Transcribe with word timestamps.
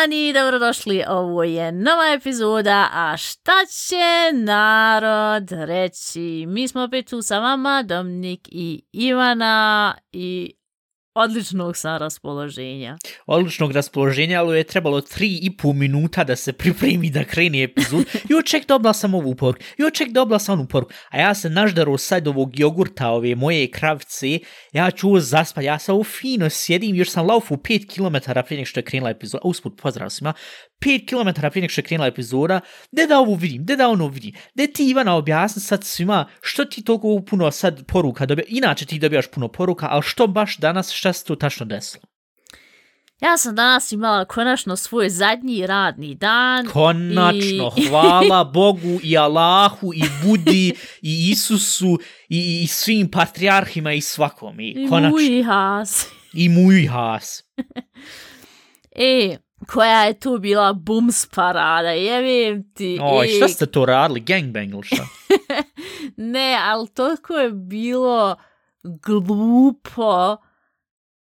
dan 0.00 0.12
i 0.12 0.32
dobrodošli, 0.32 1.04
ovo 1.08 1.44
je 1.44 1.72
nova 1.72 2.12
epizoda, 2.14 2.88
a 2.92 3.16
šta 3.16 3.52
će 3.70 4.36
narod 4.36 5.50
reći? 5.50 6.44
Mi 6.48 6.68
smo 6.68 6.82
opet 6.82 7.06
tu 7.06 7.22
sa 7.22 7.38
vama, 7.38 7.82
Dominik 7.82 8.48
i 8.52 8.82
Ivana 8.92 9.94
i 10.12 10.54
odličnog 11.20 11.76
sa 11.76 11.98
raspoloženja. 11.98 12.96
odličnog 13.26 13.72
raspoloženja, 13.72 14.40
ali 14.40 14.58
je 14.58 14.64
trebalo 14.64 15.00
tri 15.00 15.38
i 15.42 15.56
pol 15.56 15.72
minuta 15.72 16.24
da 16.24 16.36
se 16.36 16.52
pripremi 16.52 17.10
da 17.10 17.24
krene 17.24 17.62
epizod. 17.62 18.04
Jo, 18.28 18.42
ček, 18.42 18.66
dobila 18.68 18.92
sam 18.92 19.14
ovu 19.14 19.34
poruku. 19.34 19.64
Jo, 19.78 19.90
ček, 19.90 20.08
dobila 20.08 20.38
sam 20.38 20.58
onu 20.58 20.68
poruku. 20.68 20.92
A 21.08 21.18
ja 21.18 21.34
se 21.34 21.50
naždaro 21.50 21.98
sad 21.98 22.28
ovog 22.28 22.58
jogurta, 22.58 23.08
ove 23.08 23.34
moje 23.34 23.70
kravce, 23.70 24.38
ja 24.72 24.90
ću 24.90 25.08
ovo 25.08 25.20
zaspat, 25.20 25.64
ja 25.64 25.78
sam 25.78 25.94
ovo 25.94 26.04
fino 26.04 26.50
sjedim, 26.50 26.96
još 26.96 27.10
sam 27.10 27.26
laufu 27.26 27.56
5 27.56 27.86
km 27.94 28.40
prije 28.46 28.58
nek 28.58 28.68
što 28.68 28.80
je 28.80 28.84
krenula 28.84 29.10
epizoda. 29.10 29.40
Usput, 29.44 29.80
pozdrav 29.82 30.10
svima. 30.10 30.32
5 30.80 31.06
km 31.08 31.46
prije 31.50 31.62
nek 31.62 31.70
što 31.70 31.80
je 31.80 31.84
krenula 31.84 32.06
epizoda. 32.08 32.60
De 32.92 33.06
da 33.06 33.18
ovo 33.18 33.34
vidim, 33.34 33.64
de 33.64 33.76
da 33.76 33.88
ono 33.88 34.08
vidim. 34.08 34.32
De 34.54 34.66
ti 34.66 34.88
Ivana 34.90 35.14
objasni 35.16 35.62
sad 35.62 35.84
svima 35.84 36.26
što 36.42 36.64
ti 36.64 36.84
toliko 36.84 37.22
puno 37.30 37.50
sad 37.50 37.86
poruka 37.86 38.26
dobija. 38.26 38.44
Inače 38.48 38.86
ti 38.86 38.98
dobijaš 38.98 39.30
puno 39.30 39.48
poruka, 39.48 39.86
ali 39.90 40.02
što 40.02 40.26
baš 40.26 40.56
danas, 40.56 40.90
šta 40.92 41.12
se 41.12 41.24
tu 41.24 41.36
tačno 41.36 41.66
desilo? 41.66 42.02
Ja 43.20 43.36
sam 43.36 43.54
danas 43.54 43.92
imala 43.92 44.24
konačno 44.24 44.76
svoj 44.76 45.10
zadnji 45.10 45.66
radni 45.66 46.14
dan. 46.14 46.66
Konačno, 46.66 47.72
I- 47.76 47.86
hvala 47.88 48.44
Bogu 48.54 49.00
i 49.02 49.16
Allahu 49.18 49.94
i 49.94 50.02
Budi 50.24 50.72
i 51.02 51.30
Isusu 51.30 51.98
i, 52.28 52.62
i 52.62 52.66
svim 52.66 53.10
patrijarhima 53.10 53.92
i 53.92 54.00
svakom. 54.00 54.60
I, 54.60 54.68
I 54.70 54.88
konačno. 54.88 55.10
Muji 55.10 55.42
has. 55.42 56.06
I 56.32 56.48
muj 56.48 56.86
has. 56.86 57.42
E, 58.96 59.36
koja 59.72 60.04
je 60.04 60.20
tu 60.20 60.38
bila 60.38 60.72
bums 60.72 61.26
parada, 61.26 61.90
jevim 61.90 62.72
ti. 62.74 62.98
Oj, 63.02 63.26
e, 63.26 63.36
šta 63.36 63.48
ste 63.48 63.66
to 63.66 63.84
radili? 63.86 64.20
Gangbang 64.20 64.70
ili 64.70 64.82
šta? 64.82 65.06
Ne, 66.16 66.58
ali 66.62 66.88
toliko 66.88 67.34
je 67.34 67.50
bilo 67.50 68.36
glupo. 68.82 70.36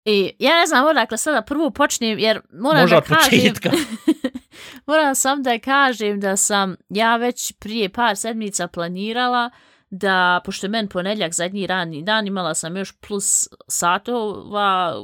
I 0.04 0.32
ja 0.38 0.60
ne 0.60 0.66
znam 0.66 0.86
odakle 0.86 1.18
sada 1.18 1.42
prvo 1.42 1.70
počnem, 1.70 2.18
jer 2.18 2.40
moram 2.52 2.80
Možda 2.80 2.96
da 2.96 3.02
kažem... 3.02 3.30
početka. 3.30 3.70
moram 4.86 5.14
sam 5.14 5.42
da 5.42 5.58
kažem 5.58 6.20
da 6.20 6.36
sam 6.36 6.76
ja 6.88 7.16
već 7.16 7.52
prije 7.52 7.88
par 7.88 8.16
sedmica 8.16 8.68
planirala 8.68 9.50
da, 9.94 10.40
pošto 10.44 10.66
je 10.66 10.70
men 10.70 10.88
ponedljak 10.88 11.32
zadnji 11.32 11.66
radni 11.66 12.02
dan, 12.02 12.26
imala 12.26 12.54
sam 12.54 12.76
još 12.76 12.92
plus 12.92 13.48
satova 13.68 14.94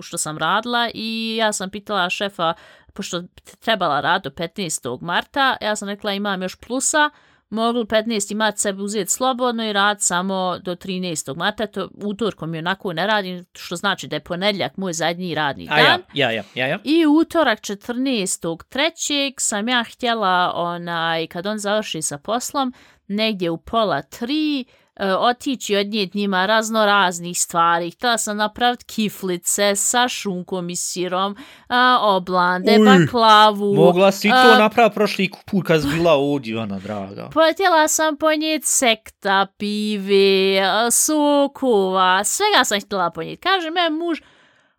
što 0.00 0.18
sam 0.18 0.38
radila 0.38 0.90
i 0.94 1.36
ja 1.36 1.52
sam 1.52 1.70
pitala 1.70 2.10
šefa, 2.10 2.54
pošto 2.92 3.22
trebala 3.60 4.00
rad 4.00 4.22
do 4.22 4.30
15. 4.30 5.02
marta, 5.02 5.56
ja 5.60 5.76
sam 5.76 5.88
rekla 5.88 6.12
imam 6.12 6.42
još 6.42 6.56
plusa, 6.56 7.10
mogli 7.50 7.84
15. 7.84 8.34
mart 8.34 8.58
sebi 8.58 8.82
uzeti 8.82 9.10
slobodno 9.10 9.64
i 9.64 9.72
rad 9.72 10.02
samo 10.02 10.58
do 10.58 10.74
13. 10.74 11.36
marta, 11.36 11.66
to 11.66 11.88
utorkom 11.94 12.54
i 12.54 12.58
onako 12.58 12.92
ne 12.92 13.06
radim, 13.06 13.44
što 13.52 13.76
znači 13.76 14.06
da 14.08 14.16
je 14.16 14.20
ponedljak 14.20 14.76
moj 14.76 14.92
zadnji 14.92 15.34
radni 15.34 15.68
A 15.70 15.76
dan. 15.76 16.02
ja, 16.14 16.30
ja, 16.30 16.30
ja, 16.30 16.42
ja, 16.54 16.66
ja. 16.66 16.78
I 16.84 17.06
utorak 17.06 17.58
14.3. 17.58 19.34
sam 19.38 19.68
ja 19.68 19.84
htjela, 19.92 20.52
onaj, 20.54 21.26
kad 21.26 21.46
on 21.46 21.58
završi 21.58 22.02
sa 22.02 22.18
poslom, 22.18 22.72
negdje 23.08 23.50
u 23.50 23.56
pola 23.56 24.02
tri, 24.02 24.64
e, 25.00 25.14
otići 25.14 25.76
odnijet 25.76 26.14
njima 26.14 26.46
razno 26.46 26.86
raznih 26.86 27.40
stvari. 27.40 27.90
Htjela 27.90 28.18
sam 28.18 28.36
napraviti 28.36 28.84
kiflice 28.84 29.76
sa 29.76 30.08
šunkom 30.08 30.70
i 30.70 30.76
sirom, 30.76 31.36
a, 31.68 31.98
oblande, 32.02 32.78
Uj, 32.78 32.84
baklavu. 32.84 33.74
Mogla 33.74 34.12
si 34.12 34.28
to 34.28 34.52
a, 34.54 34.58
napraviti 34.58 34.94
prošli 34.94 35.30
put 35.50 35.66
kad 35.66 35.86
bila 35.86 36.12
ovdje, 36.12 36.50
Ivana, 36.50 36.78
draga. 36.78 37.30
Pa 37.34 37.40
htjela 37.52 37.88
sam 37.88 38.16
ponijeti 38.16 38.68
sekta, 38.68 39.46
pive, 39.58 40.62
sokova, 40.90 42.24
svega 42.24 42.64
sam 42.64 42.80
htjela 42.80 43.10
ponijeti. 43.10 43.42
Kaže 43.42 43.70
me 43.70 43.90
muž, 43.90 44.20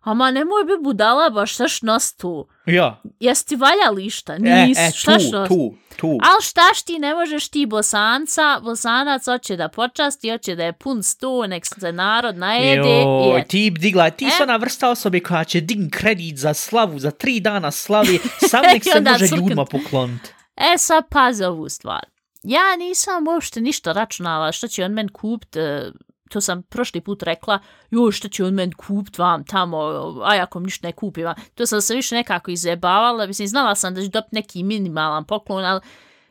ama 0.02 0.30
nemoj 0.30 0.64
bi 0.64 0.72
budala 0.82 1.30
baš 1.30 1.54
šta 1.54 1.64
nos 1.82 2.16
tu. 2.16 2.48
Ja. 2.66 3.02
Jesi 3.20 3.46
ti 3.46 3.56
valjali 3.56 4.10
šta? 4.10 4.34
E, 4.34 4.38
Nis, 4.38 4.78
e, 4.78 4.90
šta 4.94 5.18
tu, 5.18 5.20
što? 5.28 5.46
tu, 5.46 5.74
tu. 5.96 6.06
Al 6.22 6.40
štaš 6.42 6.82
ti 6.82 6.98
ne 6.98 7.14
možeš 7.14 7.48
ti 7.48 7.66
bosanca, 7.66 8.60
bosanac 8.62 9.24
hoće 9.24 9.56
da 9.56 9.68
počasti, 9.68 10.30
hoće 10.30 10.54
da 10.56 10.64
je 10.64 10.72
pun 10.72 11.02
sto, 11.02 11.46
nek 11.46 11.66
se 11.66 11.92
narod 11.92 12.36
najede. 12.36 12.88
Joj, 12.88 13.38
je. 13.38 13.44
ti 13.48 13.70
digla, 13.70 14.10
ti 14.10 14.24
E? 14.24 14.30
si 14.30 14.42
ona 14.42 14.56
vrsta 14.56 14.90
osobe 14.90 15.20
koja 15.20 15.44
će 15.44 15.60
dign 15.60 15.90
kredit 15.90 16.38
za 16.38 16.54
slavu, 16.54 16.98
za 16.98 17.10
tri 17.10 17.40
dana 17.40 17.70
slavi, 17.70 18.18
sam 18.50 18.62
nek 18.72 18.84
se 18.84 19.00
može 19.00 19.26
ljudima 19.36 19.64
pokloniti. 19.64 20.30
E 20.56 20.78
sad 20.78 21.04
pazi 21.10 21.44
ovu 21.44 21.68
stvar. 21.68 22.06
Ja 22.42 22.76
nisam 22.78 23.28
uopšte 23.28 23.60
ništa 23.60 23.92
računala 23.92 24.52
što 24.52 24.68
će 24.68 24.84
on 24.84 24.92
men 24.92 25.08
kupit, 25.08 25.56
e, 25.56 25.90
to 26.32 26.40
sam 26.40 26.62
prošli 26.62 27.00
put 27.00 27.22
rekla, 27.22 27.58
joj 27.90 28.12
što 28.12 28.28
će 28.28 28.44
on 28.44 28.54
men 28.54 28.72
kupit 28.72 29.18
vam 29.18 29.44
tamo, 29.44 29.78
a 30.24 30.42
ako 30.42 30.60
mi 30.60 30.64
ništa 30.64 30.86
ne 30.86 30.92
kupi 30.92 31.22
vam. 31.22 31.34
To 31.54 31.66
sam 31.66 31.80
se 31.80 31.94
više 31.94 32.14
nekako 32.14 32.50
izebavala, 32.50 33.26
mislim 33.26 33.48
znala 33.48 33.74
sam 33.74 33.94
da 33.94 34.02
ću 34.02 34.08
dobiti 34.08 34.34
neki 34.34 34.62
minimalan 34.62 35.24
poklon, 35.24 35.64
ali 35.64 35.80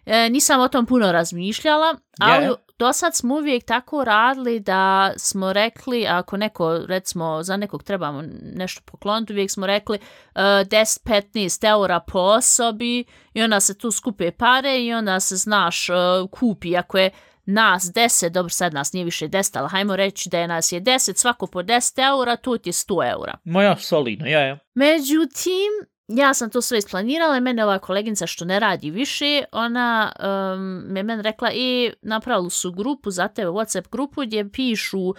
e, 0.06 0.30
nisam 0.30 0.62
o 0.62 0.68
tom 0.68 0.86
puno 0.86 1.12
razmišljala, 1.12 1.96
ali 2.20 2.46
Ja. 2.46 2.56
do 2.80 2.94
sad 2.94 3.16
smo 3.16 3.36
uvijek 3.36 3.64
tako 3.66 4.04
radili 4.04 4.60
da 4.60 5.14
smo 5.18 5.54
rekli, 5.54 6.08
ako 6.08 6.38
neko, 6.38 6.78
recimo, 6.88 7.44
za 7.44 7.58
nekog 7.58 7.84
trebamo 7.84 8.24
nešto 8.56 8.82
pokloniti, 8.86 9.34
uvijek 9.34 9.52
smo 9.52 9.68
rekli 9.68 9.98
uh, 9.98 10.42
10-15 10.42 11.70
eura 11.70 12.00
po 12.00 12.20
osobi 12.20 13.04
i 13.34 13.42
onda 13.44 13.60
se 13.60 13.78
tu 13.78 13.92
skupe 13.92 14.32
pare 14.32 14.84
i 14.84 14.94
onda 14.94 15.20
se, 15.20 15.36
znaš, 15.36 15.90
uh, 15.90 16.30
kupi, 16.32 16.78
ako 16.78 16.98
je 16.98 17.10
nas 17.54 17.84
10, 17.84 18.30
dobro 18.30 18.50
sad 18.50 18.74
nas 18.74 18.94
nije 18.94 19.06
više 19.06 19.28
10, 19.28 19.60
ali 19.60 19.70
hajmo 19.70 19.96
reći 19.96 20.30
da 20.30 20.40
je 20.40 20.48
nas 20.48 20.72
je 20.72 20.82
10, 20.82 21.16
svako 21.18 21.48
po 21.48 21.64
10 21.64 22.08
eura, 22.10 22.36
to 22.36 22.58
ti 22.58 22.70
je 22.70 22.74
100 22.74 23.12
eura. 23.12 23.38
Moja 23.44 23.78
solidno, 23.78 24.28
ja, 24.28 24.40
ja. 24.40 24.58
Međutim, 24.74 25.72
ja 26.08 26.34
sam 26.34 26.50
to 26.50 26.62
sve 26.62 26.78
isplanirala 26.78 27.38
i 27.38 27.42
mene 27.42 27.64
ova 27.64 27.80
koleginica 27.80 28.28
što 28.28 28.46
ne 28.46 28.60
radi 28.60 28.92
više, 28.92 29.44
ona 29.52 30.12
um, 30.20 30.84
me 30.94 31.04
men 31.04 31.22
rekla 31.22 31.52
i 31.54 31.92
napravili 32.02 32.50
su 32.50 32.72
grupu 32.72 33.12
za 33.12 33.28
tebe, 33.28 33.50
Whatsapp 33.50 33.90
grupu 33.92 34.22
gdje 34.22 34.50
pišu, 34.50 35.08
uh, 35.08 35.16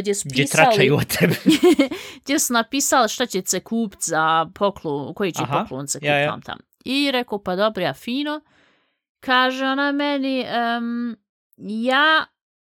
gdje 0.00 0.14
su 0.14 0.28
Gdje 0.28 0.42
pisali, 0.42 0.64
tračaju 0.64 0.96
od 0.96 1.06
tebe. 1.18 1.34
gdje 2.24 2.38
su 2.38 2.52
napisali 2.52 3.08
šta 3.08 3.26
će 3.26 3.42
se 3.46 3.60
kupit 3.60 4.02
za 4.02 4.46
poklon, 4.54 5.14
koji 5.14 5.32
će 5.32 5.42
Aha, 5.42 5.58
poklon 5.58 5.88
se 5.88 5.98
kupit 5.98 6.08
ja, 6.08 6.18
ja. 6.18 6.30
tam 6.30 6.42
tam. 6.42 6.58
I 6.84 7.10
rekao, 7.12 7.42
pa 7.42 7.56
dobro, 7.56 7.82
ja 7.82 7.94
fino. 7.94 8.40
Kaže 9.20 9.64
ona 9.64 9.92
meni, 9.92 10.46
um, 10.78 11.16
ja, 11.56 12.26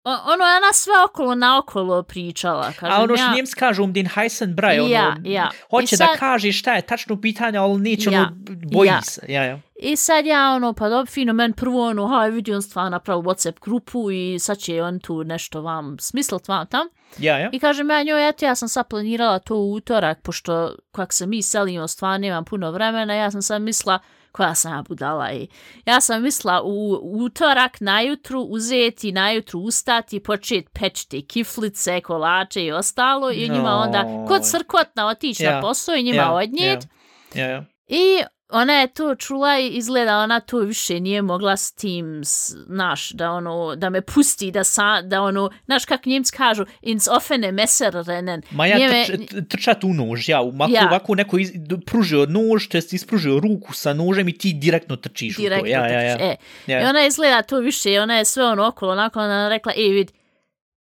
ono, 0.05 0.45
ona 0.45 0.73
sve 0.73 0.93
okolo 1.05 1.35
naokolo 1.35 2.03
pričala. 2.03 2.73
Kažem, 2.73 2.97
A 2.99 3.03
ono 3.03 3.17
što 3.17 3.27
ja, 3.27 3.35
njemci 3.35 3.57
kažu 3.57 3.85
um 3.85 3.93
den 3.93 4.07
heißen 4.07 4.55
Brei, 4.55 4.81
ono, 4.81 4.89
Ja, 4.89 5.17
ja. 5.25 5.51
hoće 5.71 5.85
I 5.85 5.97
sad- 5.97 6.09
da 6.09 6.17
kaže 6.17 6.53
šta 6.53 6.75
je 6.75 6.83
tačno 6.83 7.21
pitanje, 7.21 7.59
ali 7.59 7.79
neće 7.81 8.11
Ja, 8.11 8.21
ono, 8.21 8.37
boji 8.73 8.89
ja. 8.89 9.03
se. 9.03 9.21
Ja, 9.29 9.45
ja. 9.45 9.59
I 9.83 9.97
sad 9.97 10.27
ja 10.27 10.51
ono, 10.51 10.73
pa 10.73 10.89
dobro, 10.89 11.07
fino, 11.07 11.33
men 11.33 11.53
prvo 11.53 11.87
ono, 11.87 12.07
haj 12.07 12.31
vidi 12.31 12.55
on 12.55 12.63
stvarno 12.63 12.91
napravio 12.91 13.23
Whatsapp 13.23 13.61
grupu 13.61 14.11
i 14.11 14.39
sad 14.39 14.59
će 14.59 14.83
on 14.83 15.01
tu 15.01 15.25
nešto 15.25 15.63
vam 15.63 15.97
smislit 16.01 16.49
vam 16.49 16.67
tam. 16.67 16.87
Ja, 17.19 17.39
ja. 17.39 17.49
I 17.53 17.59
kažem 17.59 17.91
ja 17.91 18.03
njoj, 18.03 18.29
eto 18.29 18.45
ja 18.45 18.55
sam 18.55 18.69
sad 18.69 18.89
planirala 18.89 19.39
to 19.39 19.57
u 19.57 19.73
utorak, 19.73 20.23
pošto 20.23 20.75
kak 20.93 21.13
se 21.13 21.27
mi 21.27 21.43
selimo, 21.43 21.89
stvarno 21.89 22.19
nemam 22.19 22.45
puno 22.45 22.71
vremena, 22.71 23.15
ja 23.15 23.31
sam 23.31 23.43
sad 23.43 23.63
mislila, 23.63 23.99
koja 24.37 24.55
sam 24.55 24.73
ja 24.73 24.83
budala 24.89 25.33
i 25.33 25.49
ja 25.87 26.01
sam 26.01 26.23
mislila 26.23 26.63
u 26.65 27.01
utorak 27.03 27.81
najutru 27.81 28.41
uzeti, 28.41 29.13
najutru 29.13 29.61
ustati, 29.61 30.23
početi 30.23 30.69
pečiti 30.73 31.27
kiflice, 31.27 32.01
kolače 32.01 32.65
i 32.65 32.73
ostalo 32.73 33.31
i 33.31 33.49
njima 33.49 33.71
onda 33.71 34.25
kod 34.29 34.43
crkotna 34.43 35.07
otići 35.07 35.43
Ja, 35.43 35.55
na 35.55 35.61
posao 35.61 35.95
i 35.95 36.03
njima 36.03 36.23
ja, 36.23 36.33
odnijet. 36.33 36.87
Ja, 37.35 37.47
ja. 37.47 37.65
I 37.87 38.23
ona 38.49 38.73
je 38.73 38.87
to 38.87 39.15
čula 39.15 39.59
i 39.59 39.69
izgleda 39.69 40.19
ona 40.19 40.41
to 40.41 40.59
više 40.59 41.01
nije 41.01 41.23
mogla 41.23 41.57
s 41.57 41.73
tim, 41.73 42.23
naš, 42.69 43.11
da 43.11 43.31
ono, 43.31 43.77
da 43.77 43.91
me 43.91 44.01
pusti, 44.01 44.51
da 44.51 44.65
sa, 44.65 45.03
da 45.03 45.23
ono, 45.23 45.51
znaš 45.65 45.85
kak 45.85 46.07
njemci 46.07 46.33
kažu, 46.33 46.65
ins 46.83 47.09
offene 47.09 47.53
messer 47.53 47.95
rennen. 47.97 48.43
Ma 48.51 48.67
ja 48.67 48.77
Nije 48.77 48.89
me- 48.89 49.05
trč, 49.07 49.31
t- 49.31 49.45
trčat 49.45 49.85
u 49.85 49.89
nož, 49.89 50.29
ja, 50.29 50.41
ovako, 50.41 50.73
Ja. 50.73 50.87
ovako 50.87 51.15
neko 51.15 51.39
iz, 51.39 51.53
pružio 51.87 52.27
nož, 52.27 52.69
to 52.69 52.77
jest 52.77 52.93
ispružio 52.93 53.41
ruku 53.41 53.73
sa 53.73 53.93
nožem 53.93 54.29
i 54.29 54.39
ti 54.39 54.53
direktno 54.53 54.97
trčiš 54.97 55.37
direktno 55.37 55.63
u 55.63 55.67
to. 55.67 55.71
Ja, 55.73 55.87
ja, 55.89 56.03
ja. 56.03 56.17
trčiš. 56.17 56.29
E, 56.29 56.37
ja. 56.67 56.83
I 56.83 56.85
ona 56.85 57.07
izgleda 57.07 57.43
to 57.43 57.59
više 57.59 57.93
i 57.93 57.99
ona 57.99 58.17
je 58.17 58.25
sve 58.25 58.47
ono 58.47 58.67
okolo, 58.67 58.93
onako 58.93 59.21
ona 59.21 59.49
rekla, 59.49 59.73
ej 59.77 59.89
vid, 59.89 60.13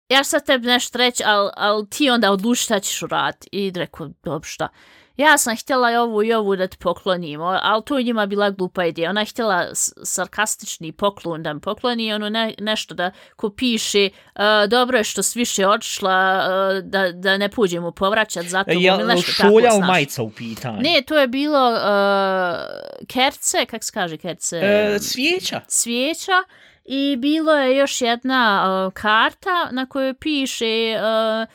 ja 0.09 0.24
ću 0.24 0.30
sad 0.30 0.45
tebi 0.45 0.68
nešto 0.68 0.98
reći, 0.98 1.24
ali 1.25 1.50
al 1.57 1.86
ti 1.86 2.09
onda 2.09 2.31
odluči 2.31 2.63
šta 2.63 2.80
ćeš 2.80 3.01
uraditi. 3.01 3.48
I 3.51 3.71
rekao, 3.75 4.09
dobro 4.24 4.44
šta. 4.44 4.68
Ja 5.17 5.37
sam 5.37 5.57
htjela 5.57 5.91
i 5.91 5.95
ovu 5.95 6.23
i 6.23 6.33
ovu 6.33 6.55
da 6.55 6.67
ti 6.67 6.77
poklonim, 6.77 7.41
ali 7.41 7.83
to 7.85 7.97
je 7.97 8.03
njima 8.03 8.25
bila 8.25 8.49
glupa 8.49 8.85
ideja. 8.85 9.09
Ona 9.09 9.21
je 9.21 9.25
htjela 9.25 9.65
sarkastični 10.03 10.91
poklon 10.91 11.43
da 11.43 11.53
mi 11.53 11.59
pokloni, 11.59 12.13
ono 12.13 12.29
ne, 12.29 12.53
nešto 12.59 12.93
da 12.93 13.11
ko 13.35 13.49
piše, 13.49 14.09
uh, 14.35 14.41
dobro 14.69 14.97
je 14.97 15.03
što 15.03 15.23
si 15.23 15.39
više 15.39 15.67
odšla, 15.67 16.39
uh, 16.39 16.83
da, 16.83 17.11
da 17.11 17.37
ne 17.37 17.49
pođemo 17.49 17.91
povraćat 17.91 18.45
za 18.45 18.63
to, 18.63 18.71
E, 18.71 19.05
nešto 19.05 19.31
tako, 19.37 19.49
šolja 19.49 19.69
u 19.73 19.77
znaš. 19.77 19.87
majica 19.87 20.23
u 20.23 20.29
pitanju? 20.29 20.81
Ne, 20.81 21.01
to 21.07 21.17
je 21.17 21.27
bilo 21.27 21.69
uh, 21.71 21.77
kerce, 23.07 23.65
kak 23.65 23.83
se 23.83 23.91
kaže 23.93 24.17
kerce? 24.17 24.57
E, 24.57 24.99
cvijeća. 24.99 25.61
cvijeća 25.67 26.43
i 26.85 27.15
bilo 27.19 27.53
je 27.53 27.77
još 27.77 28.01
jedna 28.01 28.63
uh, 28.87 28.93
karta 28.93 29.69
na 29.71 29.85
kojoj 29.85 30.13
piše 30.13 30.95
uh, 30.95 31.47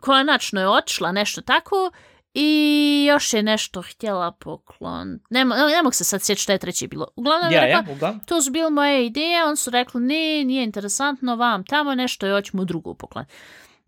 konačno 0.00 0.60
je 0.60 0.68
otišla, 0.68 1.12
nešto 1.12 1.40
tako, 1.40 1.90
i 2.34 2.66
još 3.08 3.32
je 3.32 3.42
nešto 3.42 3.82
htjela 3.82 4.32
poklon. 4.32 5.18
Ne, 5.30 5.44
ne 5.44 5.82
mogu 5.82 5.92
se 5.92 6.04
sad 6.04 6.22
sjeći 6.22 6.42
šta 6.42 6.52
je 6.52 6.58
treće 6.58 6.88
bilo. 6.88 7.06
Uglavnom 7.16 7.50
je 7.52 7.56
Ja, 7.56 7.62
rekla, 7.62 7.78
ja, 7.82 7.94
uglavnom. 7.94 8.20
to 8.20 8.42
su 8.42 8.50
bile 8.50 8.70
moje 8.70 9.06
ideje, 9.06 9.44
on 9.44 9.56
su 9.56 9.70
rekli, 9.70 10.00
ne, 10.00 10.14
nije 10.44 10.64
interesantno 10.64 11.36
vam 11.36 11.64
tamo 11.64 11.94
nešto 11.94 12.26
i 12.26 12.32
hoćemo 12.32 12.64
drugu 12.64 12.94
poklon. 12.94 13.24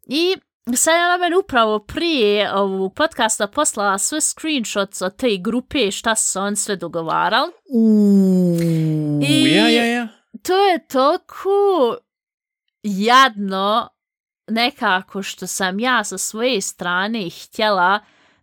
I 0.04 0.36
sad 0.74 0.94
je 0.94 1.04
ona 1.04 1.16
meni 1.16 1.36
upravo 1.36 1.78
prije 1.78 2.52
ovog 2.54 2.94
podcasta 2.94 3.46
poslala 3.46 3.98
sve 3.98 4.20
screenshots 4.20 5.02
od 5.02 5.16
te 5.16 5.36
grupe, 5.36 5.90
šta 5.90 6.14
su 6.14 6.40
on 6.40 6.56
sve 6.56 6.76
dogovarali. 6.76 7.52
Uuu, 7.70 9.20
I- 9.22 9.54
ja, 9.54 9.68
ja, 9.68 9.84
ja. 9.84 10.08
to 10.42 10.56
je 10.56 10.86
toliko 10.86 11.96
jadno 12.82 13.88
nekako 14.48 15.22
što 15.22 15.46
sam 15.46 15.80
ja 15.80 16.04
sa 16.04 16.18
svoje 16.18 16.60
strane 16.60 17.28
htjela 17.30 18.00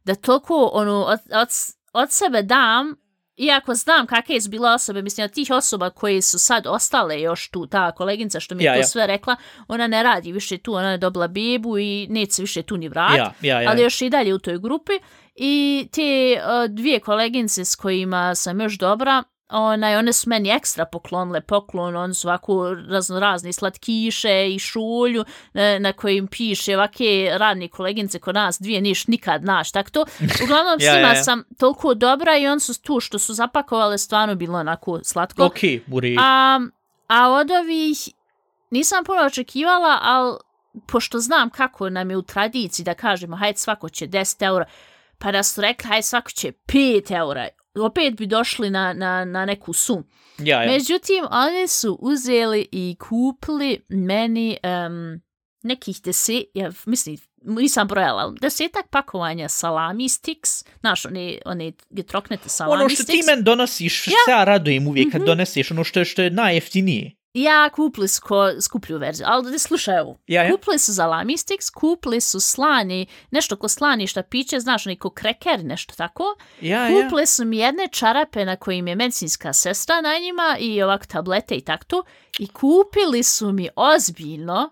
da 0.10 0.16
toliko 0.16 0.70
ono, 0.74 1.04
od, 1.04 1.20
od, 1.42 1.48
od 1.94 2.12
sebe 2.12 2.42
dam, 2.42 2.96
iako 3.38 3.74
znam 3.76 4.08
kakve 4.08 4.42
su 4.42 4.50
bile 4.50 4.74
osobe, 4.74 5.02
mislim 5.02 5.26
od 5.26 5.32
tih 5.32 5.52
osoba 5.52 5.90
koje 5.90 6.22
su 6.22 6.40
sad 6.40 6.68
ostale 6.68 7.22
još 7.22 7.50
tu, 7.50 7.68
ta 7.68 7.92
koleginca 7.92 8.40
što 8.40 8.56
mi 8.56 8.64
je 8.64 8.66
Ja, 8.66 8.74
to 8.74 8.80
ja. 8.80 8.86
sve 8.86 9.08
rekla, 9.08 9.36
ona 9.68 9.88
ne 9.88 10.04
radi 10.04 10.32
više 10.32 10.58
tu, 10.58 10.74
ona 10.74 10.92
je 10.92 10.98
dobila 10.98 11.28
bebu 11.28 11.78
i 11.78 12.08
neće 12.10 12.32
se 12.32 12.42
više 12.42 12.62
tu 12.62 12.78
ni 12.78 12.90
vratiti 12.90 13.48
Ja, 13.48 13.56
ja, 13.56 13.62
ja. 13.62 13.70
ali 13.70 13.82
još 13.82 14.02
i 14.02 14.10
dalje 14.10 14.34
u 14.34 14.40
toj 14.40 14.60
grupi. 14.60 14.94
I 15.36 15.88
te 15.92 16.42
uh, 16.42 16.76
dvije 16.76 17.00
kolegince 17.00 17.66
s 17.66 17.76
kojima 17.76 18.36
sam 18.36 18.62
još 18.62 18.78
dobra, 18.78 19.24
onaj, 19.50 19.96
one 19.96 20.14
su 20.14 20.30
meni 20.30 20.50
ekstra 20.50 20.86
poklonile 20.86 21.42
poklon, 21.42 21.96
one 21.96 22.14
su 22.14 22.28
ovako 22.28 22.74
razno 22.74 23.20
razni 23.20 23.54
slatkiše 23.54 24.48
i 24.50 24.60
šulju 24.60 25.26
na, 25.54 25.80
na 25.80 25.94
kojim 25.94 26.28
piše 26.28 26.76
ovake 26.76 27.30
radne 27.34 27.68
kolegince 27.68 28.20
kod 28.20 28.36
nas, 28.36 28.60
dvije 28.60 28.82
niš 28.82 29.08
nikad 29.08 29.44
naš, 29.44 29.72
tak 29.72 29.90
to. 29.90 30.06
Uglavnom 30.44 30.80
s 30.80 30.84
Ja, 30.90 30.96
njima 30.96 31.08
ja, 31.08 31.16
ja. 31.16 31.24
sam 31.24 31.44
toliko 31.58 31.94
dobra 31.94 32.38
i 32.38 32.48
on 32.48 32.60
su 32.60 32.82
tu 32.82 33.00
što 33.00 33.20
su 33.20 33.34
zapakovale 33.34 33.98
stvarno 33.98 34.36
bilo 34.36 34.60
onako 34.60 35.00
slatko. 35.04 35.46
Ok, 35.46 35.60
redu. 36.02 36.22
A, 36.22 36.60
a 37.08 37.30
od 37.30 37.52
ovih 37.52 37.98
nisam 38.72 39.04
puno 39.04 39.22
očekivala, 39.22 40.00
ali 40.02 40.38
pošto 40.88 41.20
znam 41.20 41.50
kako 41.50 41.90
nam 41.90 42.10
je 42.10 42.18
u 42.18 42.22
tradiciji 42.22 42.84
da 42.84 42.94
kažemo 42.94 43.36
hajde 43.36 43.58
svako 43.58 43.90
će 43.90 44.08
10 44.08 44.46
eura, 44.46 44.66
pa 45.18 45.32
da 45.32 45.44
su 45.44 45.62
rekli 45.62 45.88
hajde 45.88 46.04
svako 46.04 46.32
će 46.32 46.52
5 46.68 47.18
eura, 47.18 47.48
opet 47.76 48.14
bi 48.16 48.28
došli 48.28 48.70
na, 48.70 48.94
na, 48.94 49.26
na 49.26 49.46
neku 49.46 49.74
sumu. 49.74 50.04
Ja, 50.38 50.64
ja. 50.64 50.72
Međutim, 50.72 51.26
oni 51.32 51.68
su 51.68 51.94
uzeli 51.94 52.68
i 52.72 52.96
kupili 53.00 53.86
meni 53.90 54.58
um, 54.88 55.22
nekih 55.64 56.02
deset, 56.02 56.44
ja 56.54 56.72
mislim, 56.86 57.18
nisam 57.38 57.88
brojala, 57.88 58.34
desetak 58.42 58.88
pakovanja 58.90 59.50
salami 59.50 60.10
sticks, 60.10 60.50
znaš, 60.80 61.06
one, 61.06 61.38
one 61.46 61.72
gdje 61.90 62.04
troknete 62.04 62.50
salami 62.50 62.80
Ono 62.80 62.90
što 62.90 62.98
ti 62.98 63.04
sticks. 63.04 63.28
men 63.28 63.44
donosiš, 63.44 64.08
ja. 64.08 64.12
se 64.26 64.32
ja 64.32 64.44
radujem 64.44 64.88
uvijek 64.88 65.12
kad 65.12 65.22
Mhm. 65.22 65.26
doneseš 65.26 65.72
ono 65.72 65.84
što 65.84 66.00
je, 66.00 66.06
što 66.06 66.22
je 66.22 66.30
najjeftinije. 66.30 67.12
Ja 67.34 67.70
kupili 67.70 68.08
su 68.08 68.22
ko 68.22 68.62
skuplju 68.62 68.98
verziju, 68.98 69.26
ali 69.30 69.52
da 69.52 69.60
slušaj 69.60 70.00
ovo. 70.00 70.18
Ja, 70.28 70.44
ja. 70.44 70.52
Kupili 70.52 70.80
su 70.80 70.96
salami 70.96 71.38
sticks, 71.38 71.70
kupili 71.70 72.22
su 72.22 72.40
slani, 72.40 73.08
nešto 73.32 73.56
ko 73.56 73.68
slani 73.68 74.08
šta 74.08 74.24
piće, 74.24 74.60
znaš, 74.60 74.86
oni 74.86 74.96
ko 74.96 75.10
kreker, 75.10 75.66
nešto 75.66 75.94
tako. 75.96 76.36
Ja, 76.62 76.88
ja. 76.88 77.04
Kupili 77.04 77.26
su 77.26 77.46
mi 77.46 77.58
jedne 77.58 77.88
čarape 77.92 78.46
na 78.46 78.56
kojim 78.56 78.88
je 78.88 78.96
medicinska 78.96 79.54
sestra 79.54 80.02
na 80.02 80.20
njima 80.20 80.58
i 80.60 80.82
ovak 80.82 81.06
tablete 81.06 81.56
i 81.56 81.62
takto. 81.62 82.04
I 82.40 82.48
kupili 82.48 83.24
su 83.24 83.52
mi 83.52 83.70
ozbiljno 83.76 84.70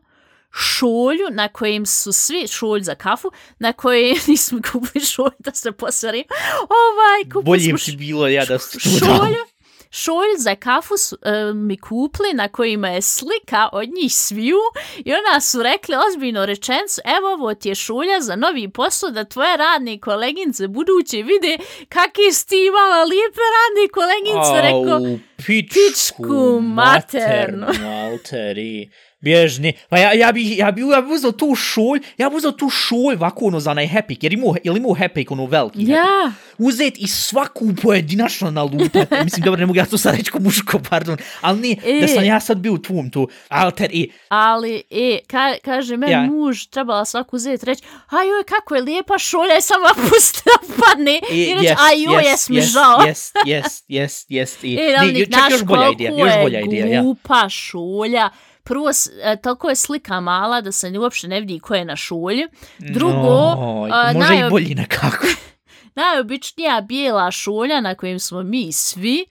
šolju 0.51 1.27
na 1.31 1.47
kojim 1.47 1.85
su 1.85 2.13
svi 2.13 2.47
šolj 2.47 2.81
za 2.81 2.95
kafu, 2.95 3.31
na 3.59 3.73
kojoj 3.73 4.13
nismo 4.27 4.59
kupili 4.71 5.05
šolj 5.05 5.31
da 5.39 5.51
se 5.53 5.71
posvarim. 5.71 6.23
Ovaj, 6.59 7.23
kupili 7.23 7.43
Bolje 7.43 7.63
smo 7.63 7.77
ti 7.77 7.95
bilo 7.97 8.27
ja 8.27 8.45
da 8.45 8.59
šolju, 8.59 9.43
šolj 9.89 10.37
za 10.37 10.55
kafu 10.55 10.97
su 10.97 11.17
e, 11.21 11.53
mi 11.53 11.77
kupili 11.77 12.33
na 12.33 12.47
kojima 12.47 12.89
je 12.89 13.01
slika 13.01 13.69
od 13.71 13.89
njih 13.89 14.13
sviju 14.13 14.57
i 15.05 15.13
ona 15.13 15.41
su 15.41 15.63
rekli 15.63 15.95
ozbiljno 16.07 16.45
rečencu, 16.45 17.01
evo 17.17 17.33
ovo 17.33 17.53
ti 17.53 17.69
je 17.69 17.75
šulja 17.75 18.21
za 18.21 18.35
novi 18.35 18.69
posao 18.69 19.09
da 19.09 19.23
tvoje 19.23 19.57
radne 19.57 19.99
kolegince 19.99 20.67
buduće 20.67 21.17
vide 21.17 21.57
kakve 21.89 22.31
si 22.31 22.47
ti 22.47 22.65
imala 22.65 23.03
lijepe 23.03 23.41
radne 23.57 23.87
kolegince, 23.97 24.61
rekao, 24.61 25.19
pičku, 25.37 26.23
pičku 26.25 26.59
maternu. 26.61 27.65
maternu, 27.65 27.89
alteri. 27.89 28.89
Bježni. 29.19 29.73
Pa 29.89 29.97
ja, 29.97 30.13
ja 30.13 30.31
bi, 30.31 30.57
ja 30.57 30.71
bi, 30.71 30.81
ja 30.81 31.01
bi 31.01 31.13
uzeo 31.13 31.31
tu 31.31 31.55
šolj, 31.55 31.99
ja 32.17 32.29
bi 32.29 32.35
uzeo 32.35 32.51
tu 32.51 32.69
šolj 32.69 33.15
ovako 33.15 33.45
ono 33.45 33.59
za 33.59 33.71
onaj 33.71 33.87
hepik, 33.87 34.23
jer 34.23 34.33
imao, 34.33 34.55
ili 34.63 34.77
imao 34.79 34.93
hepik 34.93 35.31
ono 35.31 35.45
veliki. 35.45 35.83
ja, 35.83 36.31
uzet 36.57 36.93
i 36.97 37.07
svaku 37.07 37.65
pojedinačno 37.81 38.51
nalupat. 38.51 39.11
Mislim, 39.23 39.43
dobro, 39.45 39.59
ne 39.59 39.65
mogu 39.65 39.77
ja 39.77 39.85
to 39.85 39.97
sad 39.97 40.15
reći 40.15 40.31
ko 40.31 40.39
muško, 40.39 40.79
pardon, 40.89 41.17
ali 41.41 41.59
nije, 41.59 41.77
E. 41.85 42.01
da 42.01 42.07
sam 42.07 42.23
ja 42.23 42.39
sad 42.39 42.57
bio 42.57 42.73
u 42.73 42.77
tvom 42.77 43.09
tu, 43.09 43.27
alter 43.49 43.89
i, 43.93 44.11
ali, 44.29 44.83
e, 44.91 45.19
ka, 45.27 45.53
kaže 45.65 45.97
meni 45.97 46.11
Ja. 46.11 46.21
muž, 46.21 46.65
trebala 46.65 47.05
svaku 47.05 47.35
uzeti 47.35 47.65
reći, 47.65 47.83
a 48.09 48.15
joj, 48.23 48.43
kako 48.49 48.75
je 48.75 48.81
lijepa 48.81 49.17
šolja, 49.17 49.57
i 49.57 49.61
sama 49.61 49.89
pustila 50.09 50.55
padne, 50.79 51.21
i, 51.31 51.43
i 51.43 51.53
reći, 51.53 51.67
a 51.67 51.91
joj, 51.97 52.23
jes 52.29 52.49
mi 52.49 52.61
žao. 52.61 53.07
Jest, 53.07 53.35
jest, 53.45 53.85
jest, 53.87 54.25
jest, 54.31 54.63
i, 54.69 54.75
E, 54.75 54.95
ali 54.99 55.13
ne, 55.13 55.25
čak 55.25 55.51
još 55.51 55.63
bolja 55.63 55.89
ideja, 55.91 56.11
još 56.17 56.31
je 56.35 56.41
bolja 56.43 56.59
ideja, 56.59 56.85
ja. 56.85 57.01
glupa 57.01 57.49
šulja. 57.49 58.29
Prvo, 58.67 58.89
e, 59.23 59.37
toliko 59.41 59.69
je 59.69 59.75
slika 59.75 60.19
mala 60.19 60.61
da 60.61 60.71
se 60.71 60.99
uopšte 60.99 61.27
ne 61.27 61.39
vidi 61.39 61.59
ko 61.59 61.75
je 61.75 61.85
na 61.85 61.95
šulji. 61.95 62.47
Drugo, 62.77 63.13
No, 63.13 63.87
a, 63.91 64.13
može 64.13 64.33
najob- 64.33 64.47
i 64.47 64.49
bolji 64.49 64.75
nekako. 64.75 65.27
najobičnija 65.95 66.81
bijela 66.81 67.31
šulja 67.31 67.81
na 67.81 67.95
kojim 67.95 68.19
smo 68.19 68.43
mi 68.43 68.71
svi. 68.71 69.25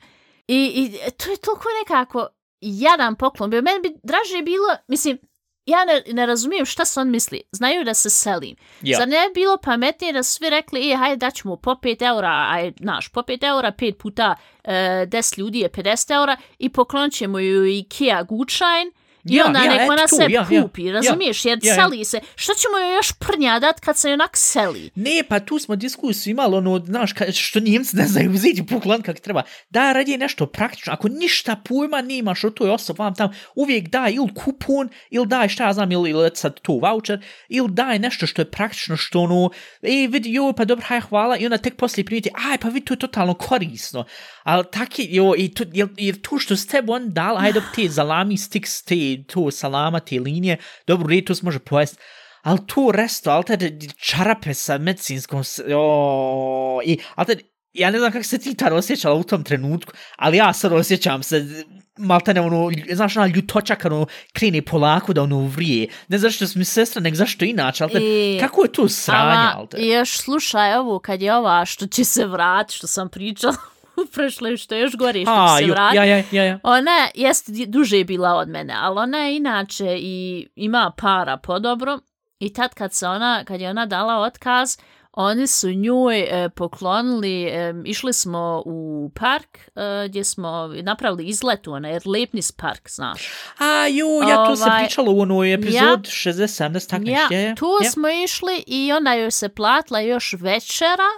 I, 0.48 0.72
i 0.76 1.10
to 1.10 1.30
je 1.30 1.36
toliko 1.36 1.68
nekako 1.84 2.28
jadan 2.60 3.16
poklon. 3.16 3.50
bio. 3.50 3.62
Meni 3.62 3.80
bi 3.80 3.88
draže 4.02 4.42
bilo, 4.44 4.66
mislim, 4.88 5.18
ja 5.66 5.84
ne, 5.84 6.02
ne 6.12 6.26
razumijem 6.26 6.66
šta 6.66 6.84
se 6.84 7.00
on 7.00 7.10
misli. 7.10 7.42
Znaju 7.52 7.84
da 7.84 7.94
se 7.94 8.10
selim. 8.10 8.56
Ja. 8.82 8.98
Zar 8.98 9.08
ne 9.08 9.16
bi 9.28 9.40
bilo 9.40 9.56
pametnije 9.56 10.12
da 10.12 10.22
svi 10.22 10.50
rekli, 10.50 10.92
e, 10.92 10.96
hajde 10.96 11.16
daćemo 11.16 11.56
po 11.56 11.70
5 11.70 12.06
eura, 12.06 12.46
aj, 12.50 12.72
naš, 12.76 13.08
po 13.08 13.20
5 13.20 13.48
eura, 13.48 13.72
5 13.72 13.92
puta 13.92 14.34
e, 14.64 14.72
10 15.06 15.38
ljudi 15.38 15.58
je 15.58 15.68
50 15.70 16.14
eura 16.14 16.36
i 16.58 16.68
poklonit 16.68 17.12
ćemo 17.12 17.38
ju 17.38 17.66
Ikea 17.66 18.22
gučajn 18.22 18.92
i 19.28 19.34
Ja, 19.34 19.46
onda 19.46 19.58
ja, 19.58 19.70
neko 19.70 19.82
eto 19.82 19.92
ona 19.92 20.06
tu, 20.06 20.16
se 20.16 20.22
ja, 20.28 20.46
ja, 20.50 20.62
kupi, 20.62 20.84
ja, 20.84 20.92
razumiješ, 20.92 21.44
jer 21.44 21.58
ja, 21.62 21.74
ja. 21.74 21.74
seli 21.74 22.04
se. 22.04 22.20
Što 22.34 22.54
ćemo 22.54 22.78
joj 22.78 22.94
još 22.94 23.12
prnja 23.12 23.58
dat 23.58 23.80
kad 23.80 23.98
se 23.98 24.12
onak 24.12 24.36
seli? 24.36 24.90
Ne, 24.94 25.22
pa 25.28 25.40
tu 25.40 25.58
smo 25.58 25.76
diskusiju 25.76 26.30
imali, 26.30 26.56
ono, 26.56 26.78
znaš, 26.78 27.12
ka, 27.12 27.32
što 27.32 27.60
njemci 27.60 27.96
ne 27.96 28.06
znaju 28.06 28.30
uzeti 28.30 28.66
poklon 28.66 29.02
kak 29.02 29.20
treba. 29.20 29.42
Da, 29.70 29.92
radi 29.92 30.16
nešto 30.16 30.46
praktično. 30.46 30.92
Ako 30.92 31.08
ništa 31.08 31.56
pojma 31.64 32.02
nemaš 32.02 32.44
o 32.44 32.50
toj 32.50 32.70
osobi, 32.70 32.98
vam 32.98 33.14
tam 33.14 33.30
uvijek 33.54 33.88
daj 33.88 34.12
ili 34.12 34.34
kupon, 34.34 34.88
ili 35.10 35.26
daj, 35.26 35.48
šta 35.48 35.66
ja 35.66 35.72
znam, 35.72 35.92
ili, 35.92 36.10
ili 36.10 36.30
sad 36.34 36.60
to 36.60 36.72
voucher, 36.72 37.24
ili 37.48 37.68
daj 37.70 37.98
nešto 37.98 38.26
što 38.26 38.42
je 38.42 38.50
praktično, 38.50 38.96
što 38.96 39.20
ono, 39.20 39.50
e, 39.82 40.08
vidi, 40.10 40.32
joj, 40.32 40.52
pa 40.56 40.64
dobro, 40.64 40.84
haj, 40.88 41.00
hvala, 41.00 41.36
i 41.36 41.46
onda 41.46 41.58
tek 41.58 41.76
poslije 41.76 42.04
primiti, 42.04 42.30
aj, 42.50 42.58
pa 42.58 42.68
vidi, 42.68 42.86
to 42.86 42.94
je 42.94 42.98
totalno 42.98 43.34
korisno. 43.34 44.04
Ali 44.42 44.64
tak 44.72 44.98
je, 44.98 45.06
jo, 45.10 45.34
i 45.36 45.54
tu, 45.54 45.64
jer, 45.72 45.88
jer 45.96 46.20
tu 46.20 46.38
što 46.38 46.56
s 46.56 46.66
tebi 46.66 46.92
on 46.92 47.12
dal, 47.12 47.38
ajde, 47.38 47.60
te 47.74 47.88
zalami 47.88 48.36
sticks, 48.36 48.82
te, 48.82 49.15
to 49.24 49.50
salama, 49.50 50.00
te 50.00 50.20
linije, 50.20 50.56
dobro, 50.86 51.06
red, 51.08 51.24
to 51.24 51.34
se 51.34 51.44
može 51.44 51.58
pojesti. 51.58 51.98
Ali 52.42 52.58
tu 52.66 52.92
resto, 52.92 53.30
ali 53.30 53.44
te 53.44 53.78
čarape 53.96 54.54
sa 54.54 54.78
medicinskom, 54.78 55.42
o, 55.76 56.80
i, 56.84 56.98
ali 57.14 57.26
te, 57.26 57.42
ja 57.72 57.90
ne 57.90 57.98
znam 57.98 58.12
kako 58.12 58.24
se 58.24 58.38
ti 58.38 58.54
tada 58.54 58.76
osjećala 58.76 59.14
u 59.14 59.24
tom 59.24 59.44
trenutku, 59.44 59.92
ali 60.16 60.36
ja 60.36 60.52
sad 60.52 60.72
osjećam 60.72 61.22
se, 61.22 61.64
maltene 61.98 62.40
ono, 62.40 62.70
znaš, 62.92 63.16
ona 63.16 63.26
ljutoća 63.26 63.74
kad 63.74 63.92
ono 63.92 64.06
krene 64.32 64.62
polako 64.62 65.12
da 65.12 65.22
ono 65.22 65.46
vrije. 65.46 65.88
Ne 66.08 66.18
zašto 66.18 66.46
su 66.46 66.58
mi 66.58 66.64
sestra, 66.64 67.02
nek 67.02 67.14
zašto 67.14 67.44
inače, 67.44 67.84
ali 67.84 67.92
I- 68.36 68.40
kako 68.40 68.62
je 68.62 68.72
to 68.72 68.88
sranje, 68.88 69.50
ali 69.54 69.68
te? 69.68 69.86
Još 69.86 70.18
slušaj 70.18 70.74
ovo, 70.74 70.98
kad 70.98 71.22
je 71.22 71.34
ova 71.36 71.64
što 71.64 71.86
će 71.86 72.04
se 72.04 72.26
vrat, 72.26 72.70
što 72.70 72.86
sam 72.86 73.08
pričala 73.08 73.56
u 74.02 74.12
prošloj, 74.12 74.56
što 74.56 74.74
je 74.74 74.80
još 74.80 74.96
gore, 74.96 75.22
što 75.22 75.30
A, 75.32 75.56
se 75.58 75.64
jo, 75.64 75.74
vrat. 75.74 75.94
ja, 75.94 76.04
ja, 76.04 76.22
ja, 76.30 76.44
ja. 76.44 76.58
Ona 76.62 77.08
jest 77.14 77.50
di- 77.50 77.66
duže 77.66 78.04
bila 78.04 78.34
od 78.34 78.48
mene, 78.48 78.74
ali 78.78 78.98
ona 78.98 79.18
je 79.18 79.36
inače 79.36 79.96
i 79.98 80.48
ima 80.56 80.92
para 80.96 81.36
podobro. 81.36 81.98
I 82.38 82.52
tad 82.52 82.74
kad 82.74 82.92
se 82.94 83.08
ona, 83.08 83.44
kad 83.44 83.60
je 83.60 83.70
ona 83.70 83.86
dala 83.86 84.16
otkaz, 84.16 84.76
oni 85.12 85.46
su 85.46 85.70
njoj 85.70 86.20
e, 86.20 86.48
poklonili, 86.48 87.44
e, 87.44 87.74
išli 87.84 88.12
smo 88.12 88.62
u 88.66 89.10
park 89.14 89.58
e, 89.58 90.08
gdje 90.08 90.24
smo 90.24 90.50
napravili 90.82 91.24
izlet 91.24 91.66
u 91.66 91.72
onaj 91.72 91.98
Lepnis 92.06 92.52
park, 92.52 92.90
znaš. 92.90 93.28
A, 93.58 93.86
ju, 93.86 94.06
ja 94.28 94.46
tu 94.46 94.56
se 94.56 94.62
Ovaj, 94.64 94.80
pričalo 94.80 95.12
u 95.12 95.20
onoj 95.20 95.54
epizod 95.54 95.80
ja. 95.80 95.96
60-70, 96.32 96.90
tak 96.90 97.00
Ja, 97.00 97.14
nešto 97.20 97.34
je. 97.34 97.54
tu 97.54 97.66
ja. 97.84 97.90
smo 97.90 98.08
išli 98.08 98.64
i 98.66 98.92
ona 98.92 99.14
joj 99.14 99.30
se 99.30 99.48
platila 99.48 100.00
još 100.00 100.34
večera 100.34 101.08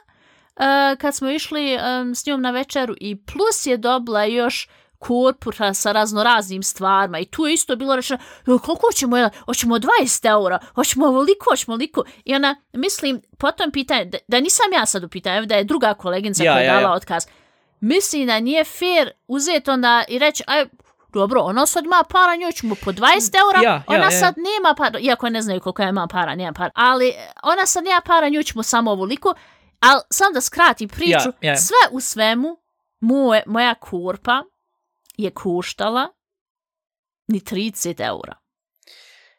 uh, 0.59 0.65
kad 0.99 1.15
smo 1.15 1.31
išli 1.31 1.77
um, 2.01 2.15
s 2.15 2.27
njom 2.27 2.43
na 2.43 2.51
večeru 2.51 2.95
i 3.01 3.17
plus 3.17 3.67
je 3.67 3.77
dobila 3.77 4.25
još 4.25 4.69
korpura 4.99 5.75
sa 5.75 5.93
raznoraznim 5.93 6.63
stvarima 6.63 7.19
i 7.19 7.25
tu 7.25 7.47
je 7.47 7.55
isto 7.55 7.77
bilo 7.77 7.97
rečeno 7.97 8.19
"Jo, 8.47 8.59
koliko 8.59 8.87
ćemo, 8.95 9.17
hoćemo 9.45 9.79
20 9.79 10.29
eura, 10.31 10.59
hoćemo 10.75 11.07
ovoliko, 11.07 11.51
hoćemo 11.51 11.73
ovoliko 11.75 12.03
i 12.25 12.35
ona, 12.35 12.57
mislim, 12.73 13.23
potom 13.39 13.71
pitanje, 13.71 14.05
da, 14.05 14.19
da 14.29 14.41
nisam 14.41 14.67
ja 14.73 14.87
sad 14.87 15.05
u 15.05 15.09
pitanju, 15.09 15.47
da 15.47 15.55
je 15.55 15.65
druga 15.65 15.95
koleginica 15.95 16.45
Ja, 16.45 16.53
koja 16.53 16.63
ja, 16.63 16.73
dala 16.73 16.89
ja. 16.89 16.93
otkaz, 16.93 17.27
mislim 17.81 18.27
da 18.27 18.41
nije 18.41 18.65
fair 18.65 19.11
uzeti 19.29 19.71
onda 19.71 20.05
i 20.09 20.19
reći, 20.19 20.43
aj, 20.47 20.67
dobro, 21.13 21.41
ona 21.41 21.67
sad 21.67 21.85
ima 21.85 22.03
para, 22.11 22.37
njoj 22.37 22.53
ćemo 22.53 22.75
po 22.85 22.93
20 22.93 23.05
eura, 23.37 23.61
Ja, 23.65 23.73
ja, 23.73 23.83
ona 23.87 24.05
ja. 24.05 24.11
sad 24.11 24.35
nema 24.37 24.75
para, 24.75 24.99
iako 24.99 25.29
ne 25.29 25.43
znaju 25.43 25.61
koliko 25.61 25.83
ja 25.83 25.89
imam 25.89 26.09
para, 26.09 26.35
nema 26.35 26.53
para, 26.53 26.71
ali 26.75 27.13
ona 27.43 27.67
sad 27.67 27.85
nema 27.85 28.01
para, 28.07 28.29
nju 28.29 28.43
ćemo 28.43 28.63
samo 28.63 28.91
ovoliko, 28.91 29.35
ali 29.81 30.01
sam 30.11 30.33
da 30.35 30.41
skratim 30.41 30.89
priču, 30.89 31.29
Ja, 31.41 31.51
ja. 31.51 31.57
sve 31.57 31.77
u 31.91 32.01
svemu, 32.01 32.57
moje, 33.01 33.43
moja 33.47 33.75
kurpa 33.75 34.43
je 35.17 35.31
koštala 35.31 36.09
ni 37.29 37.41
30 37.41 38.07
eura. 38.07 38.35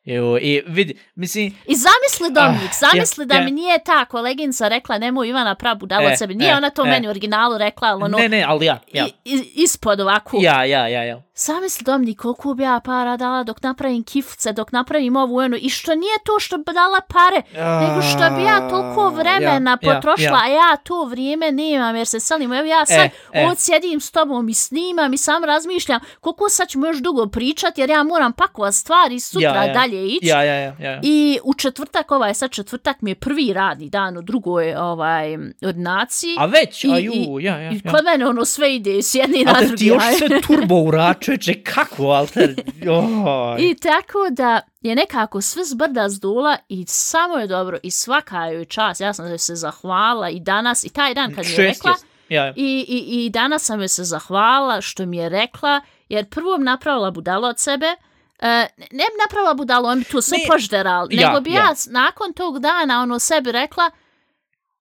Evo, 0.06 0.38
i 0.38 0.64
vidi, 0.68 1.00
mislim, 1.16 1.46
I 1.46 1.76
zamisli 1.76 2.34
Dominik, 2.34 2.70
Ah, 2.72 2.92
zamisli 2.92 3.22
ja, 3.22 3.26
da 3.26 3.36
ja. 3.36 3.44
mi 3.44 3.52
nije 3.52 3.84
ta 3.84 4.06
koleginca 4.06 4.68
rekla 4.68 4.98
nemoj 4.98 5.30
Ivana 5.30 5.56
prav 5.56 5.76
budalo 5.76 6.10
E, 6.10 6.12
od 6.12 6.18
sebe. 6.18 6.34
Nije 6.34 6.52
e, 6.52 6.56
ona 6.56 6.70
to 6.70 6.86
e. 6.86 6.90
meni 6.90 7.08
u 7.08 7.10
originalu 7.10 7.58
rekla, 7.58 7.88
ali 7.88 8.04
ono, 8.04 8.18
ne, 8.18 8.30
ne, 8.30 8.44
ali 8.48 8.66
ja, 8.66 8.80
ja, 8.94 9.06
i, 9.06 9.32
i, 9.34 9.52
ispod 9.56 10.00
ovako. 10.00 10.38
ja, 10.42 10.64
ja, 10.64 10.88
ja, 10.88 11.04
ja. 11.04 11.22
Zamisli 11.40 11.84
Dominik 11.84 12.18
koliko 12.18 12.54
bi 12.54 12.64
ja 12.64 12.80
para 12.80 13.18
dala 13.18 13.44
dok 13.44 13.64
napravim 13.64 14.04
kifce, 14.04 14.54
dok 14.54 14.72
napravim 14.72 15.16
ovu 15.16 15.36
ono. 15.38 15.58
I 15.58 15.70
što 15.70 15.96
nije 15.96 16.14
to 16.26 16.40
što 16.40 16.58
bi 16.58 16.64
dala 16.66 17.00
pare, 17.04 17.42
nego 17.82 18.02
što 18.04 18.36
bi 18.36 18.44
ja 18.44 18.70
toliko 18.70 19.10
vremena 19.10 19.50
Ja, 19.74 19.78
ja, 19.84 19.96
potrošila, 19.96 20.38
ja. 20.38 20.44
a 20.44 20.72
ja 20.72 20.78
to 20.78 21.04
vrijeme 21.04 21.52
nemam 21.52 21.96
jer 21.96 22.08
se 22.08 22.20
selimo. 22.20 22.56
Evo 22.56 22.66
ja 22.68 22.86
sad 22.86 22.98
E, 23.00 23.10
e. 23.34 23.44
ovdje 23.44 23.56
sjedim 23.58 24.00
s 24.00 24.12
tobom 24.12 24.50
i 24.50 24.54
snimam 24.54 25.14
i 25.14 25.18
sam 25.18 25.44
razmišljam 25.44 26.00
koliko 26.20 26.50
sad 26.50 26.68
ćemo 26.68 26.88
još 26.88 26.98
dugo 26.98 27.28
pričati 27.28 27.82
jer 27.82 27.90
ja 27.90 28.04
moram 28.04 28.34
pakovat 28.34 28.74
stvari 28.74 29.20
sutra 29.20 29.50
Ja, 29.50 29.64
ja. 29.64 29.74
dalje 29.74 30.08
ići. 30.08 30.28
Ja, 30.28 30.44
ja, 30.44 30.56
ja, 30.56 30.76
ja. 30.82 31.00
I 31.04 31.40
u 31.44 31.54
četvrtak, 31.54 32.12
ovaj 32.12 32.34
sad 32.34 32.52
četvrtak 32.52 33.02
mi 33.02 33.12
je 33.12 33.16
prvi 33.16 33.54
radni 33.54 33.90
dan 33.90 34.18
u 34.18 34.22
drugoj 34.22 34.76
ovaj, 34.76 35.38
ordinaciji. 35.64 36.36
A 36.38 36.46
već, 36.46 36.84
I- 36.84 36.92
a 36.92 36.98
ju, 36.98 37.14
ja, 37.40 37.58
ja, 37.58 37.72
I 37.72 37.76
ja. 37.76 37.92
kod 37.92 38.04
mene 38.06 38.28
ono 38.28 38.46
sve 38.46 38.76
ide 38.76 39.02
s 39.02 39.16
jedni 39.16 39.44
na 39.44 39.52
A 39.52 39.54
da 39.54 39.60
drugi. 39.62 39.78
ti 39.78 39.86
još 39.86 40.04
sve 40.18 40.42
turbo 40.42 40.76
ura, 40.76 41.14
čoveče, 41.30 41.64
kako, 41.64 42.04
alter, 42.04 42.56
joj. 42.82 43.58
I 43.60 43.76
tako 43.76 44.18
da 44.32 44.62
je 44.82 44.96
nekako 44.96 45.42
sve 45.42 45.64
zbrda 45.64 46.10
zdula 46.10 46.58
i 46.70 46.86
samo 46.88 47.38
je 47.38 47.48
dobro 47.48 47.78
i 47.84 47.92
svaka 47.92 48.46
joj 48.46 48.66
čast. 48.66 49.02
Ja 49.02 49.14
sam 49.14 49.38
se 49.38 49.56
zahvala 49.56 50.30
i 50.30 50.40
danas 50.40 50.84
i 50.84 50.90
taj 50.90 51.14
dan 51.14 51.36
kad 51.36 51.46
mi 51.46 51.52
je 51.52 51.58
rekla 51.58 51.96
ja, 52.30 52.54
i, 52.56 52.86
i, 52.88 53.26
i 53.26 53.30
danas 53.30 53.64
sam 53.64 53.80
joj 53.80 53.88
se 53.88 54.04
zahvala 54.04 54.82
što 54.82 55.06
mi 55.06 55.18
je 55.18 55.30
rekla 55.30 55.82
jer 56.10 56.30
prvo 56.30 56.58
bi 56.58 56.64
napravila 56.64 57.12
budalo 57.12 57.48
od 57.48 57.60
sebe 57.60 57.96
Uh, 58.42 58.46
ne 58.78 59.04
bi 59.12 59.20
napravila 59.24 59.54
budalo, 59.54 59.90
on 59.90 60.00
bi 60.00 60.22
sve 60.22 60.38
Ne, 60.38 60.44
požderal, 60.48 61.08
ja, 61.12 61.28
nego 61.28 61.42
bi 61.42 61.52
ja, 61.52 61.62
ja. 61.62 61.74
nakon 61.90 62.34
tog 62.34 62.60
dana 62.60 63.02
ono 63.02 63.20
sebi 63.20 63.52
rekla 63.52 63.92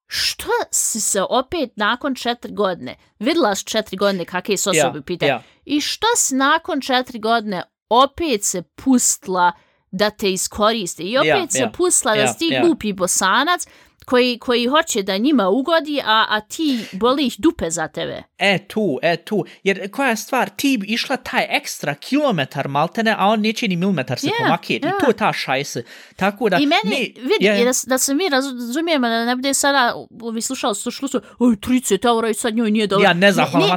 što 0.08 0.48
si 0.70 1.00
se 1.00 1.22
opet 1.30 1.70
nakon 1.76 2.14
četiri 2.14 2.52
godine, 2.52 2.96
vidjela 3.18 3.54
s 3.54 3.64
četiri 3.64 3.96
godine 3.96 4.24
kakve 4.24 4.56
su 4.56 4.70
ja, 4.74 4.86
osobe 4.86 5.04
pitanje, 5.04 5.30
ja. 5.30 5.42
I 5.64 5.80
što 5.80 6.06
si 6.16 6.34
nakon 6.34 6.80
četiri 6.80 7.18
godine 7.18 7.62
opet 7.88 8.44
se 8.44 8.62
pustila 8.62 9.52
da 9.90 10.10
te 10.10 10.32
iskoriste 10.32 11.02
i 11.02 11.18
opet 11.18 11.28
Ja, 11.28 11.46
se 11.48 11.58
ja, 11.58 11.70
pustila 11.70 12.14
da 12.14 12.20
ja, 12.20 12.28
si 12.28 12.38
ti 12.38 12.46
ja. 12.46 12.62
glupi 12.62 12.92
bosanac 12.92 13.66
koji, 14.04 14.38
koji 14.38 14.66
hoće 14.66 15.02
da 15.02 15.16
njima 15.16 15.48
ugodi, 15.48 16.00
a, 16.00 16.26
a 16.28 16.40
ti 16.40 16.84
boli 16.92 17.26
ih 17.26 17.34
dupe 17.38 17.70
za 17.70 17.88
tebe. 17.88 18.22
E 18.38 18.58
tu, 18.60 18.98
e 19.02 19.16
tu. 19.16 19.44
Jer 19.62 19.90
koja 19.90 20.08
je 20.08 20.16
stvar, 20.16 20.48
ti 20.50 20.80
išla 20.84 21.16
taj 21.16 21.46
ekstra 21.50 21.94
kilometar 21.94 22.68
maltene, 22.68 23.14
a 23.18 23.26
on 23.26 23.40
neće 23.40 23.68
ni 23.68 23.76
milimetar 23.76 24.18
se 24.18 24.26
Ja, 24.26 24.32
pomaketi. 24.38 24.80
ja. 24.82 24.88
I 24.88 25.00
to 25.00 25.06
je 25.06 25.16
ta 25.16 25.32
šajse. 25.32 25.82
Tako 26.16 26.48
da... 26.48 26.56
I 26.56 26.66
meni, 26.66 26.74
ne, 27.16 27.22
vidi, 27.22 27.60
i 27.60 27.64
da, 27.64 27.70
da 27.86 27.98
se 27.98 28.14
mi 28.14 28.28
razumijemo, 28.28 29.08
da 29.08 29.24
ne 29.24 29.36
bude 29.36 29.54
sada, 29.54 29.94
ovi 30.22 30.42
slušali 30.42 30.74
su 30.74 30.90
slušali, 30.90 31.24
oj, 31.38 31.56
30 31.56 32.06
eura 32.06 32.28
i 32.30 32.34
sad 32.34 32.54
njoj 32.54 32.70
nije 32.70 32.86
dobro. 32.86 33.04
Ja 33.04 33.12
ne 33.12 33.32
znam. 33.32 33.48
Ne, 33.52 33.68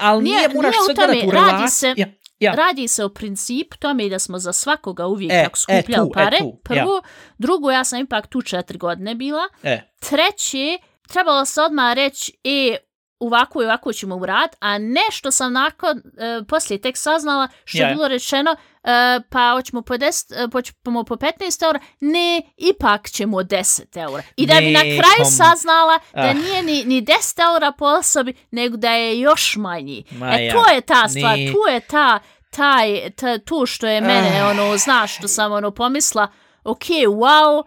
ali 0.00 0.22
nije, 0.24 0.36
nije- 0.36 0.48
moraš 0.48 0.70
nije 0.72 0.80
u 0.82 0.84
sve 0.84 0.94
gledati 0.96 1.18
u 1.18 1.30
radi 1.30 1.46
relaciji. 1.46 1.70
se- 1.70 1.94
Ja, 1.96 2.06
ja. 2.40 2.52
Radi 2.52 2.88
se 2.88 3.04
o 3.04 3.08
principu 3.08 3.76
tome 3.76 4.08
da 4.08 4.18
smo 4.18 4.38
za 4.38 4.52
svakoga 4.52 5.06
uvijek 5.06 5.32
E, 5.32 5.42
tako 5.44 5.58
skupljali 5.58 5.92
e, 5.92 5.96
tu, 5.96 6.10
e, 6.10 6.12
pare. 6.14 6.38
tu, 6.38 6.60
Prvo, 6.64 7.02
drugo, 7.38 7.70
ja 7.70 7.84
sam 7.84 8.00
ipak 8.00 8.26
tu 8.26 8.42
četiri 8.42 8.78
godine 8.78 9.14
bila. 9.14 9.42
E, 9.62 9.80
Treće, 10.00 10.78
trebalo 11.08 11.44
se 11.44 11.60
odmah 11.62 11.94
reći, 11.94 12.32
e, 12.44 12.76
ovako 13.18 13.62
i 13.62 13.66
ovako 13.66 13.92
ćemo 13.92 14.16
urad, 14.16 14.50
a 14.60 14.78
nešto 14.78 15.30
sam 15.30 15.52
nakon, 15.52 15.98
e, 15.98 16.02
poslije 16.48 16.80
tek 16.80 16.96
saznala 16.96 17.48
što 17.64 17.78
Ja. 17.78 17.88
je 17.88 17.94
bilo 17.94 18.08
rečeno, 18.08 18.56
e, 18.84 18.90
pa 19.30 19.52
hoćemo 19.52 19.82
po, 19.82 19.94
10, 19.94 20.08
e, 20.34 20.48
hoćemo 20.52 21.04
po 21.04 21.16
15 21.16 21.30
eura, 21.62 21.80
ne, 22.00 22.42
ipak 22.58 23.10
ćemo 23.10 23.36
10 23.38 23.56
eura. 23.98 24.22
I 24.36 24.46
da 24.46 24.54
bi 24.54 24.70
na 24.70 24.80
Ne, 24.80 24.90
kraju 24.90 25.16
kom- 25.18 25.24
saznala 25.26 25.98
da 26.14 26.20
Ah. 26.20 26.32
nije 26.34 26.62
ni, 26.62 26.84
ni 26.84 27.02
10 27.02 27.14
eura 27.44 27.72
po 27.72 27.84
osobi, 27.86 28.34
nego 28.50 28.76
da 28.76 28.90
je 28.90 29.20
još 29.20 29.56
manji. 29.56 30.04
Ma 30.10 30.26
e, 30.30 30.50
to 30.50 30.68
je 30.68 30.80
ta 30.82 31.08
stvar, 31.08 31.38
ne. 31.38 31.46
tu 31.46 31.72
je 31.72 31.80
ta, 31.80 32.18
taj, 32.50 33.10
ta, 33.10 33.38
to 33.38 33.66
što 33.66 33.86
je 33.86 34.00
mene, 34.00 34.40
Ah. 34.40 34.46
ono, 34.46 34.76
znaš, 34.76 35.16
što 35.16 35.28
sam 35.28 35.52
ono 35.52 35.70
pomisla, 35.70 36.28
ok, 36.64 36.84
wow, 37.06 37.62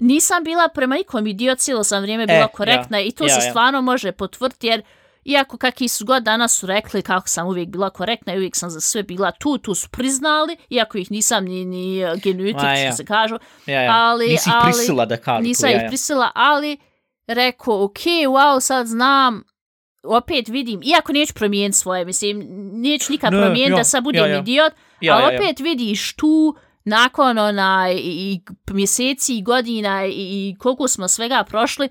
nisam 0.00 0.44
bila 0.44 0.68
prema 0.68 0.98
ikom 0.98 1.26
idiot, 1.26 1.58
cijelo 1.58 1.84
sam 1.84 2.02
vrijeme 2.02 2.26
bila 2.26 2.44
E, 2.44 2.48
korektna 2.48 2.98
ja, 2.98 3.04
i 3.04 3.10
to 3.10 3.24
ja, 3.24 3.28
se 3.30 3.46
ja. 3.46 3.50
stvarno 3.50 3.80
može 3.82 4.12
potvrditi 4.12 4.66
jer 4.66 4.82
iako 5.26 5.56
kakvi 5.56 5.88
su 5.88 6.04
god 6.04 6.22
danas 6.22 6.52
su 6.58 6.66
rekli 6.66 7.02
kako 7.02 7.28
sam 7.28 7.46
uvijek 7.48 7.68
bila 7.68 7.90
korektna 7.90 8.34
i 8.34 8.36
uvijek 8.36 8.56
sam 8.56 8.70
za 8.70 8.80
sve 8.80 9.02
bila 9.02 9.30
tu, 9.30 9.58
tu 9.58 9.74
su 9.74 9.88
priznali, 9.88 10.56
iako 10.70 10.98
ih 10.98 11.10
nisam 11.10 11.44
ni, 11.44 11.64
ni 11.64 12.00
što 12.58 12.66
ja. 12.66 12.92
se 12.92 13.04
kažu, 13.04 13.38
ja, 13.66 13.82
ja. 13.82 13.92
Ali- 13.94 14.28
Nisi 14.28 14.50
ali- 14.52 14.72
prisila 14.72 15.06
da 15.06 15.16
kažu 15.16 15.42
nisam 15.42 15.68
to, 15.68 15.72
ja, 15.74 15.76
ih 15.76 15.82
ja. 15.82 15.88
prisila, 15.88 16.30
ali 16.34 16.78
rekao, 17.26 17.84
ok, 17.84 17.98
wow, 18.26 18.60
sad 18.60 18.86
znam, 18.86 19.42
opet 20.04 20.48
vidim, 20.48 20.80
iako 20.84 21.12
neću 21.12 21.34
promijeniti 21.34 21.78
svoje, 21.78 22.04
mislim, 22.04 22.46
neću 22.72 23.12
nikad 23.12 23.32
Ne, 23.32 23.40
promijeniti 23.40 23.72
ja, 23.72 23.76
da 23.76 23.84
sad 23.84 24.04
budem 24.04 24.24
ja, 24.24 24.30
ja. 24.30 24.38
idiot, 24.38 24.72
Ja, 25.00 25.14
ali 25.14 25.22
ja, 25.24 25.32
ja. 25.32 25.38
opet 25.40 25.60
vidiš 25.60 26.14
tu, 26.16 26.56
nakon 26.84 27.38
onaj, 27.38 27.94
i, 27.94 27.98
i 28.32 28.40
mjeseci 28.72 29.36
i 29.38 29.42
godina 29.42 30.06
i, 30.06 30.10
i 30.12 30.56
koliko 30.58 30.88
smo 30.88 31.08
svega 31.08 31.44
prošli, 31.48 31.88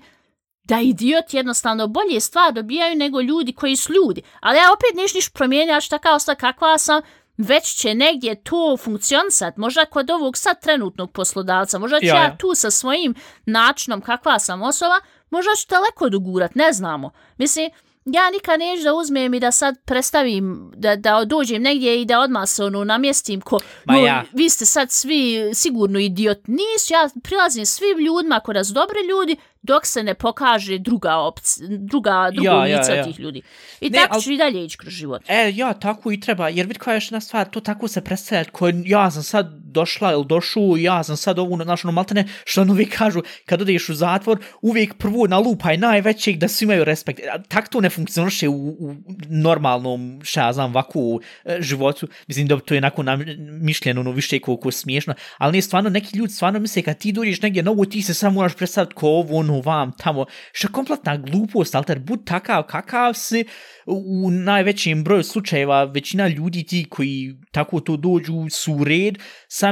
da 0.68 0.80
idiot 0.80 1.34
jednostavno 1.34 1.86
bolje 1.86 2.20
stvar 2.20 2.52
dobijaju 2.52 2.96
nego 2.96 3.20
ljudi 3.20 3.52
koji 3.52 3.76
su 3.76 3.92
ljudi. 3.92 4.22
Ali 4.40 4.58
ja 4.58 4.72
opet 4.72 4.94
neću 4.94 5.16
niš 5.16 5.28
promijeniti, 5.28 5.70
ja 5.70 5.80
ću 5.80 5.90
taka 5.90 6.14
ostati 6.14 6.40
kakva 6.40 6.78
sam, 6.78 7.02
već 7.36 7.74
će 7.74 7.94
negdje 7.94 8.34
to 8.34 8.76
funkcionisat, 8.76 9.56
možda 9.56 9.84
kod 9.84 10.10
ovog 10.10 10.36
sad 10.36 10.60
trenutnog 10.62 11.12
poslodavca, 11.12 11.78
možda 11.78 12.00
ću 12.00 12.06
Ja, 12.06 12.14
ja, 12.14 12.22
ja. 12.22 12.36
tu 12.36 12.54
sa 12.54 12.70
svojim 12.70 13.14
načinom 13.46 14.00
kakva 14.00 14.38
sam 14.38 14.62
osoba, 14.62 15.00
možda 15.30 15.50
ću 15.54 15.66
daleko 15.68 16.08
dogurat, 16.08 16.54
ne 16.54 16.72
znamo. 16.72 17.10
Mislim, 17.38 17.70
ja 18.04 18.30
nikad 18.30 18.60
neću 18.60 18.82
da 18.82 18.94
uzmem 18.94 19.34
i 19.34 19.40
da 19.40 19.50
sad 19.50 19.74
predstavim, 19.84 20.72
da, 20.76 20.96
da 20.96 21.24
dođem 21.24 21.62
negdje 21.62 22.02
i 22.02 22.04
da 22.04 22.20
odmah 22.20 22.48
se 22.48 22.64
ono 22.64 22.84
namjestim 22.84 23.40
ko, 23.40 23.58
Ma 23.84 23.96
"Jo, 23.96 24.06
ja. 24.06 24.24
vi 24.32 24.50
ste 24.50 24.66
sad 24.66 24.90
svi 24.90 25.50
sigurno 25.54 25.98
idiot. 25.98 26.38
Nisu, 26.46 26.92
ja 26.92 27.08
prilazim 27.22 27.66
svim 27.66 27.98
ljudima 27.98 28.36
ako 28.36 28.52
nas 28.52 28.68
dobre 28.68 28.98
ljudi, 29.10 29.36
dok 29.66 29.86
se 29.86 30.02
ne 30.02 30.14
pokaže 30.14 30.78
druga 30.78 31.16
opcija, 31.16 31.66
druga, 31.70 32.30
drugo 32.32 32.48
Ja, 32.48 32.66
ja, 32.66 32.78
lice 32.78 32.92
ja. 32.92 33.04
tih 33.04 33.20
ljudi. 33.20 33.42
I 33.80 33.90
Ne, 33.90 33.98
tako 33.98 34.14
al- 34.14 34.22
ću 34.22 34.32
i 34.32 34.36
dalje 34.36 34.64
ići 34.64 34.78
kroz 34.78 34.92
život. 34.92 35.22
E, 35.28 35.52
ja, 35.54 35.72
tako 35.74 36.12
i 36.12 36.20
treba, 36.20 36.48
jer 36.48 36.66
vidi 36.66 36.78
koja 36.78 36.94
je 36.94 36.96
još 36.96 37.06
jedna 37.06 37.20
stvar, 37.20 37.48
to 37.48 37.60
tako 37.60 37.88
se 37.88 38.00
predstavlja, 38.00 38.44
ko 38.44 38.68
ja 38.84 39.10
sam 39.10 39.22
sad 39.22 39.65
došla 39.76 40.12
ili 40.12 40.24
došu, 40.24 40.76
ja 40.78 41.02
sam 41.04 41.16
sad 41.16 41.38
ovu, 41.38 41.58
znaš, 41.62 41.84
ono, 41.84 41.92
maltene, 41.92 42.24
što 42.44 42.62
ono 42.62 42.72
uvijek 42.72 42.96
kažu, 42.98 43.22
kad 43.46 43.62
odeš 43.62 43.88
u 43.88 43.94
zatvor, 43.94 44.38
uvijek 44.62 44.94
prvo 44.94 45.26
nalupaj 45.26 45.76
najvećeg 45.76 46.38
da 46.38 46.48
svi 46.48 46.64
imaju 46.64 46.84
respekt. 46.84 47.20
A 47.32 47.42
Tak 47.42 47.68
to 47.68 47.80
ne 47.80 47.90
funkcioniše 47.90 48.48
u, 48.48 48.68
u 48.68 48.94
normalnom, 49.28 50.20
šta 50.24 50.46
ja 50.46 50.52
znam, 50.52 50.74
vaku 50.74 51.20
e, 51.44 51.58
životu. 51.60 52.08
Mislim 52.26 52.48
da 52.48 52.58
to 52.58 52.74
je 52.74 52.78
onako 52.78 53.02
nam, 53.02 53.24
mišljeno, 53.60 54.00
ono, 54.00 54.12
više 54.12 54.38
koliko 54.40 54.70
smiješno, 54.70 55.14
ali 55.38 55.52
ne, 55.52 55.62
stvarno, 55.62 55.90
neki 55.90 56.18
ljudi 56.18 56.32
stvarno 56.32 56.58
misle, 56.58 56.82
kad 56.82 56.98
ti 56.98 57.12
dođeš 57.12 57.42
negdje 57.42 57.62
novo, 57.62 57.84
ti 57.84 58.02
se 58.02 58.14
samo 58.14 58.34
moraš 58.34 58.56
predstaviti 58.56 58.94
ko 58.94 59.08
ovo, 59.08 59.38
ono, 59.38 59.60
vam 59.60 59.92
tamo, 59.98 60.26
što 60.52 60.68
je 60.68 60.72
kompletna 60.72 61.16
glupost, 61.16 61.74
alter, 61.74 61.98
bud 61.98 62.24
takav 62.26 62.62
kakav 62.62 63.14
si, 63.14 63.44
u 63.86 64.30
najvećem 64.30 65.04
broju 65.04 65.22
slučajeva 65.22 65.84
većina 65.84 66.28
ljudi 66.28 66.64
ti 66.64 66.86
koji 66.90 67.36
tako 67.52 67.80
to 67.80 67.96
dođu 67.96 68.46
su 68.50 68.74
u 68.74 68.84
red, 68.84 69.18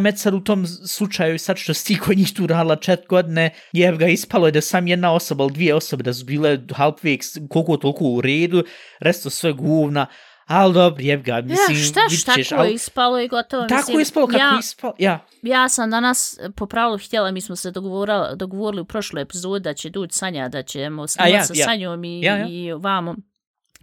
sam 0.00 0.16
sad 0.16 0.34
u 0.34 0.40
tom 0.40 0.66
slučaju 0.66 1.38
sad 1.38 1.56
što 1.56 1.74
si 1.74 1.98
koji 1.98 2.16
njih 2.16 2.32
tu 2.34 2.46
radila 2.46 2.76
čet 2.76 3.00
godine, 3.08 3.50
je 3.72 3.96
ga 3.96 4.06
ispalo 4.06 4.46
je 4.46 4.52
da 4.52 4.60
sam 4.60 4.86
jedna 4.86 5.12
osoba 5.12 5.44
ili 5.44 5.52
dvije 5.52 5.74
osobe 5.74 6.02
da 6.02 6.14
su 6.14 6.24
bile 6.24 6.58
halpvek 6.72 7.22
koliko 7.50 7.76
toliko 7.76 8.04
u 8.04 8.20
redu, 8.20 8.64
resto 9.00 9.30
sve 9.30 9.52
guvna, 9.52 10.06
Ali 10.46 10.74
dobro, 10.74 11.02
jeb 11.02 11.22
ga, 11.22 11.40
mislim, 11.40 11.76
ja, 11.76 11.84
šta, 11.84 12.00
šta, 12.10 12.34
ćeš, 12.34 12.48
tako 12.48 12.62
al- 12.62 12.66
je 12.66 12.74
ispalo 12.74 13.20
i 13.20 13.28
gotovo. 13.28 13.66
Tako 13.66 13.80
mislim, 13.80 13.98
je 13.98 14.02
ispalo 14.02 14.26
kako 14.26 14.38
ja, 14.38 14.56
ispalo, 14.60 14.94
ja. 14.98 15.26
ja 15.42 15.68
sam 15.68 15.90
danas 15.90 16.38
po 16.56 16.66
pravilu 16.66 16.98
htjela, 16.98 17.30
mi 17.30 17.40
smo 17.40 17.56
se 17.56 17.70
dogovorili, 17.70 18.36
dogovorili 18.36 18.80
u 18.80 18.84
prošloj 18.84 19.22
epizodi 19.22 19.62
da 19.62 19.74
će 19.74 19.90
doći 19.90 20.18
Sanja, 20.18 20.48
da 20.48 20.62
ćemo 20.62 21.06
snimati 21.06 21.34
ja, 21.34 21.44
sa 21.44 21.54
ja. 21.56 21.64
Sanjom 21.64 22.04
i, 22.04 22.20
Ja, 22.20 22.36
ja. 22.36 22.46
i 22.48 22.72
vamo. 22.72 23.14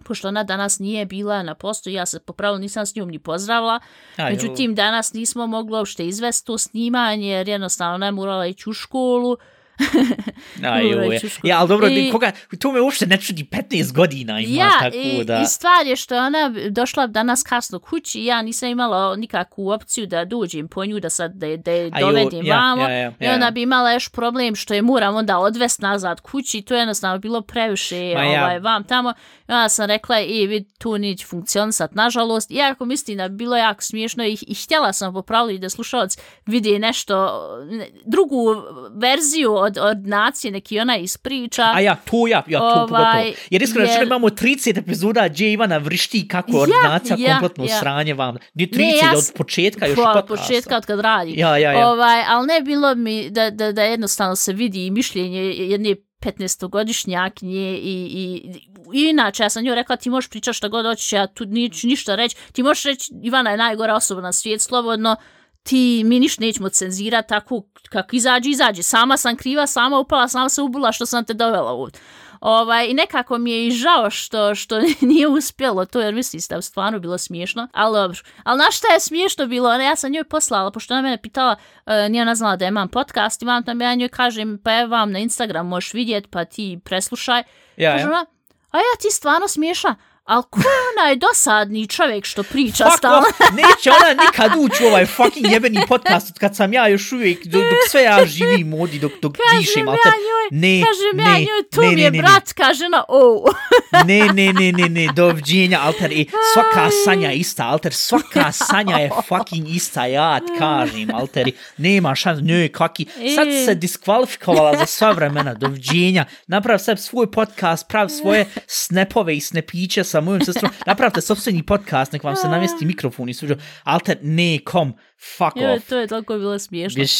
Pošto 0.03 0.27
ona 0.27 0.43
danas 0.43 0.79
nije 0.79 1.05
bila 1.05 1.43
na 1.43 1.55
postu, 1.55 1.89
ja 1.89 2.05
se 2.05 2.19
po 2.19 2.33
pravilu 2.33 2.59
nisam 2.59 2.85
s 2.85 2.95
njom 2.95 3.09
ni 3.09 3.19
pozdravila. 3.19 3.79
Međutim, 4.17 4.75
danas 4.75 5.13
nismo 5.13 5.47
mogli 5.47 5.77
uopšte 5.77 6.07
izvesti 6.07 6.45
to 6.45 6.57
snimanje, 6.57 7.27
jer 7.27 7.47
jednostavno 7.47 7.97
ne 7.97 8.11
morala 8.11 8.45
ići 8.47 8.69
u 8.69 8.73
školu. 8.73 9.37
Aj, 10.63 10.87
joj. 10.87 11.19
Ja, 11.43 11.59
ali 11.59 11.67
dobro, 11.67 11.87
I- 11.87 11.93
I... 11.97 12.11
koga, 12.11 12.31
to 12.59 12.71
me 12.71 12.81
uopšte 12.81 13.05
ne 13.05 13.17
čudi, 13.17 13.43
15 13.43 13.61
godina 13.93 14.39
ima, 14.39 14.55
ja, 14.55 14.69
tako 14.79 14.97
i, 14.97 15.23
da... 15.23 15.41
i 15.41 15.47
stvar 15.47 15.85
je 15.85 15.95
što 15.95 16.17
ona 16.17 16.37
došla 16.69 17.07
danas 17.07 17.43
kasno 17.43 17.79
kući 17.79 18.19
i 18.19 18.25
ja 18.25 18.41
nisam 18.41 18.69
imala 18.69 19.15
nikakvu 19.15 19.69
opciju 19.69 20.07
da 20.07 20.25
dođem 20.25 20.67
po 20.67 20.85
nju, 20.85 20.99
da 20.99 21.09
sad 21.09 21.31
da, 21.31 21.45
je- 21.45 21.57
da 21.57 21.71
je 21.71 21.91
dovedim 21.91 22.45
ja, 22.45 22.55
vamo. 22.57 22.81
ja, 22.81 22.89
ja, 22.91 23.11
I 23.19 23.25
ja, 23.25 23.33
onda 23.33 23.45
ja. 23.45 23.51
bi 23.51 23.61
imala 23.61 23.91
još 23.91 24.09
problem 24.09 24.55
što 24.55 24.73
je 24.73 24.81
moram 24.81 25.15
onda 25.15 25.37
odvest 25.39 25.81
nazad 25.81 26.21
kući. 26.21 26.61
To 26.61 26.73
je 26.73 26.79
jednostavno 26.79 27.17
bilo 27.19 27.41
previše 27.41 27.95
Ma 28.15 28.23
ja. 28.23 28.41
ovaj, 28.41 28.59
vam 28.59 28.83
tamo. 28.83 29.13
I 29.41 29.51
onda 29.51 29.69
sam 29.69 29.85
rekla, 29.85 30.19
i 30.19 30.47
vid, 30.47 30.65
tu 30.77 30.97
neće 30.97 31.25
funkcionisat, 31.25 31.91
nažalost. 31.93 32.51
Iako 32.51 32.85
mislim 32.85 33.17
da 33.17 33.27
bi 33.27 33.35
bilo 33.35 33.57
jako 33.57 33.81
smiješno 33.81 34.25
i, 34.25 34.37
i 34.41 34.55
htjela 34.55 34.93
sam 34.93 35.13
popraviti 35.13 35.59
da 35.59 35.69
slušalac 35.69 36.17
vidi 36.45 36.79
nešto, 36.79 37.39
ne- 37.63 37.87
drugu 38.05 38.55
verziju 38.91 39.53
od 39.55 39.70
ordinacije, 39.77 40.51
neki 40.51 40.79
ona 40.79 40.97
ispriča. 40.97 41.63
A 41.73 41.79
ja, 41.79 41.95
to 41.95 42.27
ja, 42.27 42.43
ja, 42.47 42.59
to 42.59 42.65
Ovaj, 42.65 42.87
pogotovo. 42.87 43.33
Jer 43.49 43.61
iskreno, 43.63 43.89
jer- 43.89 44.03
imamo 44.03 44.29
30 44.29 44.77
epizoda 44.77 45.27
gdje 45.27 45.51
Ivana 45.53 45.77
vrišti 45.77 46.27
kako 46.27 46.57
ordinacija 46.57 47.15
ja, 47.19 47.31
kompletno 47.39 47.63
ja. 47.65 47.79
sranje 47.79 48.13
vam. 48.13 48.35
Nije 48.53 48.67
30 48.69 48.77
Ne, 48.77 48.97
ja 48.97 49.11
od 49.17 49.31
početka 49.35 49.85
još 49.87 49.95
Po- 49.95 50.01
od 50.01 50.13
podcasta. 50.13 50.47
početka 50.47 50.77
od 50.77 50.85
kad 50.85 50.99
radi. 50.99 51.33
Ja, 51.37 51.57
ja, 51.57 51.71
ja. 51.71 51.87
Ovaj, 51.89 52.23
ali 52.27 52.47
ne 52.47 52.61
bilo 52.61 52.95
mi 52.95 53.29
da, 53.29 53.49
da, 53.49 53.71
da 53.71 53.83
jednostavno 53.83 54.35
se 54.35 54.53
vidi 54.53 54.85
i 54.85 54.91
mišljenje 54.91 55.41
jedne 55.41 55.95
15-godišnjakinje 56.21 57.73
i, 57.73 58.07
i, 58.13 58.51
i 58.93 59.09
inače 59.09 59.43
ja 59.43 59.49
sam 59.49 59.63
njoj 59.63 59.75
rekla 59.75 59.95
ti 59.95 60.09
možeš 60.09 60.29
pričati 60.29 60.57
šta 60.57 60.67
god 60.67 60.85
hoćeš, 60.85 61.13
ja 61.13 61.27
tu 61.27 61.45
neću 61.45 61.87
ništa 61.87 62.15
reći, 62.15 62.35
ti 62.53 62.63
možeš 62.63 62.83
reći 62.83 63.13
Ivana 63.23 63.51
je 63.51 63.57
najgora 63.57 63.95
osoba 63.95 64.21
na 64.21 64.31
svijet, 64.31 64.61
slobodno, 64.61 65.15
ti 65.63 66.03
mi 66.05 66.19
ništa 66.19 66.41
nećemo 66.41 66.69
cenzirati 66.69 67.29
tako 67.29 67.63
kako 67.89 68.15
izađe, 68.15 68.49
izađe. 68.49 68.83
Sama 68.83 69.17
sam 69.17 69.35
kriva, 69.35 69.67
sama 69.67 69.99
upala, 69.99 70.27
sama 70.27 70.49
se 70.49 70.61
ubila 70.61 70.91
što 70.91 71.05
sam 71.05 71.25
te 71.25 71.33
dovela 71.33 71.71
ovdje. 71.71 72.01
Ovaj, 72.41 72.87
I 72.89 72.93
nekako 72.93 73.37
mi 73.37 73.51
je 73.51 73.67
i 73.67 73.71
žao 73.71 74.09
što, 74.09 74.55
što 74.55 74.79
nije 75.01 75.27
uspjelo 75.27 75.85
to, 75.85 76.01
jer 76.01 76.13
mislim 76.13 76.41
da 76.49 76.55
je 76.55 76.61
stvarno 76.61 76.99
bilo 76.99 77.17
smiješno. 77.17 77.67
Ali 77.73 77.95
dobro. 77.95 78.19
Ali 78.43 78.57
na 78.57 78.71
šta 78.71 78.93
je 78.93 78.99
smiješno 78.99 79.47
bilo? 79.47 79.73
Ja 79.73 79.95
sam 79.95 80.11
njoj 80.11 80.23
poslala, 80.23 80.71
pošto 80.71 80.93
ona 80.93 81.01
mene 81.01 81.21
pitala, 81.21 81.55
uh, 81.85 81.93
nije 82.09 82.21
ona 82.21 82.35
znala 82.35 82.55
da 82.55 82.65
imam 82.65 82.87
podcast, 82.87 83.41
imam 83.41 83.63
tam, 83.63 83.81
ja 83.81 83.95
njoj 83.95 84.09
kažem, 84.09 84.59
pa 84.63 84.79
evo 84.79 84.89
vam 84.89 85.11
na 85.11 85.19
Instagram 85.19 85.67
možeš 85.67 85.93
vidjet, 85.93 86.27
pa 86.31 86.45
ti 86.45 86.79
preslušaj. 86.85 87.43
Ja, 87.77 87.97
ja. 87.97 88.07
ona, 88.07 88.25
a 88.71 88.77
ja 88.77 88.97
ti 89.01 89.07
stvarno 89.11 89.47
smiješna, 89.47 89.95
ali 90.23 90.43
ko 90.49 90.59
je 90.59 90.65
onaj 90.97 91.15
dosadni 91.15 91.87
čovjek 91.87 92.25
što 92.25 92.43
priča 92.43 92.83
Fuck 92.85 92.97
stalno? 92.97 93.27
off, 93.29 93.39
neće 93.39 93.89
ona 93.91 94.23
nikad 94.25 94.51
ući 94.57 94.83
u 94.83 94.87
ovaj 94.87 95.05
fucking 95.05 95.51
jebeni 95.51 95.79
podcast 95.87 96.29
od 96.29 96.39
kad 96.39 96.55
sam 96.55 96.73
ja 96.73 96.87
još 96.87 97.11
uvijek, 97.11 97.45
dok, 97.45 97.61
dok 97.63 97.89
sve 97.89 98.03
ja 98.03 98.25
živim 98.25 98.73
ovdje, 98.73 98.99
dok, 98.99 99.11
dok 99.21 99.33
dišem, 99.59 99.73
Kažem 99.73 99.87
ali 99.87 99.97
ja 99.97 100.11
te- 100.11 100.17
njoj, 100.17 100.59
ne, 100.61 100.85
kažem 100.85 101.17
ne, 101.17 101.23
ja 101.23 101.37
njoj, 101.39 101.69
tu 101.71 101.81
ne, 101.81 101.87
mi 101.87 101.95
ne, 101.95 102.01
je 102.01 102.11
ne, 102.11 102.17
ne. 102.17 102.23
brat, 102.23 102.53
kaže 102.53 102.85
ona, 102.85 103.03
o. 103.07 103.45
Ne, 104.05 104.19
ne, 104.25 104.53
ne, 104.53 104.71
ne, 104.71 104.89
ne, 104.89 105.07
doviđenja, 105.15 105.79
alter, 105.81 106.11
i 106.11 106.29
svaka 106.53 106.89
sanja 107.05 107.29
je 107.29 107.37
ista, 107.37 107.65
alter, 107.65 107.93
svaka 107.93 108.51
sanja 108.51 108.97
je 108.97 109.09
fucking 109.27 109.69
ista, 109.69 110.05
ja 110.05 110.39
ti 110.39 110.51
kažem, 110.59 111.15
alter, 111.15 111.47
i 111.47 111.53
nema 111.77 112.15
šans, 112.15 112.39
ne, 112.41 112.67
kaki, 112.67 113.05
sad 113.35 113.47
E. 113.47 113.65
se 113.65 113.75
diskvalifikovala 113.75 114.77
za 114.77 114.85
sva 114.85 115.11
vremena, 115.11 115.53
doviđenja, 115.53 116.25
naprav 116.47 116.79
sad 116.79 116.99
svoj 116.99 117.31
podcast, 117.31 117.87
prav 117.87 118.09
svoje 118.09 118.45
snapove 118.67 119.35
i 119.35 119.41
snepiće 119.41 120.03
sa 120.11 120.21
mojom 120.21 120.41
sestrom, 120.41 120.71
napravite 120.85 121.21
sobstveni 121.21 121.63
podcast, 121.63 122.11
nek 122.11 122.23
vam 122.23 122.35
se 122.35 122.47
namjesti 122.47 122.85
mikrofon 122.85 123.29
i 123.29 123.33
suđo, 123.33 123.55
alter, 123.83 124.17
ne, 124.21 124.59
kom, 124.63 124.93
fuck 125.37 125.55
off. 125.57 125.89
to 125.89 125.97
je 125.97 126.07
toliko 126.07 126.33
bilo 126.33 126.59
smiješno. 126.59 126.99
Biš, 127.01 127.13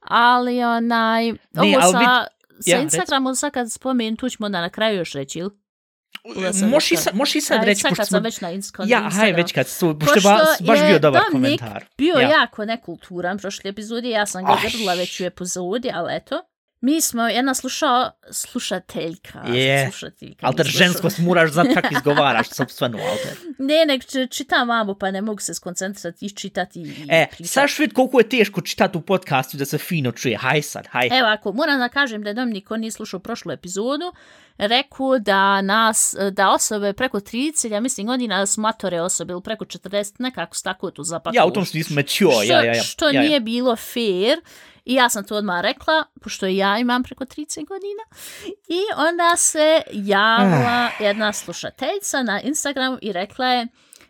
Ali 0.00 0.64
onaj, 0.64 1.30
ovo 1.30 1.38
ali 1.80 1.92
sa, 1.92 1.98
vid- 1.98 2.26
sa 2.60 2.70
ja, 2.70 2.80
Instagramom 2.80 3.34
sad 3.34 3.52
kad 3.52 3.72
spomenem, 3.72 4.16
tu 4.16 4.28
ćemo 4.28 4.46
onda 4.46 4.60
na 4.60 4.70
kraju 4.70 4.98
još 4.98 5.12
reći, 5.12 5.38
ili? 5.38 5.50
Sam 6.52 6.68
možeš 6.68 6.90
i 7.34 7.40
sad, 7.40 7.62
i 7.62 7.66
reći, 7.66 7.80
sad 7.80 7.88
pošto 7.90 8.04
sam 8.04 8.22
već 8.22 8.40
na, 8.40 8.50
ins 8.50 8.70
kod 8.70 8.88
Ja, 8.88 9.10
haj, 9.12 9.32
već 9.32 9.52
kad 9.52 9.68
su, 9.68 9.98
pošto 9.98 10.12
je 10.12 10.14
Pošto 10.14 10.28
ba, 10.28 10.72
baš 10.72 10.80
je 10.80 10.86
bio 10.88 10.98
dobar 10.98 11.22
Dominik 11.32 11.60
komentar. 11.60 11.84
bio 11.98 12.14
Ja. 12.14 12.28
jako 12.30 12.64
nekulturan 12.64 13.38
prošle 13.38 13.70
epizode, 13.70 14.08
ja 14.08 14.26
sam 14.26 14.44
ga 14.44 14.56
grdila 14.62 14.94
već 14.94 15.20
u 15.20 15.24
epizodi, 15.24 15.90
ali 15.94 16.16
eto. 16.16 16.40
Mi 16.80 17.00
smo 17.00 17.22
jedna 17.24 17.54
slušao, 17.54 18.10
slušateljka. 18.30 19.38
Je. 19.46 19.84
slušateljka 19.84 20.46
Alter, 20.46 20.66
mi 20.66 20.72
slušao. 20.72 20.86
ženskost 20.86 21.18
moraš 21.18 21.50
znat 21.50 21.66
kako 21.74 21.88
izgovaraš 21.94 22.48
sobstvenu, 22.48 22.98
alter. 23.00 23.36
Ne, 23.58 23.84
nek 23.86 24.04
č- 24.04 24.26
čitam 24.26 24.68
vamo, 24.68 24.94
pa 24.94 25.10
ne 25.10 25.22
mogu 25.22 25.40
se 25.40 25.54
skoncentrirati, 25.54 26.26
iščitati 26.26 26.80
i 26.80 26.90
E, 27.08 27.26
pričati. 27.26 27.44
sad 27.44 27.68
švid 27.68 27.92
koliko 27.92 28.18
je 28.20 28.28
teško 28.28 28.60
čitati 28.60 28.98
u 28.98 29.02
podcastu 29.02 29.56
da 29.56 29.64
se 29.64 29.78
fino 29.78 30.12
čuje. 30.12 30.36
Haj 30.36 30.62
sad, 30.62 30.86
haj. 30.86 31.08
Evo, 31.08 31.28
ako 31.28 31.52
moram 31.52 31.78
da 31.78 31.88
kažem 31.88 32.22
da 32.22 32.30
je 32.30 32.34
Dominik, 32.34 32.66
ko 32.66 32.76
nije 32.76 32.90
slušao 32.90 33.20
prošlu 33.20 33.52
epizodu, 33.52 34.12
rekao 34.58 35.18
da 35.18 35.62
nas, 35.62 36.14
da 36.32 36.50
osobe 36.50 36.92
preko 36.92 37.20
30, 37.20 37.72
ja 37.72 37.80
mislim 37.80 38.06
godina 38.06 38.38
da 38.38 38.46
su 38.46 38.60
matore 38.60 39.00
osobe 39.00 39.32
ili 39.32 39.42
preko 39.42 39.64
40, 39.64 40.12
nekako 40.18 40.56
su 40.56 40.62
tako 40.62 40.90
tu 40.90 41.02
zapakuju. 41.02 41.36
Ja, 41.36 41.44
u 41.46 41.50
tom 41.50 41.64
smislu 41.64 41.94
me 41.94 42.02
čuo, 42.02 42.32
što, 42.32 42.42
ja, 42.44 42.58
ja, 42.58 42.74
ja. 42.74 42.82
što 42.82 43.06
ja, 43.06 43.12
ja. 43.12 43.20
nije 43.20 43.40
bilo 43.40 43.76
fair. 43.76 44.38
I 44.88 44.94
ja 44.94 45.08
sam 45.08 45.24
to 45.24 45.36
odmah 45.36 45.60
rekla, 45.60 46.04
pošto 46.20 46.46
ja 46.46 46.78
imam 46.78 47.02
preko 47.02 47.24
30 47.24 47.66
godina. 47.66 48.02
I 48.68 48.80
onda 48.96 49.36
se 49.36 49.82
javila 49.92 50.90
Ah. 50.98 51.02
jedna 51.02 51.32
slušateljica 51.32 52.22
na 52.22 52.40
Instagramu 52.40 52.98
i 53.02 53.12
rekla 53.12 53.46
je 53.46 53.68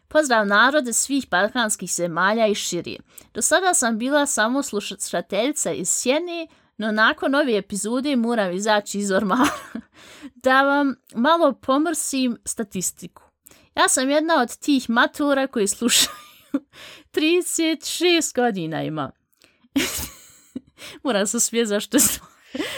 Pozdrav 0.09 0.47
narode 0.47 0.93
svih 0.93 1.29
balkanskih 1.31 1.91
zemalja 1.91 2.47
i 2.47 2.55
širije. 2.55 3.01
Do 3.35 3.43
sada 3.43 3.75
sam 3.75 3.99
bila 3.99 4.27
samo 4.27 4.63
slušateljica 4.63 5.73
iz 5.73 5.89
Sjene, 5.89 6.47
no 6.77 6.93
nakon 6.93 7.35
ove 7.35 7.57
epizode 7.57 8.17
moram 8.17 8.53
izaći 8.53 8.99
iz 8.99 9.11
ormara. 9.11 9.51
da 10.45 10.63
vam 10.63 10.95
malo 11.15 11.53
pomrsim 11.53 12.37
statistiku. 12.45 13.23
Ja 13.77 13.89
sam 13.89 14.11
jedna 14.11 14.43
od 14.43 14.57
tih 14.59 14.91
matura 14.91 15.47
koji 15.47 15.67
slušaju 15.67 16.17
36 17.15 18.35
godina 18.35 18.83
ima. 18.83 19.11
Moram 21.05 21.27
se 21.27 21.41
smije 21.41 21.67
zašto 21.67 21.99
se... 21.99 22.21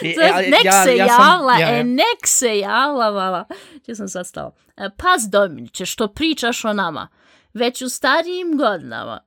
E, 0.01 0.49
nek 0.49 0.65
ja- 0.65 0.83
se 0.83 0.97
ja 0.97 1.05
javla, 1.05 1.53
ja, 1.53 1.69
ja. 1.69 1.79
e, 1.79 1.83
nek 1.83 2.25
se 2.25 2.59
javla, 2.59 3.11
mala. 3.11 3.45
Če 3.85 3.95
sam 3.95 4.07
sad 4.07 4.27
stala. 4.27 4.55
E, 4.77 4.89
Paz 4.97 5.29
Dominiće, 5.29 5.85
što 5.85 6.07
pričaš 6.07 6.65
o 6.65 6.73
nama, 6.73 7.07
već 7.53 7.81
u 7.81 7.89
starijim 7.89 8.57
godinama. 8.57 9.21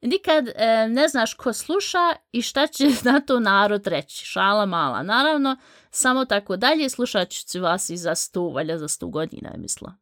Nikad 0.00 0.48
e, 0.48 0.88
ne 0.88 1.08
znaš 1.08 1.34
ko 1.34 1.52
sluša 1.52 2.12
i 2.32 2.42
šta 2.42 2.66
će 2.66 2.84
na 3.10 3.20
to 3.20 3.40
narod 3.40 3.86
reći. 3.86 4.26
Šala 4.26 4.66
mala. 4.66 5.02
Naravno, 5.02 5.56
samo 5.90 6.24
tako 6.24 6.56
dalje 6.56 6.88
slušat 6.88 7.30
ću 7.30 7.60
vas 7.60 7.90
i 7.90 7.96
za 7.96 8.14
sto, 8.14 8.42
valjda 8.42 8.78
za 8.78 8.88
sto 8.88 9.06
godina, 9.06 9.50
je 9.50 9.58
mislila. 9.58 9.94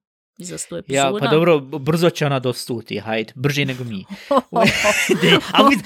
Za 0.44 0.58
sto 0.58 0.78
epizoda. 0.78 1.08
Ja, 1.08 1.12
pa 1.20 1.26
dobro, 1.26 1.60
brzo 1.60 2.10
će 2.10 2.26
ona 2.26 2.38
dostuti, 2.38 2.98
hajde, 2.98 3.32
brže 3.36 3.64
nego 3.64 3.84
mi. 3.84 3.96
ne, 5.22 5.38
ali 5.52 5.76
vid, 5.76 5.84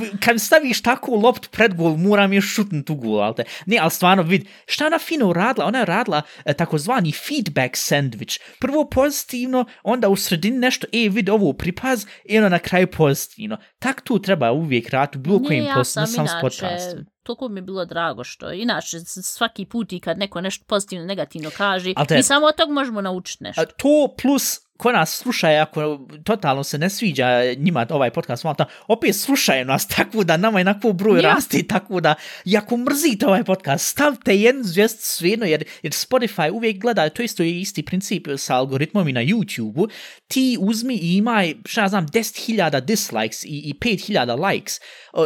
vid, 0.00 0.20
kad 0.20 0.40
staviš 0.40 0.82
tako 0.82 1.14
loptu 1.14 1.48
pred 1.52 1.74
gol, 1.74 1.96
moram 1.96 2.32
još 2.32 2.54
šutnut 2.54 2.90
u 2.90 2.94
gol, 2.94 3.22
ali 3.22 3.34
te. 3.34 3.44
Ne, 3.66 3.78
ali 3.78 3.90
stvarno, 3.90 4.22
vid, 4.22 4.46
šta 4.66 4.84
je 4.84 4.86
ona 4.86 4.98
fino 4.98 5.32
radila? 5.32 5.66
Ona 5.66 5.78
je 5.78 5.84
radila 5.84 6.22
e, 6.44 6.54
takozvani 6.54 7.12
feedback 7.12 7.74
sandwich. 7.74 8.40
Prvo 8.60 8.88
pozitivno, 8.88 9.64
onda 9.82 10.08
u 10.08 10.16
sredini 10.16 10.58
nešto, 10.58 10.86
e, 10.92 11.08
vid, 11.08 11.28
ovo 11.28 11.52
pripaz, 11.52 12.06
i 12.24 12.36
onda 12.36 12.48
na 12.48 12.58
kraju 12.58 12.86
pozitivno. 12.86 13.56
Tak 13.78 14.00
tu 14.00 14.18
treba 14.22 14.52
uvijek 14.52 14.90
raditi 14.90 15.18
u 15.18 15.20
bilo 15.20 15.42
kojim 15.42 15.64
ja 15.64 15.74
postu, 15.74 16.00
ne 16.00 16.06
sam 16.06 16.14
samo 16.14 16.28
s 16.28 16.30
inače, 16.30 16.42
podcastom. 16.42 17.15
Toliko 17.26 17.48
mi 17.48 17.58
je 17.58 17.62
bilo 17.62 17.84
drago 17.84 18.24
što, 18.24 18.52
inače, 18.52 19.00
svaki 19.04 19.64
put 19.64 19.92
i 19.92 20.00
kad 20.00 20.18
neko 20.18 20.40
nešto 20.40 20.64
pozitivno, 20.64 21.06
negativno 21.06 21.50
kaže, 21.56 21.92
mi 22.10 22.22
samo 22.22 22.46
od 22.46 22.56
tog 22.56 22.70
možemo 22.70 23.00
naučiti 23.00 23.44
nešto. 23.44 23.62
A 23.62 23.66
to 23.66 24.14
plus 24.22 24.65
ko 24.76 24.92
nas 24.92 25.16
slušaju, 25.16 25.62
ako 25.62 26.00
totalno 26.24 26.64
se 26.64 26.78
ne 26.78 26.90
sviđa 26.90 27.54
njima 27.58 27.86
ovaj 27.90 28.10
podcast, 28.10 28.44
malo 28.44 28.56
opet 28.88 29.16
slušaju 29.16 29.64
nas 29.64 29.86
tako 29.86 30.24
da 30.24 30.36
nama 30.36 30.58
je 30.58 30.64
nakon 30.64 30.92
broj 30.92 31.20
Ja. 31.20 31.22
raste, 31.22 31.62
tako 31.68 32.00
da 32.00 32.14
i 32.44 32.56
ako 32.56 32.76
mrzite 32.76 33.26
ovaj 33.26 33.44
podcast, 33.44 33.86
stavte 33.86 34.36
jednu 34.36 34.62
zvijest 34.64 34.98
svejedno, 35.00 35.46
jer, 35.46 35.64
jer 35.82 35.92
Spotify 35.92 36.50
uvijek 36.50 36.78
gleda, 36.78 37.08
to 37.08 37.22
isto 37.22 37.42
je 37.42 37.60
isti 37.60 37.82
princip 37.82 38.26
sa 38.36 38.56
algoritmom 38.56 39.08
i 39.08 39.12
na 39.12 39.20
YouTube-u, 39.20 39.88
ti 40.28 40.56
uzmi 40.60 40.94
i 40.94 41.16
imaj, 41.16 41.54
šta 41.64 41.80
ja 41.80 41.88
znam, 41.88 42.06
10.000 42.08 42.80
dislikes 42.80 43.44
i, 43.44 43.48
i 43.48 43.74
5.000 43.80 44.50
likes, 44.50 44.74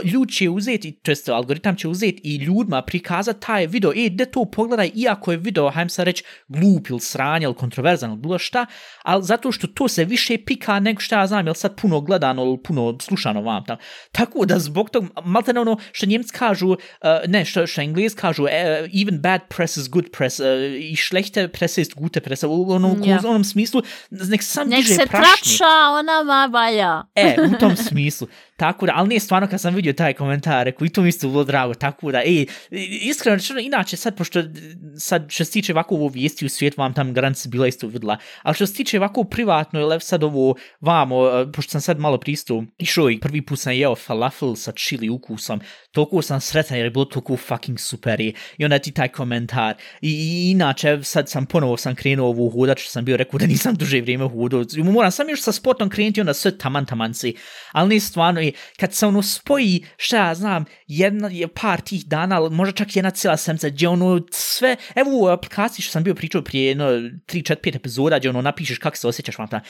ljud 0.05 0.31
će 0.31 0.49
uzeti, 0.49 0.93
to 0.93 1.11
jest 1.11 1.29
algoritam 1.29 1.77
će 1.77 1.89
uzeti 1.89 2.21
i 2.25 2.37
ljudima 2.37 2.83
prikazati 2.83 3.41
taj 3.47 3.67
video, 3.67 3.93
e, 3.97 4.09
de 4.11 4.27
to 4.27 4.45
pogledaj, 4.45 4.91
iako 4.95 5.33
je 5.33 5.39
video, 5.39 5.71
hajmo 5.71 5.89
sad 5.89 6.05
reći, 6.05 6.25
glup 6.49 6.91
ili 6.91 7.01
sranje 7.01 7.45
ili 7.45 7.55
kontroverzan 7.55 8.11
ili 8.11 8.19
bilo 8.19 8.39
šta, 8.39 8.67
ali 9.03 9.25
zato 9.25 9.40
što 9.53 9.67
to 9.67 9.89
se 9.89 10.05
više 10.05 10.39
pika 10.47 10.81
nego 10.81 11.01
šta 11.01 11.21
ja 11.21 11.27
znam, 11.27 11.47
jel 11.47 11.55
sad 11.55 11.81
puno 11.81 12.01
gledano 12.01 12.43
ili 12.43 12.63
puno 12.63 12.99
slušano 13.01 13.43
vam 13.43 13.65
tam. 13.65 13.77
Tako 14.13 14.47
da 14.47 14.59
zbog 14.59 14.91
tog, 14.91 15.05
malte 15.25 15.59
ono 15.59 15.77
što 15.93 16.07
njemci 16.07 16.33
kažu, 16.33 16.69
uh, 16.69 16.77
ne, 17.27 17.45
što, 17.45 17.67
što 17.67 17.81
englez 17.81 18.15
kažu, 18.15 18.43
uh, 18.43 18.51
even 19.03 19.21
bad 19.21 19.41
press 19.49 19.77
is 19.77 19.89
good 19.89 20.05
press, 20.19 20.41
uh, 20.41 20.47
i 20.79 20.97
schlechte 20.97 21.49
presse 21.49 21.81
ist 21.81 21.95
gute 21.95 22.21
presse, 22.21 22.47
u 22.47 22.73
onom, 22.73 23.03
u 23.25 23.29
onom 23.29 23.45
smislu, 23.45 23.83
nek 24.11 24.43
sam 24.43 24.69
Nek 24.69 24.79
diže 24.81 24.95
se 24.95 25.07
prašnje. 25.07 25.27
trača, 25.43 25.91
ona 25.99 26.23
ma 26.23 26.47
valja. 26.53 27.03
E, 27.15 27.37
u 27.55 27.59
tom 27.59 27.77
smislu. 27.77 28.29
Tako 28.61 28.87
da, 28.87 28.93
ali 28.97 29.09
nije 29.09 29.21
stvarno 29.21 29.49
kad 29.49 29.61
sam 29.61 29.75
vidio 29.75 29.93
taj 29.93 30.13
komentar, 30.15 30.65
rekao, 30.65 30.85
i 30.85 30.89
to 30.89 31.03
mi 31.03 31.09
isto 31.09 31.29
bilo 31.29 31.45
drago, 31.45 31.75
tako 31.75 32.13
da, 32.13 32.23
ej, 32.25 32.47
iskreno 33.03 33.37
rečeno, 33.37 33.61
inače 33.61 33.97
sad, 33.97 34.17
pošto 34.17 34.43
sad 34.99 35.27
što 35.29 35.45
se 35.45 35.53
tiče 35.53 35.73
ovako 35.73 35.95
ovo 35.95 36.09
vijesti 36.09 36.47
u 36.47 36.49
svijet, 36.49 36.77
vam 36.77 36.95
tam 36.95 37.15
garanci 37.15 37.49
bila 37.49 37.67
isto 37.67 37.87
vidla, 37.87 38.17
ali 38.43 38.55
što 38.55 38.67
se 38.67 38.75
tiče 38.75 38.99
ovako 38.99 39.25
privatno, 39.25 39.81
ili 39.81 40.01
sad 40.01 40.25
ovo 40.25 40.55
vamo, 40.81 41.29
e, 41.29 41.53
pošto 41.53 41.71
sam 41.71 41.81
sad 41.81 41.99
malo 41.99 42.19
pristo 42.19 42.65
išao 42.79 43.11
i 43.11 43.21
prvi 43.21 43.43
put 43.43 43.59
sam 43.59 43.73
jeo 43.73 43.95
falafel 43.95 44.55
sa 44.57 44.73
chili 44.73 45.09
ukusom, 45.09 45.61
toliko 45.93 46.23
sam 46.23 46.41
sretan 46.41 46.77
jer 46.77 46.87
je 46.87 46.91
bilo 46.91 47.05
toliko 47.05 47.37
fucking 47.37 47.81
super 47.81 48.21
i, 48.21 48.35
i 48.59 48.65
onda 48.65 48.79
ti 48.79 48.93
taj 48.93 49.09
komentar. 49.09 49.75
I, 50.01 50.11
i 50.11 50.51
inače, 50.51 50.99
sad 51.03 51.29
sam 51.29 51.47
ponovo 51.47 51.77
sam 51.77 51.95
krenuo 51.95 52.29
ovu 52.29 52.51
hodač, 52.51 52.89
sam 52.89 53.05
bio 53.05 53.17
rekao 53.17 53.39
da 53.39 53.47
nisam 53.47 53.75
duže 53.75 54.01
vrijeme 54.01 54.29
hodao. 54.29 54.65
Moram 54.77 55.11
sam 55.11 55.29
još 55.29 55.43
sa 55.43 55.53
sportom 55.53 55.91
krenuti, 55.91 56.21
onda 56.21 56.35
sve 56.35 56.59
taman 56.59 56.87
taman 56.87 57.15
si. 57.15 57.35
Ali 57.73 57.95
ne 57.95 58.01
stvarno, 58.01 58.41
i 58.51 58.55
kad 58.77 58.95
se 58.95 59.07
ono 59.07 59.23
spoji, 59.23 59.85
šta 59.97 60.17
ja 60.17 60.35
znam, 60.35 60.65
jedna, 60.87 61.29
je 61.29 61.49
par 61.49 61.81
tih 61.81 62.07
dana, 62.07 62.37
ali 62.37 62.51
možda 62.51 62.73
čak 62.73 62.97
jedna 62.97 63.11
cijela 63.11 63.37
semca, 63.37 63.69
gdje 63.69 63.89
ono 63.89 64.21
sve, 64.31 64.77
evo 64.95 65.11
u 65.21 65.27
aplikaciji 65.27 65.83
što 65.83 65.93
sam 65.93 66.03
bio 66.05 66.15
pričao 66.15 66.43
prije 66.43 66.69
jedno 66.69 66.85
3, 66.85 67.21
4, 67.27 67.57
5 67.57 67.77
epizoda, 67.77 68.19
gdje 68.19 68.31
ono 68.31 68.43
napišeš 68.43 68.79
kako 68.79 68.97
se 68.97 69.09
osjećaš, 69.09 69.39
vam 69.39 69.49
ta, 69.49 69.61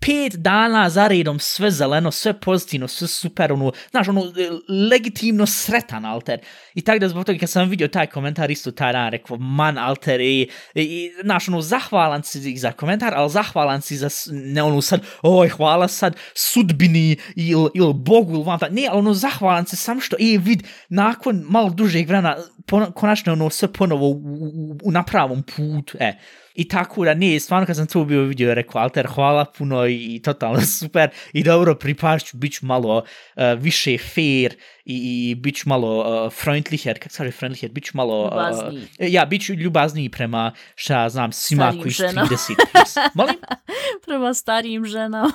pet 0.00 0.36
dana 0.36 0.90
za 0.90 1.08
redom, 1.08 1.38
sve 1.38 1.70
zeleno, 1.70 2.10
sve 2.10 2.40
pozitivno, 2.40 2.88
sve 2.88 3.08
super, 3.08 3.52
ono, 3.52 3.72
znaš, 3.90 4.08
ono, 4.08 4.20
e, 4.20 4.50
legitimno 4.90 5.46
sretan 5.46 6.04
alter. 6.04 6.40
I 6.74 6.82
tako 6.82 6.98
da 6.98 7.08
zbog 7.08 7.24
toga 7.24 7.38
kad 7.38 7.50
sam 7.50 7.68
vidio 7.68 7.88
taj 7.88 8.06
komentar 8.06 8.50
isto 8.50 8.70
taj 8.70 8.92
dan, 8.92 9.10
rekao, 9.10 9.36
man 9.36 9.78
alter, 9.78 10.20
i, 10.20 10.40
i, 10.74 10.82
i 10.82 11.10
znaš, 11.22 11.48
ono, 11.48 11.60
zahvalan 11.60 12.22
si 12.22 12.56
za 12.56 12.72
komentar, 12.72 13.14
ali 13.16 13.30
zahvalan 13.30 13.82
si 13.82 13.96
za, 13.96 14.08
ne 14.32 14.62
ono 14.62 14.80
sad, 14.80 15.00
oj, 15.22 15.48
hvala 15.48 15.88
sad 15.88 16.16
sudbini 16.34 17.16
ili 17.36 17.70
il 17.74 17.92
Bogu 17.92 18.29
ili 18.34 18.44
vam 18.44 18.58
ne, 18.70 18.86
ali 18.90 18.98
ono, 18.98 19.14
zahvalan 19.14 19.66
si 19.66 19.76
sam 19.76 20.00
što, 20.00 20.16
e, 20.20 20.38
vid, 20.38 20.62
nakon 20.88 21.44
malo 21.48 21.70
dužeg 21.70 22.08
vremena, 22.08 22.36
pon, 22.66 22.92
konačno 22.92 23.32
ono 23.32 23.50
sve 23.50 23.72
ponovo 23.72 24.06
u, 24.06 24.12
u, 24.12 24.78
u 24.82 24.90
na 24.90 25.02
pravom 25.02 25.42
putu, 25.42 25.96
e. 26.00 26.12
I 26.54 26.68
tako 26.68 27.04
da 27.04 27.14
ne, 27.14 27.40
stvarno 27.40 27.66
kad 27.66 27.76
sam 27.76 27.86
to 27.86 28.04
bio 28.04 28.22
vidio, 28.22 28.54
rekao, 28.54 28.82
Alter, 28.82 29.06
hvala 29.06 29.44
puno 29.44 29.86
i, 29.86 30.14
i 30.14 30.22
totalno 30.22 30.60
super 30.80 31.10
i 31.32 31.42
dobro 31.42 31.74
pripašću, 31.74 32.36
bit 32.36 32.52
ću 32.52 32.66
malo 32.66 32.96
uh, 32.96 33.42
više 33.58 33.98
fair 33.98 34.54
i, 34.84 35.30
i 35.30 35.34
bit 35.34 35.56
ću 35.56 35.68
malo 35.68 36.24
uh, 36.26 36.32
freundlicher, 36.32 36.98
kako 36.98 37.12
se 37.12 37.18
kaže 37.18 37.30
freundlicher, 37.30 37.70
bit 37.70 37.84
ću 37.84 37.92
malo... 37.94 38.24
Uh, 38.24 38.32
Ljubazniji. 38.32 38.88
ja, 38.98 39.24
bit 39.24 39.46
ću 39.46 39.54
ljubazniji 39.54 40.08
prema, 40.08 40.52
šta 40.74 41.08
znam, 41.08 41.32
svima 41.32 41.72
koji 41.82 41.92
su 41.92 42.02
ženama. 42.02 42.28
30 42.28 42.36
plus. 42.72 42.94
Molim? 43.14 43.36
Prema 44.06 44.34
starijim 44.34 44.86
ženama. 44.86 45.32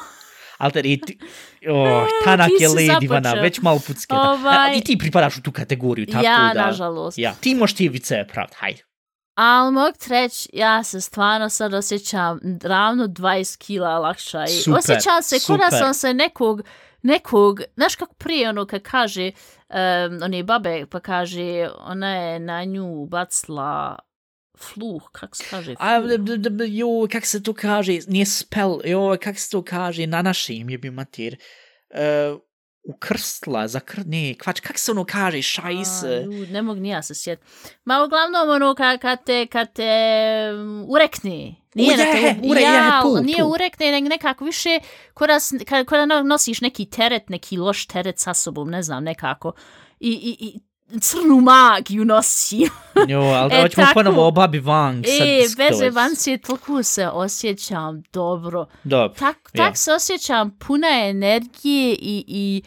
Alter, 0.58 0.86
i 0.86 1.02
ti, 1.02 1.18
oh, 1.72 2.08
tanak 2.26 2.50
je 2.60 2.70
lady, 2.70 3.04
Ivana, 3.04 3.34
već 3.34 3.62
malo 3.62 3.80
pucketa. 3.88 4.32
Ovaj- 4.32 4.78
I 4.78 4.82
ti 4.82 4.98
pripadaš 4.98 5.38
u 5.38 5.42
tu 5.42 5.52
kategoriju, 5.52 6.06
tako 6.06 6.26
ja, 6.26 6.52
da... 6.54 6.66
nažalost. 6.66 7.18
Ja, 7.18 7.34
ti 7.34 7.56
možeš 7.56 7.76
ti 7.76 7.90
vice 7.90 8.26
pravd, 8.34 8.54
hajde. 8.56 8.84
Ali 9.36 9.72
mogu 9.72 9.92
ti 10.00 10.10
reći, 10.10 10.50
ja 10.54 10.84
se 10.84 11.02
stvarno 11.02 11.50
sad 11.50 11.74
osjećam 11.74 12.40
ravno 12.64 13.08
20 13.08 13.58
kila 13.58 14.00
lakša. 14.00 14.44
I 14.44 14.48
Super, 14.48 14.80
osjećam 14.80 15.22
se 15.22 15.40
super. 15.40 15.68
sam 15.70 15.94
se 15.94 16.14
nekog, 16.14 16.62
nekog, 17.02 17.62
znaš 17.76 17.96
kako 17.96 18.14
prije 18.14 18.50
ono 18.50 18.66
kad 18.66 18.82
kaže, 18.82 19.32
um, 19.70 20.24
one 20.24 20.44
babe 20.44 20.86
pa 20.92 21.00
kaže, 21.00 21.70
ona 21.80 22.16
je 22.16 22.40
na 22.40 22.64
nju 22.64 23.06
bacila 23.06 24.00
fluh, 24.58 25.10
kako 25.12 25.36
se 25.36 25.44
kaže 25.50 25.76
A, 25.80 26.02
fluh? 26.02 26.12
d- 26.18 26.38
d- 26.38 26.50
d- 26.50 26.68
jo, 26.70 27.08
kak 27.12 27.26
se 27.26 27.44
to 27.44 27.54
kaže, 27.54 28.00
nije 28.08 28.26
spell, 28.26 28.80
jo, 28.86 29.18
kak 29.22 29.40
se 29.40 29.50
to 29.50 29.62
kaže 29.62 30.08
na 30.08 30.22
našem, 30.22 30.70
je 30.70 30.78
bi 30.78 30.90
mater, 30.90 31.36
uh, 31.92 32.40
ukrstla, 32.86 33.68
zakr, 33.68 34.00
ne, 34.06 34.34
kvač, 34.34 34.60
kak 34.60 34.78
se 34.80 34.92
ono 34.92 35.06
kaže, 35.06 35.42
šajs, 35.42 36.04
A, 36.04 36.08
ju, 36.10 36.46
ne 36.48 36.62
mogu 36.62 36.80
ni 36.80 36.90
ja 36.90 37.02
se 37.02 37.16
sjet. 37.16 37.40
Ma 37.86 38.04
uglavnom 38.04 38.50
ono 38.50 38.76
kad, 38.76 39.00
kad 39.00 39.24
te, 39.26 39.48
kad 39.48 39.74
te 39.74 39.92
um, 40.54 40.86
urekne. 40.90 41.56
Nije 41.76 41.88
U, 41.88 41.92
je, 41.92 42.12
te, 42.12 42.36
ure- 42.44 42.62
je, 42.62 42.64
ja, 42.64 43.00
tu, 43.04 43.22
nije 43.24 43.38
tu. 43.40 43.48
urekne, 43.48 43.92
nego 43.92 44.08
nekako 44.08 44.46
više 44.46 44.80
ko 45.14 45.28
da, 45.28 45.40
s- 45.40 45.54
kad, 45.68 45.86
ko 45.86 45.98
da 45.98 46.06
no- 46.06 46.24
nosiš 46.24 46.62
neki 46.62 46.86
teret, 46.86 47.30
neki 47.30 47.58
loš 47.58 47.86
teret 47.88 48.20
sa 48.20 48.34
sobom, 48.34 48.70
ne 48.70 48.84
znam, 48.84 49.04
nekako. 49.04 49.54
I, 50.00 50.10
i, 50.10 50.48
i 50.48 50.60
crnu 50.92 51.42
magiju 51.42 52.06
nosi. 52.06 52.58
jo, 53.08 53.20
ali 53.20 53.50
da 53.50 53.56
E, 53.56 53.62
hoćemo 53.62 53.86
tako. 53.86 53.94
ponovo 53.94 54.28
o 54.28 54.32
Babi 54.32 54.60
sad 55.08 55.28
e, 55.28 55.40
bez 55.40 55.52
skroz. 55.52 55.82
evancije, 55.82 56.38
toliko 56.38 56.84
se 56.84 57.08
osjećam 57.08 58.04
dobro. 58.14 58.66
Dobro, 58.84 59.10
Tak, 59.10 59.52
tak 59.52 59.60
Ja. 59.62 59.76
se 59.76 59.94
osjećam 59.94 60.58
puna 60.58 60.88
energije 61.04 61.94
i, 61.94 62.26
i, 62.28 62.64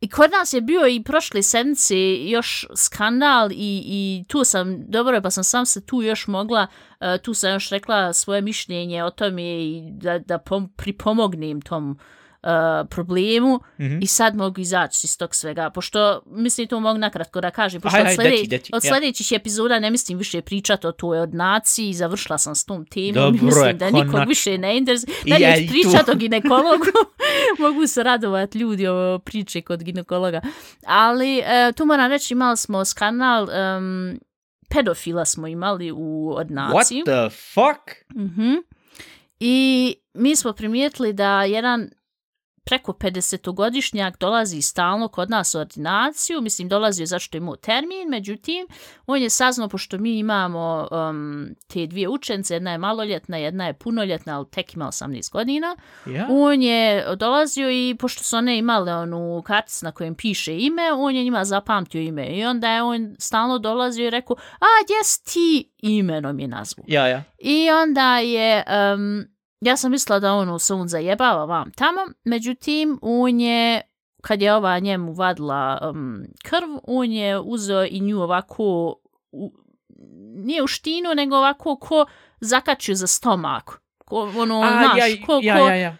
i 0.00 0.08
kod 0.08 0.30
nas 0.30 0.52
je 0.52 0.60
bio 0.60 0.86
i 0.86 1.02
prošle 1.02 1.42
sedmice 1.42 1.96
još 2.24 2.66
skandal 2.76 3.52
i, 3.52 3.56
i 3.86 4.24
tu 4.28 4.44
sam, 4.44 4.90
dobro 4.90 5.14
je, 5.14 5.22
pa 5.22 5.30
sam 5.30 5.44
sam 5.44 5.66
se 5.66 5.86
tu 5.86 6.02
još 6.02 6.26
mogla, 6.26 6.66
uh, 6.90 7.06
tu 7.22 7.34
sam 7.34 7.52
još 7.52 7.70
rekla 7.70 8.12
svoje 8.12 8.40
mišljenje 8.40 9.04
o 9.04 9.10
tome 9.10 9.42
i 9.42 9.82
da, 9.92 10.18
da 10.18 10.38
pom, 10.38 10.72
pripomognem 10.76 11.60
tom 11.60 11.90
uh, 11.90 11.96
problemu 12.86 13.60
Mhm. 13.78 13.98
i 14.02 14.06
sad 14.06 14.36
mogu 14.36 14.60
izaći 14.60 15.00
iz 15.04 15.18
tog 15.18 15.34
svega, 15.34 15.70
pošto 15.70 16.22
mislim 16.26 16.66
to 16.66 16.80
mogu 16.80 16.98
nakratko 16.98 17.40
da 17.40 17.50
kažem, 17.50 17.80
pošto 17.80 17.96
Aj, 17.96 18.02
od, 18.02 18.08
aj, 18.08 18.14
slede, 18.14 18.30
deti, 18.30 18.46
deti, 18.46 18.70
od 18.74 18.84
ja. 18.84 18.90
sljedećih 18.90 19.32
epizoda 19.32 19.78
ne 19.78 19.90
mislim 19.90 20.18
više 20.18 20.40
pričati 20.40 20.86
o 20.86 20.92
toj 20.92 21.18
odnaciji, 21.18 21.92
završila 21.94 22.38
sam 22.38 22.54
s 22.54 22.64
tom 22.64 22.84
temom, 22.86 23.12
Dobro 23.14 23.42
mislim 23.46 23.78
da 23.78 23.90
nikog 23.92 24.20
više 24.28 24.58
ne 24.58 24.76
interesuje, 24.76 25.14
da 25.26 25.34
ja 25.36 25.48
ja, 25.48 25.56
i 25.56 25.66
tu. 25.66 25.72
pričati 25.72 26.10
o 26.10 26.14
ginekologu, 26.22 26.84
mogu 27.58 27.86
se 27.86 28.02
radovati 28.02 28.58
ljudi 28.58 28.86
o 28.86 29.18
priče 29.18 29.60
kod 29.60 29.82
ginekologa. 29.82 30.40
Ali 30.86 31.38
e, 31.38 31.72
tu 31.72 31.86
moram 31.86 32.10
reći, 32.10 32.34
imali 32.34 32.56
smo 32.56 32.84
skandal, 32.84 33.48
um, 33.78 34.18
pedofila 34.68 35.24
smo 35.24 35.46
imali 35.46 35.92
u 35.92 35.96
what 35.96 36.36
ordinaciji. 36.36 37.02
the 37.04 37.30
fuck? 37.30 38.14
Mhm. 38.16 38.52
I 39.40 39.94
mi 40.14 40.36
smo 40.36 40.52
primijetili 40.52 41.12
da 41.12 41.42
jedan 41.42 41.90
preko 42.66 42.92
50-godišnjak 42.92 44.18
dolazi 44.20 44.62
stalno 44.62 45.08
kod 45.08 45.30
nas 45.30 45.54
u 45.54 45.58
ordinaciju, 45.58 46.40
mislim 46.40 46.68
dolazi 46.68 47.02
je 47.02 47.06
zašto 47.06 47.36
je 47.36 47.38
imao 47.38 47.56
termin, 47.56 48.08
međutim, 48.08 48.66
on 49.06 49.22
je 49.22 49.30
saznao, 49.30 49.68
pošto 49.68 49.98
mi 49.98 50.18
imamo 50.18 50.88
um, 50.90 51.48
te 51.66 51.86
dvije 51.86 52.08
učence, 52.08 52.54
jedna 52.54 52.72
je 52.72 52.78
maloljetna, 52.78 53.36
jedna 53.36 53.66
je 53.66 53.72
punoljetna, 53.72 54.36
ali 54.36 54.46
tek 54.50 54.74
ima 54.74 54.86
18 54.86 55.32
godina, 55.32 55.76
Ja? 56.06 56.26
on 56.30 56.62
je 56.62 57.06
dolazio 57.16 57.70
i 57.70 57.96
pošto 57.98 58.24
su 58.24 58.36
one 58.36 58.58
imale 58.58 58.94
onu 58.94 59.42
karticu 59.46 59.84
na 59.84 59.92
kojem 59.92 60.14
piše 60.14 60.58
ime, 60.58 60.92
on 60.92 61.16
je 61.16 61.24
njima 61.24 61.44
zapamtio 61.44 62.00
ime 62.00 62.26
i 62.26 62.44
onda 62.44 62.70
je 62.70 62.82
on 62.82 63.16
stalno 63.18 63.58
dolazio 63.58 64.06
i 64.06 64.10
rekao, 64.10 64.36
a 64.60 64.66
gdje 64.84 65.04
si 65.04 65.24
ti 65.24 65.70
imenom 65.78 66.38
je 66.40 66.48
nazvu. 66.48 66.84
Ja, 66.86 67.08
ja. 67.08 67.22
I 67.38 67.70
onda 67.70 68.18
je, 68.18 68.64
um, 68.94 69.35
ja 69.60 69.76
sam 69.76 69.90
mislila 69.90 70.18
da 70.18 70.32
ono 70.32 70.58
se 70.58 70.74
on 70.74 70.88
zajebava 70.88 71.44
vam 71.44 71.70
tamo, 71.72 72.00
međutim, 72.24 72.98
on 73.02 73.40
je, 73.40 73.80
kad 74.22 74.42
je 74.42 74.54
ova 74.54 74.78
njemu 74.78 75.12
vadila 75.12 75.90
um, 75.90 76.22
krv, 76.44 76.68
on 76.82 77.12
je 77.12 77.38
uzeo 77.40 77.84
i 77.84 78.00
nju 78.00 78.20
ovako, 78.20 78.94
u, 79.32 79.52
nije 80.36 80.62
u 80.62 80.66
štinu, 80.66 81.14
nego 81.14 81.36
ovako 81.36 81.76
ko 81.76 82.06
zakačio 82.40 82.94
za 82.94 83.06
stomak. 83.06 83.80
Ko, 83.98 84.32
ono, 84.36 84.62
A, 84.62 84.68
znaš, 84.70 84.98
ja, 84.98 85.26
ko, 85.26 85.40
ja, 85.42 85.58
ko 85.58 85.68
ja, 85.68 85.74
ja. 85.74 85.96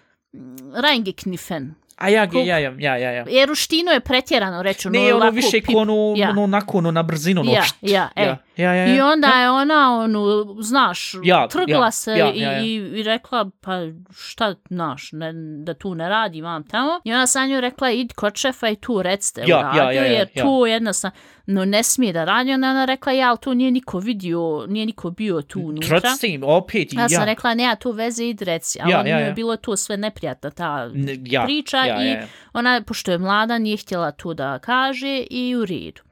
reingeknifen. 0.83 1.75
A 1.97 2.09
ja, 2.09 2.31
Ko- 2.31 2.39
ja, 2.39 2.59
ja, 2.59 2.75
ja, 2.79 2.97
ja, 2.97 3.11
ja. 3.11 3.25
Jer 3.29 3.51
u 3.51 3.55
štinu 3.55 3.91
je 3.91 4.01
pretjerano 4.01 4.63
reći, 4.63 4.89
ono, 4.89 4.99
Ne, 5.01 5.07
ono 5.07 5.17
ovako 5.17 5.35
više 5.35 5.57
pip- 5.57 5.73
ko 5.73 5.79
ono, 5.79 6.15
ja. 6.17 6.31
ono, 6.31 6.47
nakon, 6.47 6.79
ono, 6.79 6.91
na 6.91 7.03
brzinu, 7.03 7.41
ono, 7.41 7.53
Ja, 7.53 7.63
št, 7.63 7.77
ja, 7.81 8.09
e. 8.17 8.25
ja. 8.25 8.37
Ja, 8.57 8.75
ja, 8.75 8.87
ja. 8.87 8.97
I 8.97 9.01
onda 9.01 9.29
je 9.29 9.51
ona, 9.51 9.99
onu, 9.99 10.57
znaš, 10.61 11.15
Ja, 11.25 11.49
trgla 11.49 11.87
ja, 11.87 11.91
se 11.91 12.11
ja, 12.11 12.33
i, 12.33 12.41
ja, 12.41 12.53
ja. 12.53 12.61
i, 12.61 12.75
i 12.75 13.03
rekla, 13.03 13.51
pa 13.61 13.73
šta, 14.19 14.55
znaš, 14.71 15.13
ne, 15.13 15.33
da 15.65 15.75
tu 15.75 15.95
ne 15.95 16.09
radi 16.09 16.43
vam 16.43 16.65
tamo. 16.65 17.01
I 17.05 17.13
ona 17.13 17.27
sam 17.27 17.49
nju 17.49 17.61
rekla, 17.61 17.91
idi 17.91 18.15
kod 18.15 18.37
šefa 18.37 18.69
i 18.69 18.77
tu 18.77 19.03
recite 19.03 19.43
Ja, 19.47 19.57
u 19.57 19.61
ja, 19.61 19.63
radio, 19.63 20.01
ja, 20.01 20.07
ja, 20.07 20.13
jer 20.13 20.29
ja. 20.35 20.43
tu 20.43 20.67
jednostavno, 20.67 21.17
no 21.47 21.65
ne 21.65 21.83
smije 21.83 22.13
da 22.13 22.25
radi. 22.25 22.53
Onda 22.53 22.67
je 22.67 22.71
ona 22.71 22.85
rekla, 22.85 23.13
ja, 23.13 23.29
ali 23.29 23.39
tu 23.41 23.55
nije 23.55 23.71
niko 23.71 23.99
vidio, 23.99 24.67
nije 24.69 24.87
niko 24.87 25.11
bio 25.11 25.43
tu 25.43 25.61
unutra. 25.61 26.01
Trotzdem, 26.01 26.43
opet, 26.45 26.93
Ja 26.93 27.09
sam 27.09 27.21
ja. 27.23 27.25
rekla, 27.25 27.55
nema 27.55 27.77
tu 27.77 27.91
veze, 27.91 28.25
idi 28.25 28.45
reci. 28.45 28.79
Ali 28.83 28.93
Ja, 28.93 28.99
ja, 28.99 29.07
ja, 29.07 29.17
ja, 29.17 29.21
ja. 29.21 29.27
je 29.27 29.33
bilo 29.33 29.57
to 29.57 29.77
sve 29.77 29.97
neprijatno, 29.97 30.51
ta 30.51 30.91
ja, 31.25 31.45
priča 31.45 31.77
ja, 31.77 32.03
i 32.03 32.07
ja, 32.07 32.13
ja. 32.13 32.27
ona, 32.53 32.83
pošto 32.87 33.11
je 33.13 33.19
mlada, 33.19 33.59
nije 33.59 33.77
htjela 33.77 34.11
to 34.11 34.35
da 34.35 34.59
kaže 34.59 35.25
i 35.31 35.57
u 35.57 35.65
redu. 35.65 36.06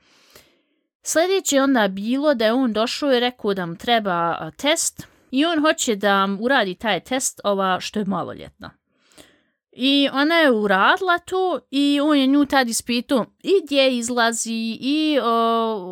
Sljedeće 1.07 1.57
je 1.57 1.63
onda 1.63 1.89
bilo 1.89 2.35
da 2.35 2.45
je 2.45 2.53
on 2.53 2.73
došao 2.73 3.13
i 3.15 3.21
rekao 3.21 3.55
da 3.55 3.67
mu 3.67 3.77
treba 3.77 4.51
test 4.51 5.07
i 5.31 5.45
on 5.45 5.61
hoće 5.61 5.97
da 5.97 6.27
mu 6.27 6.39
uradi 6.41 6.75
taj 6.75 7.01
test 7.01 7.41
ova 7.45 7.81
što 7.81 7.99
je 7.99 8.05
maloljetna. 8.05 8.71
I 9.77 10.09
ona 10.13 10.35
je 10.35 10.51
uradila 10.51 11.19
to 11.19 11.61
i 11.71 12.01
on 12.03 12.19
je 12.19 12.27
nju 12.27 12.47
tad 12.47 12.69
ispitao 12.69 13.27
i 13.43 13.51
gdje 13.65 13.97
izlazi 13.97 14.79
i 14.81 15.19
o, 15.23 15.29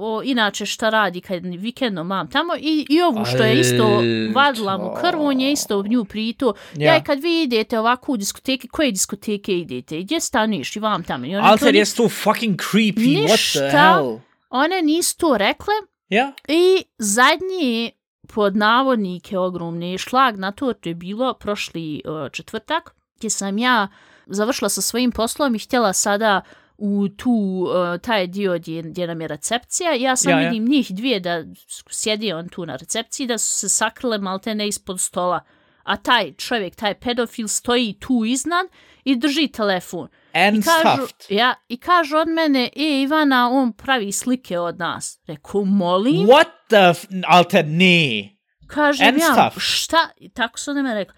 o, 0.03 0.23
inače 0.25 0.67
šta 0.67 0.89
radi 0.91 1.21
kad 1.21 1.43
vikendom 1.45 2.07
mam 2.07 2.31
tamo 2.31 2.55
i, 2.61 2.87
i 2.91 3.03
ovu 3.03 3.25
što 3.25 3.43
je 3.43 3.61
isto 3.61 4.03
vadila 4.35 4.79
mu 4.79 4.95
krv, 5.01 5.21
on 5.21 5.41
je 5.41 5.53
isto 5.53 5.83
nju 5.83 6.05
prito. 6.05 6.55
Ja. 6.77 6.95
Ja. 6.95 7.03
kad 7.03 7.21
vi 7.21 7.43
idete 7.43 7.79
ovako 7.79 8.13
u 8.13 8.17
diskoteke, 8.17 8.69
koje 8.69 8.91
diskoteke 8.91 9.59
idete 9.59 10.01
gdje 10.01 10.21
staniš 10.21 10.77
i 10.77 10.81
vam 10.81 11.03
tamo. 11.03 11.27
Alter 11.43 11.73
ni- 11.73 11.79
je 11.79 11.85
to 11.97 12.09
fucking 12.09 12.57
creepy, 12.57 12.95
what 12.95 13.27
the 13.27 13.33
Ništa. 13.33 13.69
hell? 13.71 14.19
One 14.53 14.83
nisu 14.83 15.17
to 15.17 15.39
rekle 15.39 15.75
Ja? 16.09 16.33
i 16.49 16.85
zadnji 16.99 17.93
pod 18.35 18.57
navodnike 18.57 19.39
ogromni 19.39 19.99
šlag 19.99 20.37
na 20.37 20.53
to 20.53 20.73
je 20.85 20.95
bilo 20.95 21.35
prošli 21.35 22.03
uh, 22.05 22.31
četvrtak 22.33 22.95
gdje 23.17 23.31
sam 23.31 23.59
ja 23.59 23.89
završila 24.27 24.69
sa 24.69 24.81
svojim 24.81 25.13
poslom 25.13 25.55
i 25.55 25.59
htjela 25.59 25.93
sada 25.93 26.43
u 26.79 27.09
tu 27.09 27.31
uh, 27.31 28.01
taj 28.01 28.27
dio 28.27 28.59
gdje, 28.59 28.83
gdje 28.83 29.07
nam 29.07 29.21
je 29.21 29.29
recepcija. 29.29 29.95
Ja 29.95 30.17
sam 30.17 30.31
ja. 30.33 30.39
vidim 30.39 30.69
njih 30.69 30.95
dvije 30.95 31.21
da 31.21 31.45
sjedi 31.91 32.33
on 32.33 32.49
tu 32.49 32.67
na 32.67 32.77
recepciji 32.77 33.27
da 33.27 33.39
su 33.39 33.59
se 33.59 33.69
sakrile 33.69 34.19
maltene 34.19 34.69
ispod 34.69 35.01
stola. 35.01 35.41
A 35.83 35.97
taj 35.97 36.33
čovjek, 36.33 36.75
taj 36.75 36.95
pedofil 36.95 37.49
stoji 37.49 37.99
tu 38.01 38.25
iznad 38.25 38.67
i 39.05 39.17
drži 39.17 39.49
telefon. 39.49 40.09
And 40.35 40.57
I 40.59 40.63
kažu, 40.63 41.07
stuffed. 41.07 41.27
ja, 41.31 41.55
I 41.69 41.77
kažu 41.77 42.17
od 42.17 42.29
mene, 42.29 42.71
e, 42.77 43.03
Ivana, 43.03 43.49
on 43.53 43.73
pravi 43.73 44.13
slike 44.13 44.59
od 44.59 44.79
nas. 44.79 45.19
Reku, 45.27 45.65
molim? 45.65 46.27
What 46.27 46.49
the 46.69 46.91
f... 46.91 47.05
Alter, 47.29 47.65
ne. 47.67 48.29
Kažem 48.67 49.07
And 49.09 49.19
ja, 49.19 49.33
stuff. 49.33 49.65
šta? 49.65 50.09
Tako 50.35 50.59
su 50.59 50.71
one 50.71 50.83
mene 50.83 50.95
rekli. 50.95 51.15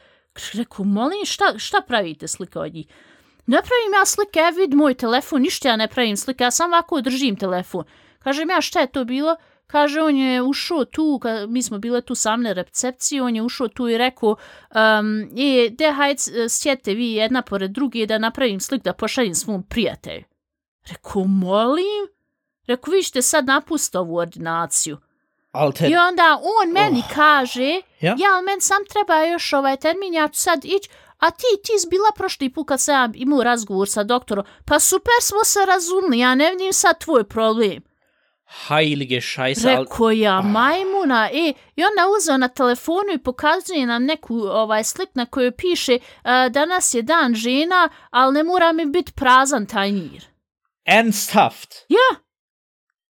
Reku, 0.54 0.84
molim, 0.84 1.24
šta, 1.24 1.44
šta 1.58 1.80
pravite 1.80 2.28
slike 2.28 2.58
od 2.58 2.74
njih? 2.74 2.86
Ne 3.46 3.56
pravim 3.56 3.94
ja 3.98 4.04
slike, 4.06 4.40
evo 4.40 4.56
vid 4.56 4.74
moj 4.74 4.94
telefon, 4.94 5.42
ništa 5.42 5.68
ja 5.68 5.76
ne 5.76 5.88
pravim 5.88 6.16
slike, 6.16 6.44
ja 6.44 6.50
sam 6.50 6.72
ovako 6.72 7.00
držim 7.00 7.36
telefon. 7.36 7.84
Kažem 8.18 8.50
ja, 8.50 8.60
šta 8.60 8.80
je 8.80 8.86
to 8.86 9.04
bilo? 9.04 9.36
Kaže, 9.66 10.00
on 10.02 10.16
je 10.16 10.42
ušao 10.42 10.84
tu, 10.84 11.18
ka, 11.22 11.46
mi 11.48 11.62
smo 11.62 11.78
bile 11.78 12.00
tu 12.00 12.14
samne 12.14 12.54
recepcije, 12.54 13.22
on 13.22 13.36
je 13.36 13.42
ušao 13.42 13.68
tu 13.68 13.88
i 13.88 13.98
rekao, 13.98 14.28
um, 14.28 15.22
e, 15.38 15.70
de, 15.70 15.90
hajde, 15.92 16.48
sjete 16.48 16.94
vi 16.94 17.12
jedna 17.12 17.42
pored 17.42 17.70
druge 17.70 18.06
da 18.06 18.18
napravim 18.18 18.60
slik 18.60 18.82
da 18.82 18.92
pošaljem 18.92 19.34
svom 19.34 19.62
prijatelju. 19.62 20.24
Reku, 20.88 21.24
molim? 21.24 22.08
Reku, 22.66 22.90
vi 22.90 23.02
ćete 23.02 23.22
sad 23.22 23.46
napustiti 23.46 23.96
ovu 23.96 24.16
ordinaciju. 24.16 24.98
Alter, 25.52 25.90
I 25.90 25.96
onda 25.96 26.40
on 26.42 26.72
meni 26.72 27.02
Oh. 27.08 27.14
kaže, 27.14 27.80
Ja? 28.00 28.14
ja, 28.18 28.28
ali 28.34 28.44
meni 28.44 28.60
sam 28.60 28.84
treba 28.90 29.22
još 29.22 29.52
ovaj 29.52 29.76
termin, 29.76 30.14
ja 30.14 30.28
ću 30.28 30.40
sad 30.40 30.64
ići, 30.64 30.88
a 31.18 31.30
ti, 31.30 31.46
ti 31.64 31.78
si 31.78 31.88
bila 31.90 32.08
prošli 32.16 32.52
put 32.52 32.68
kad 32.68 32.80
sam 32.80 33.12
imao 33.14 33.42
razgovor 33.42 33.88
sa 33.88 34.02
doktorom, 34.04 34.44
pa 34.64 34.80
super 34.80 35.12
smo 35.20 35.44
se 35.44 35.58
razumili, 35.66 36.18
ja 36.18 36.34
ne 36.34 36.50
vidim 36.50 36.72
sad 36.72 37.00
tvoj 37.00 37.24
problem. 37.24 37.82
Heilige 38.68 39.20
Scheiße. 39.20 39.68
Al 39.68 39.84
Rekao 39.84 40.10
ja, 40.10 40.42
majmuna, 40.42 41.30
e, 41.32 41.54
i 41.76 41.84
onda 41.84 42.08
uzeo 42.16 42.36
na 42.36 42.48
telefonu 42.48 43.12
i 43.14 43.18
pokazuje 43.18 43.86
nam 43.86 44.04
neku 44.04 44.34
ovaj 44.34 44.84
slik 44.84 45.08
na 45.14 45.26
kojoj 45.26 45.50
piše 45.50 45.98
uh, 45.98 46.52
danas 46.52 46.94
je 46.94 47.02
dan 47.02 47.34
žena, 47.34 47.88
ali 48.10 48.34
ne 48.34 48.42
mora 48.42 48.72
mi 48.72 48.86
biti 48.86 49.12
prazan 49.12 49.66
tajnir. 49.66 50.34
and 50.86 51.14
stuffed. 51.14 51.70
Ja. 51.88 52.20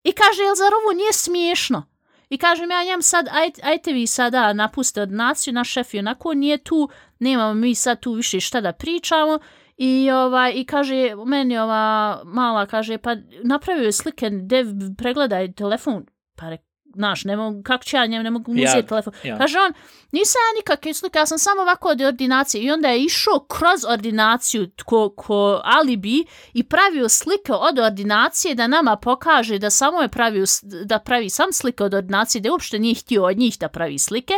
I 0.04 0.12
kaže, 0.12 0.44
jel 0.44 0.56
zar 0.56 0.74
ovo 0.84 0.94
nije 0.94 1.14
smiješno? 1.14 1.88
I 2.30 2.38
kažem 2.38 2.72
ja 2.72 2.84
njem 2.84 3.02
sad, 3.02 3.28
aj, 3.32 3.52
ajte 3.64 3.94
vi 3.94 4.08
sada 4.08 4.54
napuste 4.54 5.02
ordinaciju, 5.02 5.54
naš 5.54 5.72
šef 5.72 5.94
je 5.94 6.00
onako 6.00 6.34
nije 6.34 6.58
tu, 6.58 6.90
nemamo 7.20 7.54
mi 7.54 7.76
sad 7.76 8.00
tu 8.00 8.14
više 8.14 8.40
šta 8.40 8.62
da 8.62 8.74
pričamo. 8.74 9.40
I, 9.84 10.12
ovaj, 10.12 10.54
I 10.56 10.66
kaže, 10.66 11.16
meni 11.26 11.58
ova 11.58 12.22
mala 12.26 12.66
kaže, 12.66 12.98
pa 12.98 13.16
napravio 13.44 13.84
je 13.86 13.92
slike, 13.92 14.30
dev, 14.30 14.66
pregledaj 14.98 15.52
telefon. 15.54 16.06
Pa 16.36 16.50
re, 16.50 16.58
znaš, 16.96 17.24
ne 17.26 17.38
mogu, 17.38 17.64
kako 17.64 17.84
ću 17.84 17.96
ja 17.96 18.06
njem, 18.06 18.24
ne 18.24 18.32
mogu 18.32 18.54
mu 18.54 18.60
Ja, 18.60 18.70
uzeti 18.70 18.88
telefon. 18.88 19.14
ja. 19.24 19.38
Kaže 19.38 19.58
on, 19.60 19.74
nisam 20.12 20.40
ja 20.40 20.60
nikakve 20.60 20.94
slike, 20.94 21.20
ja 21.20 21.26
sam 21.26 21.38
samo 21.38 21.62
ovako 21.62 21.90
od 21.90 22.02
ordinacije. 22.02 22.64
I 22.64 22.72
onda 22.72 22.88
je 22.88 23.04
išao 23.04 23.40
kroz 23.40 23.86
ordinaciju 23.90 24.68
ko, 24.86 25.10
ko 25.10 25.62
alibi 25.64 26.26
i 26.54 26.64
pravio 26.64 27.10
slike 27.10 27.54
od 27.54 27.80
ordinacije 27.80 28.56
da 28.56 28.68
nama 28.68 28.96
pokaže 28.96 29.60
da 29.60 29.70
samo 29.70 30.02
je 30.02 30.08
pravio, 30.08 30.46
da 30.86 31.00
pravi 31.00 31.30
sam 31.30 31.54
slike 31.54 31.84
od 31.84 31.94
ordinacije, 31.94 32.42
da 32.42 32.52
uopšte 32.52 32.80
nije 32.80 32.96
htio 32.96 33.24
od 33.26 33.38
njih 33.38 33.58
da 33.60 33.68
pravi 33.70 34.00
slike. 34.00 34.34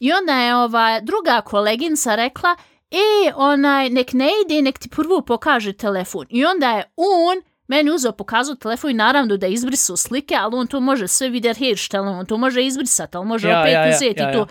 I 0.00 0.12
onda 0.12 0.32
je 0.34 0.56
ova 0.56 1.00
druga 1.00 1.40
koleginca 1.40 2.14
rekla, 2.14 2.56
e, 2.90 3.32
onaj, 3.34 3.90
nek 3.90 4.12
ne 4.12 4.28
ide, 4.44 4.62
nek 4.62 4.78
ti 4.78 4.88
prvo 4.88 5.20
pokaže 5.20 5.72
telefon. 5.72 6.26
I 6.28 6.44
onda 6.44 6.70
je 6.70 6.84
on 6.96 7.42
meni 7.68 7.90
uzeo 7.90 8.12
pokazao 8.12 8.54
telefon 8.54 8.90
i 8.90 8.94
naravno 8.94 9.36
da 9.36 9.46
je 9.46 9.52
izbrisao 9.52 9.96
slike, 9.96 10.34
ali 10.34 10.56
on 10.56 10.66
to 10.66 10.80
može 10.80 11.08
sve 11.08 11.28
vidjeti 11.28 11.64
herštelom, 11.64 12.18
on 12.18 12.26
to 12.26 12.36
može 12.36 12.64
izbrisati, 12.64 13.16
ali 13.16 13.26
može 13.26 13.48
Ja, 13.48 13.60
opet 13.60 13.72
ja, 13.72 13.86
ja, 13.86 13.96
uzeti 13.96 14.22
ja, 14.22 14.32
to. 14.32 14.38
ja. 14.38 14.46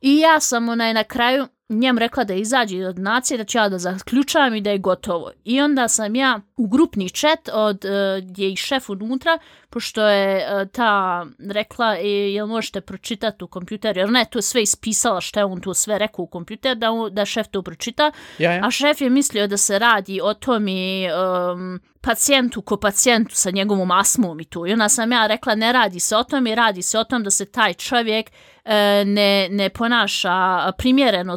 I 0.00 0.18
ja 0.18 0.40
sam 0.40 0.68
onaj 0.68 0.94
na 0.94 1.04
kraju 1.04 1.46
njem 1.72 1.98
rekla 1.98 2.24
da 2.24 2.34
izađe 2.34 2.76
iz 2.76 2.86
ordinacije, 2.86 3.38
da 3.38 3.44
ću 3.44 3.58
ja 3.58 3.68
da 3.68 3.78
zaključavam 3.78 4.54
i 4.54 4.60
da 4.60 4.70
je 4.70 4.78
gotovo. 4.78 5.30
I 5.44 5.60
onda 5.60 5.88
sam 5.88 6.14
ja 6.14 6.40
u 6.56 6.66
grupni 6.66 7.10
chat 7.10 7.48
od 7.52 7.84
uh, 7.84 8.28
gdje 8.28 8.44
je 8.44 8.52
i 8.52 8.56
šef 8.56 8.90
unutra, 8.90 9.38
pošto 9.70 10.06
je 10.06 10.36
uh, 10.36 10.68
ta 10.68 11.26
rekla, 11.50 11.96
e, 11.96 12.08
jel 12.08 12.46
možete 12.46 12.80
pročitati 12.80 13.44
u 13.44 13.46
kompjuter, 13.46 13.96
jer 13.96 14.10
ne, 14.10 14.24
to 14.30 14.38
je 14.38 14.42
sve 14.42 14.62
ispisala 14.62 15.20
što 15.20 15.40
je 15.40 15.44
on 15.44 15.60
to 15.60 15.74
sve 15.74 15.98
rekao 15.98 16.22
u 16.22 16.26
kompjuter, 16.26 16.76
da, 16.76 16.88
da 17.10 17.24
šef 17.24 17.46
to 17.48 17.62
pročita. 17.62 18.12
Ja, 18.38 18.52
ja. 18.52 18.66
A 18.66 18.70
šef 18.70 19.00
je 19.00 19.10
mislio 19.10 19.46
da 19.46 19.56
se 19.56 19.78
radi 19.78 20.20
o 20.22 20.34
tome 20.34 21.08
um, 21.14 21.80
pacijentu 22.02 22.62
ko 22.62 22.76
pacijentu 22.76 23.34
sa 23.34 23.50
njegovom 23.50 23.90
asmom 23.90 24.40
i 24.40 24.44
tu. 24.44 24.66
I 24.66 24.72
onda 24.72 24.88
sam 24.88 25.12
ja 25.12 25.26
rekla 25.26 25.54
ne 25.54 25.72
radi 25.72 26.00
se 26.00 26.16
o 26.16 26.24
tome, 26.24 26.54
radi 26.54 26.82
se 26.82 26.98
o 26.98 27.04
tom 27.04 27.22
da 27.22 27.30
se 27.30 27.44
taj 27.52 27.74
čovjek 27.74 28.30
e, 28.64 29.04
ne, 29.06 29.48
ne 29.50 29.68
ponaša 29.68 30.72
primjereno 30.78 31.34
e, 31.34 31.36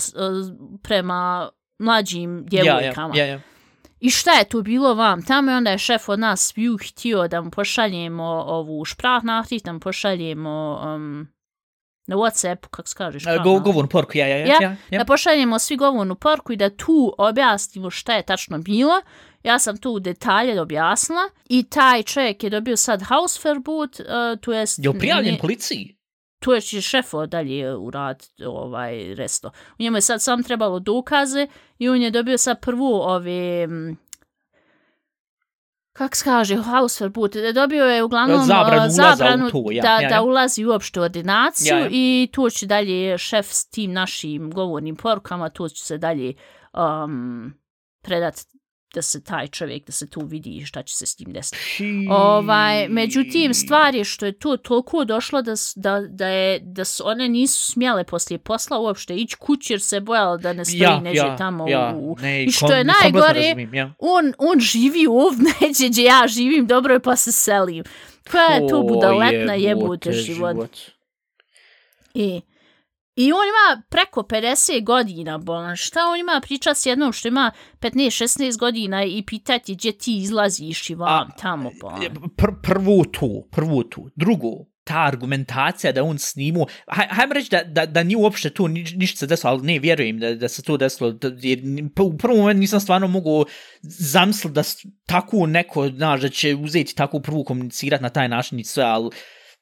prema 0.84 1.50
mlađim 1.80 2.38
Ja, 2.52 2.64
djevojkama. 2.64 3.14
ja, 3.18 3.26
ja, 3.26 3.32
ja. 3.32 3.40
I 4.00 4.10
šta 4.10 4.32
je 4.32 4.50
tu 4.50 4.62
bilo 4.62 4.94
vam? 4.94 5.26
Tamo 5.26 5.52
je 5.52 5.58
onda 5.58 5.72
je 5.72 5.78
šef 5.78 6.10
od 6.10 6.20
nas 6.20 6.42
sviju 6.42 6.78
htio 6.90 7.28
da 7.28 7.42
mu 7.42 7.52
pošaljemo 7.52 8.24
ovu 8.48 8.86
šprahnahtit, 8.86 9.64
da 9.66 9.74
mu 9.74 9.80
pošaljemo 9.80 10.82
um, 10.96 11.28
na 12.08 12.16
Whatsappu, 12.16 12.68
kako 12.70 12.88
se 12.88 12.96
kaže, 12.98 13.14
go, 13.16 13.20
šprahnahtit. 13.20 13.64
govornu 13.64 13.90
porku, 13.90 14.12
ja, 14.18 14.28
ja, 14.28 14.38
ja. 14.38 14.46
Ja, 14.46 14.58
ja, 14.62 14.76
ja. 14.90 15.00
da 15.00 15.06
pošaljemo 15.06 15.60
svi 15.60 15.76
govornu 15.78 16.16
porku 16.16 16.54
i 16.54 16.58
da 16.58 16.70
tu 16.70 17.16
objasnimo 17.18 17.90
šta 17.90 18.14
je 18.14 18.24
tačno 18.24 18.58
bilo. 18.58 18.94
Ja 19.46 19.60
sam 19.60 19.78
tu 19.78 19.92
u 19.92 20.00
detalje 20.00 20.62
objasnila 20.62 21.30
i 21.50 21.64
taj 21.64 22.04
čovjek 22.04 22.44
je 22.44 22.50
dobio 22.50 22.78
sad 22.78 23.02
Hausverbot, 23.02 24.00
uh, 24.00 24.06
to 24.42 24.54
jest... 24.54 24.80
Je 24.84 25.00
prijavljen 25.00 25.34
ne- 25.34 25.40
policiji? 25.40 25.96
to 26.40 26.54
je 26.54 26.62
će 26.62 26.82
šefo 26.82 27.26
dalje 27.26 27.76
uraditi 27.76 28.44
ovaj 28.44 29.16
resto. 29.16 29.48
U 29.80 29.84
njemu 29.84 29.98
je 29.98 30.02
sad 30.02 30.22
sam 30.22 30.44
trebalo 30.44 30.80
dokaze 30.80 31.48
i 31.78 31.90
on 31.90 32.02
je 32.02 32.12
dobio 32.12 32.38
sad 32.38 32.62
prvu 32.62 32.94
ove... 32.94 33.68
mm, 33.68 33.98
Kak 35.94 36.16
se 36.16 36.24
kaže, 36.24 36.56
Hausverbot, 36.56 37.32
dobio 37.54 37.86
je 37.86 38.04
uglavnom 38.04 38.46
Zabranu 38.46 38.82
uh, 38.82 38.88
u 38.88 38.90
zabranu 38.90 39.52
to, 39.52 39.64
ja, 39.72 39.82
da, 39.82 39.90
ja, 39.90 40.02
ja. 40.02 40.10
da 40.10 40.22
ulazi 40.22 40.66
uopšte 40.66 41.00
u 41.00 41.04
ordinaciju 41.04 41.76
Ja, 41.76 41.80
ja. 41.80 41.88
i 41.92 42.30
tu 42.34 42.50
će 42.50 42.66
dalje 42.66 43.18
šef 43.18 43.46
s 43.50 43.70
tim 43.70 43.92
našim 43.92 44.52
govornim 44.52 44.96
porukama, 44.96 45.50
tu 45.50 45.70
će 45.70 45.86
se 45.86 45.98
dalje 45.98 46.34
um, 46.74 47.54
predati 48.02 48.42
da 48.96 49.02
se 49.02 49.24
taj 49.24 49.48
čovjek, 49.48 49.86
da 49.86 49.92
se 49.92 50.10
tu 50.10 50.26
vidi 50.26 50.66
šta 50.66 50.84
će 50.84 50.96
se 50.96 51.06
s 51.06 51.16
tim 51.16 51.34
desiti. 51.34 51.58
Ovaj, 52.10 52.90
međutim, 52.90 53.54
stvar 53.54 53.96
je 53.96 54.04
što 54.04 54.26
je 54.26 54.40
tu 54.40 54.58
toliko 54.58 55.06
došlo 55.06 55.42
da, 55.42 55.54
da, 55.76 56.02
da, 56.10 56.28
je, 56.28 56.60
da 56.60 56.86
su 56.86 57.04
one 57.08 57.30
nisu 57.30 57.72
smjele 57.72 58.04
poslije 58.04 58.38
posla 58.38 58.80
uopšte 58.80 59.16
ići 59.16 59.36
kući 59.36 59.74
jer 59.74 59.82
se 59.82 60.00
bojala 60.00 60.38
da 60.38 60.54
ne 60.54 60.66
stoji 60.66 60.80
Ja, 60.80 61.00
neđe 61.00 61.18
ja, 61.18 61.38
tamo 61.38 61.70
ja, 61.70 61.94
u... 61.96 62.16
ne, 62.22 62.44
I 62.44 62.52
što 62.52 62.68
kom- 62.68 62.76
je 62.78 62.84
najgore, 62.84 63.42
razumijem, 63.42 63.74
ja. 63.74 63.94
on, 64.00 64.34
on 64.38 64.60
živi 64.60 65.08
ovdje 65.10 65.46
neđe 65.62 65.88
gdje 65.90 66.04
ja 66.04 66.28
živim, 66.28 66.68
dobro 66.68 66.94
je 66.94 67.00
pa 67.00 67.16
se 67.16 67.32
selim. 67.32 67.84
Koja 68.32 68.48
je 68.48 68.68
to 68.68 68.82
budaletna 68.82 69.54
jebote, 69.54 70.10
jebote 70.10 70.12
život. 70.12 70.78
I, 72.14 72.42
I 73.16 73.32
on 73.32 73.40
ima 73.48 73.82
preko 73.90 74.22
50 74.22 74.84
godina, 74.84 75.38
bolan. 75.38 75.76
Šta 75.76 76.00
on 76.08 76.20
ima 76.20 76.42
priča 76.44 76.74
s 76.74 76.86
jednom 76.86 77.14
što 77.14 77.28
ima 77.28 77.52
15-16 77.80 78.58
godina 78.58 79.04
i 79.04 79.24
pitati 79.28 79.76
gdje 79.76 79.98
ti 79.98 80.18
izlaziš 80.18 80.90
i 80.90 80.96
vam 80.96 81.28
A, 81.28 81.38
tamo, 81.42 81.72
bolan. 81.82 82.02
Pr 82.38 82.48
prvu 82.64 83.06
tu, 83.06 83.48
prvu 83.52 83.84
tu. 83.84 84.10
Drugu, 84.16 84.68
ta 84.84 85.06
argumentacija 85.06 85.92
da 85.92 86.04
on 86.04 86.18
snimu, 86.18 86.66
haj, 86.88 87.08
hajmo 87.10 87.34
reći 87.34 87.50
da, 87.52 87.64
da, 87.64 87.86
da 87.86 88.04
nije 88.04 88.18
uopšte 88.18 88.50
tu 88.50 88.68
niš, 88.68 88.94
ništa 88.94 89.18
se 89.18 89.28
desilo, 89.28 89.54
ali 89.54 89.62
ne, 89.62 89.80
vjerujem 89.80 90.20
da, 90.20 90.36
da 90.36 90.48
se 90.48 90.64
to 90.64 90.78
desilo, 90.78 91.12
da, 91.12 91.32
jer 91.42 91.60
u 92.00 92.18
prvom 92.18 92.38
momentu 92.38 92.60
nisam 92.60 92.80
stvarno 92.80 93.08
mogu 93.08 93.46
zamisliti 93.82 94.54
da 94.54 94.64
tako 95.06 95.46
neko, 95.46 95.90
znaš, 95.90 96.22
da 96.22 96.30
će 96.30 96.56
uzeti 96.56 96.96
tako 96.96 97.20
prvu 97.20 97.44
komunicirati 97.44 98.04
na 98.04 98.10
taj 98.10 98.30
način 98.30 98.60
i 98.60 98.64
sve, 98.64 98.84
ali 98.84 99.10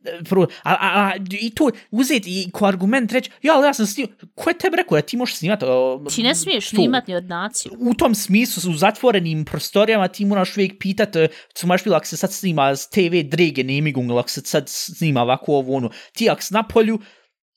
e, 0.06 0.24
prvo, 0.24 0.48
a, 0.64 0.72
a, 0.72 0.78
a, 1.02 1.12
i 1.32 1.50
to 1.50 1.70
uzeti 1.92 2.42
i 2.42 2.52
ko 2.52 2.66
argument 2.66 3.12
reći, 3.12 3.32
ja, 3.42 3.54
ali 3.56 3.68
ja 3.68 3.74
sam 3.74 3.86
snimao, 3.86 4.14
ko 4.36 4.50
je 4.50 4.58
tebi 4.58 4.78
rekao 4.78 4.98
da 4.98 5.02
ti 5.02 5.18
možeš 5.18 5.36
snimati? 5.36 5.66
o, 5.68 6.06
Ti 6.16 6.24
ne 6.24 6.36
smiješ 6.36 6.70
to? 6.70 6.76
snimati 6.76 7.12
ni 7.12 7.16
ordinaciju. 7.16 7.72
u 7.80 7.94
tom 7.94 8.16
smislu 8.16 8.72
u 8.72 8.76
zatvorenim 8.76 9.46
prostorijama 9.46 10.08
ti 10.08 10.26
moraš 10.26 10.58
uvijek 10.58 10.80
pitat, 10.80 11.16
eh, 11.16 11.28
su 11.56 11.68
maš 11.68 11.84
bilo, 11.84 11.96
ako 11.96 12.06
se 12.06 12.18
sad 12.18 12.34
snima 12.34 12.74
TV 12.76 13.22
drege 13.24 13.64
nemigung, 13.64 14.12
ako 14.12 14.30
se 14.30 14.42
sad 14.42 14.64
snima 14.68 15.22
ovako 15.22 15.54
ovo 15.54 15.76
ono, 15.76 15.90
ti 16.14 16.30
ako 16.30 16.42
na 16.50 16.64
polju, 16.64 17.00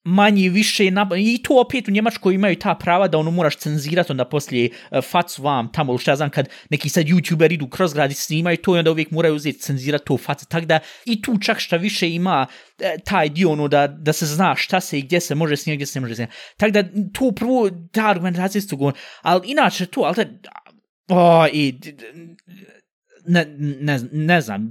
manje 0.06 0.48
više 0.48 0.90
na, 0.90 1.08
i 1.18 1.42
to 1.42 1.60
opet 1.60 1.88
u 1.88 1.90
Njemačkoj 1.90 2.34
imaju 2.34 2.56
ta 2.56 2.74
prava 2.74 3.08
da 3.08 3.18
ono 3.18 3.30
moraš 3.30 3.56
cenzirati 3.56 4.12
onda 4.12 4.24
poslije 4.24 4.66
e, 4.66 4.98
uh, 4.98 5.04
facu 5.04 5.42
vam 5.42 5.72
tamo 5.72 5.92
ili 5.92 5.98
šta 5.98 6.10
ja 6.10 6.16
znam 6.16 6.30
kad 6.30 6.48
neki 6.70 6.88
sad 6.88 7.04
youtuber 7.04 7.52
idu 7.52 7.68
kroz 7.68 7.94
grad 7.94 8.10
i 8.10 8.14
snimaju 8.14 8.56
to 8.56 8.76
i 8.76 8.78
onda 8.78 8.90
uvijek 8.90 9.10
moraju 9.10 9.34
uzeti 9.34 9.58
cenzirati 9.58 10.04
to 10.04 10.16
facu. 10.18 10.46
Tak 10.46 10.64
da 10.64 10.78
i 11.04 11.22
tu 11.22 11.38
čak 11.38 11.58
šta 11.58 11.76
više 11.76 12.10
ima 12.10 12.46
e, 12.78 12.96
taj 13.04 13.28
dio 13.28 13.50
ono 13.50 13.68
da, 13.68 13.86
da 13.86 14.12
se 14.12 14.26
zna 14.26 14.56
šta 14.56 14.80
se 14.80 14.98
i 14.98 15.02
gdje 15.02 15.20
se 15.20 15.34
može 15.34 15.56
snimati 15.56 15.76
gdje 15.76 15.86
se 15.86 16.00
ne 16.00 16.00
može 16.00 16.14
snimati. 16.14 16.36
Tak 16.56 16.70
da 16.70 16.84
tu 17.12 17.32
prvo 17.32 17.70
ta 17.92 18.06
argumentacija 18.06 18.62
su 18.62 18.76
govorili 18.76 19.00
ali 19.22 19.50
inače 19.50 19.86
tu 19.86 20.02
ali 20.02 20.14
da, 20.14 20.24
o, 21.08 21.46
i 21.52 21.72
d- 21.72 21.92
d- 21.92 22.12
ne, 23.28 23.46
ne, 23.58 24.00
ne 24.12 24.40
znam, 24.40 24.70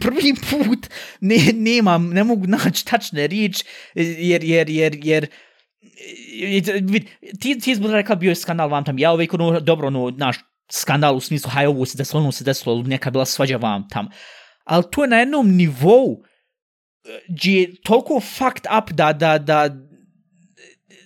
prvi 0.00 0.34
put 0.50 0.86
ne, 1.20 1.36
nemam, 1.54 2.08
ne 2.08 2.24
mogu 2.24 2.46
naći 2.46 2.86
tačne 2.86 3.26
riječ, 3.26 3.64
jer, 3.94 4.44
jer, 4.44 4.70
jer, 4.70 4.96
jer, 5.02 5.28
vid, 6.82 7.04
ti, 7.40 7.58
ti 7.58 7.74
zbog 7.74 7.90
rekla 7.90 8.14
bio 8.14 8.28
je 8.28 8.34
skandal 8.34 8.68
vam 8.68 8.84
tam, 8.84 8.98
ja 8.98 9.10
ovaj 9.10 9.16
uvijek 9.16 9.34
ono, 9.34 9.60
dobro, 9.60 9.86
ono, 9.86 10.10
naš 10.10 10.36
skandal 10.70 11.16
u 11.16 11.20
smislu, 11.20 11.50
haj 11.50 11.66
ovo 11.66 11.86
se 11.86 11.98
desilo, 11.98 12.22
ono 12.22 12.32
se 12.32 12.44
desilo, 12.44 12.82
neka 12.82 13.10
bila 13.10 13.24
svađa 13.24 13.56
vam 13.56 13.88
tam, 13.88 14.08
ali 14.64 14.84
to 14.92 15.04
je 15.04 15.08
na 15.08 15.18
jednom 15.18 15.50
nivou, 15.56 16.22
eh, 17.04 17.18
gdje 17.28 17.60
je 17.60 17.74
toliko 17.82 18.20
fucked 18.20 18.66
up 18.78 18.90
da, 18.90 19.12
da, 19.12 19.38
da, 19.38 19.68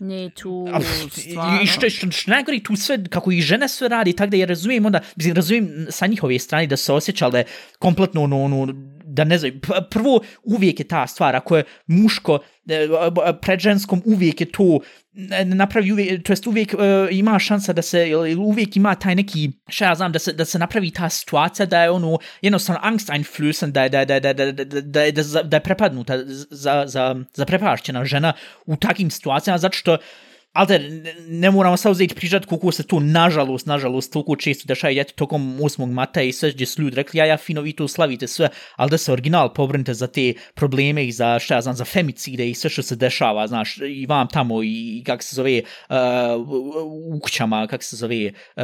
Ne 0.04 0.30
tu, 0.30 0.66
stvarno. 1.10 1.62
I 1.62 1.66
što, 1.66 1.90
što, 1.90 2.10
što 2.10 2.30
najgore 2.30 2.60
tu 2.62 2.76
sve, 2.76 3.04
kako 3.10 3.32
i 3.32 3.40
žene 3.40 3.68
sve 3.68 3.88
radi, 3.88 4.12
tako 4.12 4.30
da 4.30 4.36
ja 4.36 4.46
razumijem 4.46 4.86
onda, 4.86 5.00
mislim, 5.16 5.34
razumijem 5.34 5.86
sa 5.90 6.06
njihove 6.06 6.38
strane 6.38 6.66
da 6.66 6.76
se 6.76 6.92
je 7.38 7.44
kompletno 7.78 8.22
ono, 8.22 8.44
ono, 8.44 8.74
da 9.14 9.24
ne 9.24 9.38
znam, 9.38 9.60
prvo 9.90 10.20
uvijek 10.42 10.80
je 10.80 10.88
ta 10.88 11.06
stvar, 11.06 11.36
ako 11.36 11.56
je 11.56 11.64
muško 11.86 12.38
e, 12.68 12.88
pred 13.40 13.60
ženskom 13.60 14.02
uvijek 14.04 14.40
je 14.40 14.52
to 14.52 14.80
napravi 15.44 15.92
uvijek, 15.92 16.22
to 16.26 16.32
jest 16.32 16.46
uvijek 16.46 16.74
uh, 16.74 16.80
ima 17.10 17.38
šansa 17.38 17.72
da 17.72 17.82
se, 17.82 18.16
uvijek 18.38 18.76
ima 18.76 18.94
taj 18.94 19.14
neki, 19.14 19.50
šta 19.68 19.84
ja 19.84 19.94
znam, 19.94 20.12
da 20.12 20.18
se, 20.18 20.32
da 20.32 20.44
se 20.44 20.58
napravi 20.58 20.90
ta 20.90 21.08
situacija 21.08 21.66
da 21.66 21.82
je 21.82 21.90
ono, 21.90 22.18
jednostavno 22.42 22.80
angst 22.82 23.08
einflößen, 23.08 23.70
da 23.70 23.82
je, 23.82 23.88
da 23.88 23.98
je, 23.98 24.06
da 24.06 24.14
je, 24.14 24.20
da 24.20 24.28
je, 24.28 24.52
da 24.52 24.62
je, 24.76 24.82
da 24.82 25.00
je, 25.00 25.12
da 25.44 25.56
je 25.56 25.60
prepadnuta, 25.60 26.18
za, 26.50 26.84
za, 26.86 27.16
za 27.34 27.44
prepašćena 27.44 28.04
žena 28.04 28.32
u 28.66 28.76
takim 28.76 29.10
situacijama, 29.10 29.58
zato 29.58 29.76
što 29.76 29.98
Ali 30.54 30.66
te, 30.66 30.78
ne, 30.78 31.14
ne 31.28 31.50
moramo 31.50 31.76
sad 31.76 31.92
uzeti 31.92 32.14
pričati 32.14 32.46
koliko 32.46 32.72
se 32.72 32.82
to, 32.82 33.00
nažalost, 33.00 33.66
nažalost, 33.66 34.12
toliko 34.12 34.36
često 34.36 34.64
dešava 34.66 34.90
i 34.90 35.00
eto 35.00 35.12
tokom 35.16 35.58
8. 35.60 35.92
mata 35.92 36.22
i 36.22 36.32
sve 36.32 36.52
gdje 36.52 36.66
su 36.66 36.82
ljudi 36.82 36.96
rekli, 36.96 37.18
ja, 37.18 37.24
ja, 37.26 37.36
fino, 37.36 37.60
vi 37.60 37.72
to 37.72 37.88
slavite 37.88 38.26
sve, 38.26 38.48
ali 38.76 38.90
da 38.90 38.98
se 38.98 39.12
original 39.12 39.54
pobrinite 39.54 39.94
za 39.94 40.06
te 40.06 40.34
probleme 40.54 41.06
i 41.06 41.12
za, 41.12 41.38
šta 41.38 41.54
ja 41.54 41.60
znam, 41.60 41.74
za 41.74 41.84
femicide 41.84 42.50
i 42.50 42.54
sve 42.54 42.70
što 42.70 42.82
se 42.82 42.96
dešava, 42.96 43.46
znaš, 43.46 43.78
i 43.78 44.06
vam 44.06 44.28
tamo 44.28 44.62
i, 44.62 44.98
i 44.98 45.04
kak 45.06 45.22
se 45.22 45.36
zove, 45.36 45.62
uh, 45.88 45.96
u 47.14 47.20
kućama, 47.20 47.66
kak 47.66 47.82
se 47.82 47.96
zove, 47.96 48.32
uh, 48.56 48.62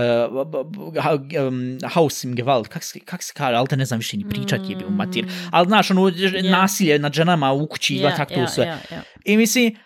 um, 1.48 1.78
housing 1.94 2.34
gewalt, 2.34 2.68
kak 2.68 2.84
se, 2.84 3.00
kak 3.00 3.22
se 3.22 3.32
kaže, 3.36 3.56
ali 3.56 3.68
te 3.68 3.76
ne 3.76 3.84
znam 3.84 3.98
više 3.98 4.16
ni 4.16 4.28
pričati 4.28 4.72
je 4.72 4.76
bio 4.76 4.90
matir, 4.90 5.26
ali 5.50 5.66
znaš, 5.66 5.90
ono, 5.90 6.12
nasilje 6.42 6.98
nad 6.98 7.12
ženama 7.12 7.52
u 7.52 7.66
kući, 7.66 7.94
yeah, 7.94 8.16
tako 8.16 8.34
to 8.34 8.46
sve. 8.46 8.64
Ja, 8.64 8.78
ja. 8.90 9.02
I 9.24 9.36
mislim, 9.36 9.76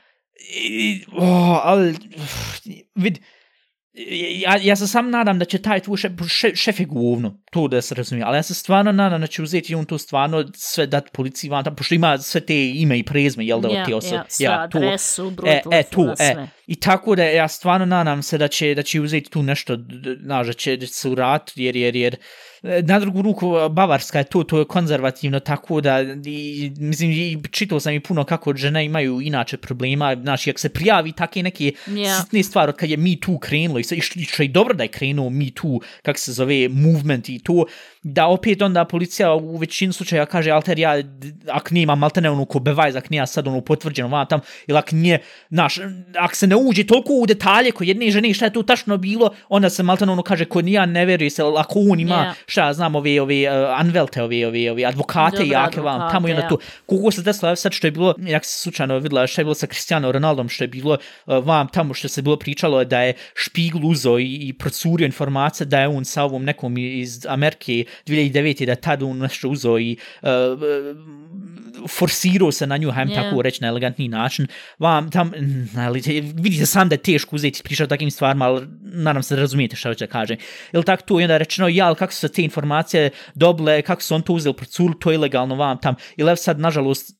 i, 0.40 1.04
oh, 1.12 1.60
ali, 1.62 1.94
vid, 2.94 3.18
ja, 4.42 4.56
ja 4.62 4.76
se 4.76 4.86
sam 4.86 5.10
nadam 5.10 5.38
da 5.38 5.44
će 5.44 5.62
taj 5.62 5.80
tvoj 5.80 5.96
šef, 5.96 6.12
šef, 6.28 6.54
šef 6.54 6.80
je 6.80 6.86
govno, 6.86 7.42
to 7.52 7.68
da 7.68 7.82
se 7.82 7.94
razumije, 7.94 8.24
ali 8.24 8.38
ja 8.38 8.42
se 8.42 8.54
stvarno 8.54 8.92
nadam 8.92 9.20
da 9.20 9.26
će 9.26 9.42
uzeti 9.42 9.74
on 9.74 9.84
to 9.84 9.98
stvarno 9.98 10.44
sve 10.54 10.86
dat 10.86 11.12
policiji 11.12 11.50
van, 11.50 11.64
tamo, 11.64 11.76
pošto 11.76 11.94
ima 11.94 12.18
sve 12.18 12.40
te 12.40 12.70
ime 12.74 12.98
i 12.98 13.02
prezme, 13.02 13.46
jel 13.46 13.60
da, 13.60 13.68
Ja, 13.68 13.84
te 13.84 13.94
osobe. 13.94 14.16
ja, 14.16 14.24
sve 14.28 14.46
adresu, 14.46 15.30
broj 15.30 15.50
e, 15.50 15.62
e, 15.70 15.82
tu, 15.82 16.06
e. 16.18 16.46
I 16.66 16.80
tako 16.80 17.16
da 17.16 17.24
ja 17.24 17.48
stvarno 17.48 17.86
nadam 17.86 18.22
se 18.22 18.38
da 18.38 18.48
će, 18.48 18.74
da 18.74 18.82
će 18.82 19.00
uzeti 19.00 19.30
tu 19.30 19.42
nešto, 19.42 19.76
znaš, 20.22 20.46
da 20.46 20.52
će, 20.52 20.76
da 20.76 20.86
će 20.86 20.92
se 20.92 21.08
urat, 21.08 21.50
jer, 21.54 21.76
jer, 21.76 21.96
jer, 21.96 22.14
e, 22.14 22.18
na 22.82 22.98
drugu 23.00 23.22
ruku 23.22 23.52
Bavarska 23.70 24.18
je 24.18 24.24
to, 24.24 24.42
to 24.44 24.58
je 24.58 24.64
konzervativno 24.64 25.40
tako 25.40 25.80
da 25.80 26.00
i, 26.26 26.72
mislim 26.78 27.10
i 27.10 27.38
čitao 27.50 27.80
sam 27.80 27.92
i 27.92 28.00
puno 28.00 28.24
kako 28.24 28.56
žene 28.56 28.84
imaju 28.84 29.20
inače 29.20 29.56
problema, 29.56 30.16
znaš, 30.22 30.46
jak 30.46 30.58
se 30.58 30.68
prijavi 30.68 31.12
take 31.12 31.42
neke 31.42 31.72
Ja. 31.88 32.20
sitne 32.20 32.42
stvari 32.42 32.68
od 32.70 32.76
kad 32.76 32.90
je 32.90 32.96
Me 32.96 33.16
Too 33.20 33.38
krenulo 33.38 33.78
i, 33.78 33.82
što, 34.00 34.42
je 34.42 34.48
dobro 34.48 34.74
da 34.74 34.82
je 34.82 34.88
krenuo 34.88 35.30
Me 35.30 35.50
Too, 35.54 35.78
kak 36.02 36.18
se 36.18 36.32
zove, 36.32 36.68
movement 36.68 37.28
i 37.28 37.38
to, 37.38 37.64
da 38.02 38.26
opet 38.26 38.62
onda 38.62 38.84
policija 38.84 39.34
u 39.34 39.56
većini 39.56 39.92
slučaja 39.92 40.26
kaže, 40.26 40.50
alter 40.50 40.78
ja, 40.78 41.02
d- 41.02 41.32
ak 41.50 41.70
nema 41.70 41.94
maltene 41.94 42.30
ono 42.30 42.44
ko 42.44 42.58
bevajz, 42.58 42.96
ak 42.96 43.10
nije 43.10 43.26
sad 43.26 43.48
ono 43.48 43.60
potvrđeno 43.60 44.08
van 44.08 44.26
tam, 44.26 44.40
ili 44.66 44.78
ak 44.78 44.92
nije, 44.92 45.18
znaš, 45.50 45.78
ak 46.18 46.36
se 46.36 46.46
ne 46.46 46.56
uđe 46.56 46.84
toliko 46.86 47.12
u 47.12 47.26
detalje 47.26 47.70
ko 47.72 47.84
jedne 47.84 48.10
žene 48.10 48.34
šta 48.34 48.44
je 48.44 48.52
tu 48.52 48.62
tačno 48.62 48.96
bilo, 48.96 49.34
onda 49.48 49.70
se 49.70 49.82
maltene 49.82 50.12
ono 50.12 50.22
kaže 50.22 50.44
ko 50.44 50.62
nija 50.62 50.86
ne 50.86 51.04
veruje 51.06 51.30
se, 51.30 51.42
ako 51.56 51.78
on 51.90 52.00
ima, 52.00 52.14
Ja. 52.14 52.34
Šta 52.54 52.66
ja 52.66 52.72
znam, 52.72 52.94
ove, 52.94 53.20
ove 53.20 53.40
uh, 53.48 53.80
anvelte, 53.80 54.22
ove, 54.22 54.46
ove, 54.46 54.70
ove 54.70 54.84
advokate 54.84 55.36
Dobre 55.36 55.48
jake 55.48 55.80
vam, 55.80 55.94
advokate, 55.94 56.12
tamo 56.12 56.28
i 56.28 56.32
onda 56.32 56.48
tu, 56.48 56.58
koliko 56.86 57.10
se 57.10 57.22
desilo, 57.22 57.56
sad 57.56 57.72
što 57.72 57.86
je 57.86 57.90
bilo, 57.90 58.14
jak 58.18 58.44
se 58.44 58.58
slučajno 58.62 58.98
videla, 58.98 59.26
što 59.26 59.40
je 59.40 59.44
bilo 59.44 59.54
sa 59.54 59.66
Cristiano 59.66 60.12
Ronaldom, 60.12 60.48
što 60.48 60.64
je 60.64 60.68
bilo 60.68 60.98
uh, 61.26 61.46
vam 61.46 61.68
tamo 61.68 61.94
što 61.94 62.08
se 62.08 62.22
bilo 62.22 62.36
pričalo 62.36 62.84
da 62.84 63.00
je 63.00 63.14
Špigl 63.34 63.86
uzo 63.86 64.18
i, 64.18 64.48
i 64.48 64.52
procurio 64.52 65.06
informacije 65.06 65.66
da 65.66 65.80
je 65.80 65.88
on 65.88 66.04
sa 66.04 66.22
ovom 66.22 66.44
nekom 66.44 66.78
iz 66.78 67.26
Amerike 67.28 67.84
2009. 68.06 68.66
da 68.66 68.74
tad 68.74 69.02
on 69.02 69.18
nešto 69.18 69.48
uzo 69.48 69.78
i 69.78 69.96
uh, 70.22 70.28
forsirao 71.88 72.52
se 72.52 72.66
na 72.66 72.76
nju, 72.76 72.90
hajem 72.90 73.08
Je. 73.08 73.16
yeah. 73.16 73.22
tako 73.22 73.42
reći 73.42 73.62
na 73.62 73.68
elegantni 73.68 74.08
način. 74.08 74.46
Vam 74.78 75.10
tam, 75.10 75.28
mm, 75.28 75.78
ali, 75.78 76.02
te- 76.02 76.20
vidite 76.34 76.66
sam 76.66 76.88
da 76.88 76.94
je 76.94 77.02
teško 77.02 77.36
uzeti 77.36 77.62
pričati 77.62 77.84
o 77.84 77.86
takim 77.86 78.10
stvarima, 78.10 78.44
ali 78.44 78.66
nadam 78.82 79.22
se 79.22 79.34
da 79.34 79.40
razumijete 79.40 79.76
što 79.76 79.88
hoće 79.88 80.06
da 80.06 80.12
kaže. 80.12 80.36
Ili 80.72 80.84
tako 80.84 81.02
tu, 81.02 81.20
i 81.20 81.24
onda 81.24 81.36
rečeno, 81.36 81.68
ja, 81.68 81.86
ali 81.86 81.96
kako 81.96 82.12
su 82.12 82.18
se 82.18 82.28
te 82.28 82.42
informacije 82.42 83.10
dobile, 83.34 83.82
kako 83.82 84.02
su 84.02 84.14
on 84.14 84.22
to 84.22 84.32
uzeli, 84.32 84.56
procurili, 84.56 84.98
to 85.00 85.10
je 85.10 85.14
ilegalno 85.14 85.54
vam 85.54 85.80
tam. 85.80 85.94
Ili 86.16 86.28
evo 86.28 86.36
sad, 86.36 86.60
nažalost, 86.60 87.16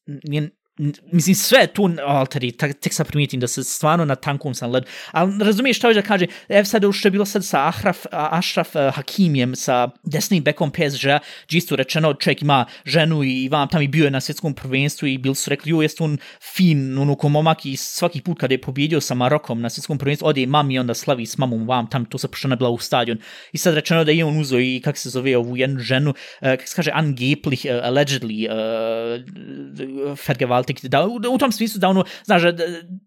mislim 1.13 1.35
sve 1.35 1.67
tu 1.67 1.91
alteri, 2.07 2.53
tak, 2.53 2.73
tek 2.81 2.93
sam 2.93 3.07
primijetim 3.07 3.41
da 3.41 3.47
se 3.47 3.65
stvarno 3.65 4.05
na 4.05 4.15
tankom 4.15 4.55
sam 4.55 4.71
led, 4.71 4.85
ali 5.11 5.45
razumiješ 5.45 5.77
što 5.77 5.89
hoće 5.89 6.01
da 6.01 6.07
kaže, 6.07 6.27
ev 6.49 6.65
sad 6.65 6.83
što 6.93 7.09
je 7.09 7.13
bilo 7.13 7.25
sad 7.25 7.45
sa 7.45 7.69
Ahraf, 7.69 8.07
Ashraf 8.13 8.13
e, 8.13 8.39
Ašraf 8.39 8.77
uh, 8.77 8.95
Hakimijem, 8.95 9.57
sa 9.57 9.89
desnim 10.03 10.43
bekom 10.43 10.71
PSG, 10.71 11.05
gdje 11.47 11.59
isto 11.59 11.77
rečeno, 11.77 12.15
čovjek 12.15 12.43
ima 12.43 12.65
ženu 12.85 13.25
i 13.25 13.49
vam 13.49 13.69
tam 13.69 13.83
i 13.83 13.89
bio 13.89 14.05
je 14.05 14.11
na 14.11 14.21
svjetskom 14.21 14.55
prvenstvu 14.55 15.09
i 15.09 15.19
bili 15.19 15.35
su 15.35 15.51
rekli, 15.51 15.71
jo, 15.71 15.83
jeste 15.83 16.05
on 16.05 16.19
fin, 16.55 16.99
ono 16.99 17.15
ko 17.15 17.29
momak 17.29 17.67
i 17.67 17.77
svaki 17.77 18.21
put 18.21 18.39
kada 18.41 18.55
je 18.55 18.61
pobjedio 18.61 19.01
sa 19.01 19.15
Marokom 19.15 19.61
na 19.61 19.71
svjetskom 19.71 19.99
prvenstvu, 19.99 20.29
ode 20.29 20.47
mami 20.47 20.75
i 20.75 20.79
onda 20.79 20.95
slavi 20.95 21.27
s 21.27 21.39
mamom 21.39 21.69
vam 21.69 21.91
tam, 21.91 22.05
to 22.05 22.19
se 22.19 22.29
pošto 22.29 22.49
ne 22.49 22.57
bila 22.57 22.71
u 22.71 22.79
stadion. 22.79 23.19
I 23.53 23.59
sad 23.59 23.75
rečeno 23.75 24.05
da 24.05 24.13
je 24.13 24.25
on 24.25 24.41
uzo 24.41 24.59
i 24.59 24.81
kak 24.85 24.97
se 24.97 25.11
zove 25.11 25.37
ovu 25.37 25.57
jednu 25.57 25.81
ženu, 25.81 26.11
uh, 26.11 26.17
kak 26.41 26.69
se 26.69 26.77
kaže, 26.77 26.91
angeblich, 26.95 27.65
uh, 27.65 27.71
e, 27.71 27.81
allegedly, 27.85 28.49
uh, 28.49 30.19
tek, 30.65 30.85
da, 30.85 31.07
u, 31.07 31.21
u 31.31 31.39
tom 31.39 31.53
smislu 31.53 31.79
da 31.79 31.89
ono, 31.89 32.05
znaš, 32.25 32.43
da, 32.43 32.65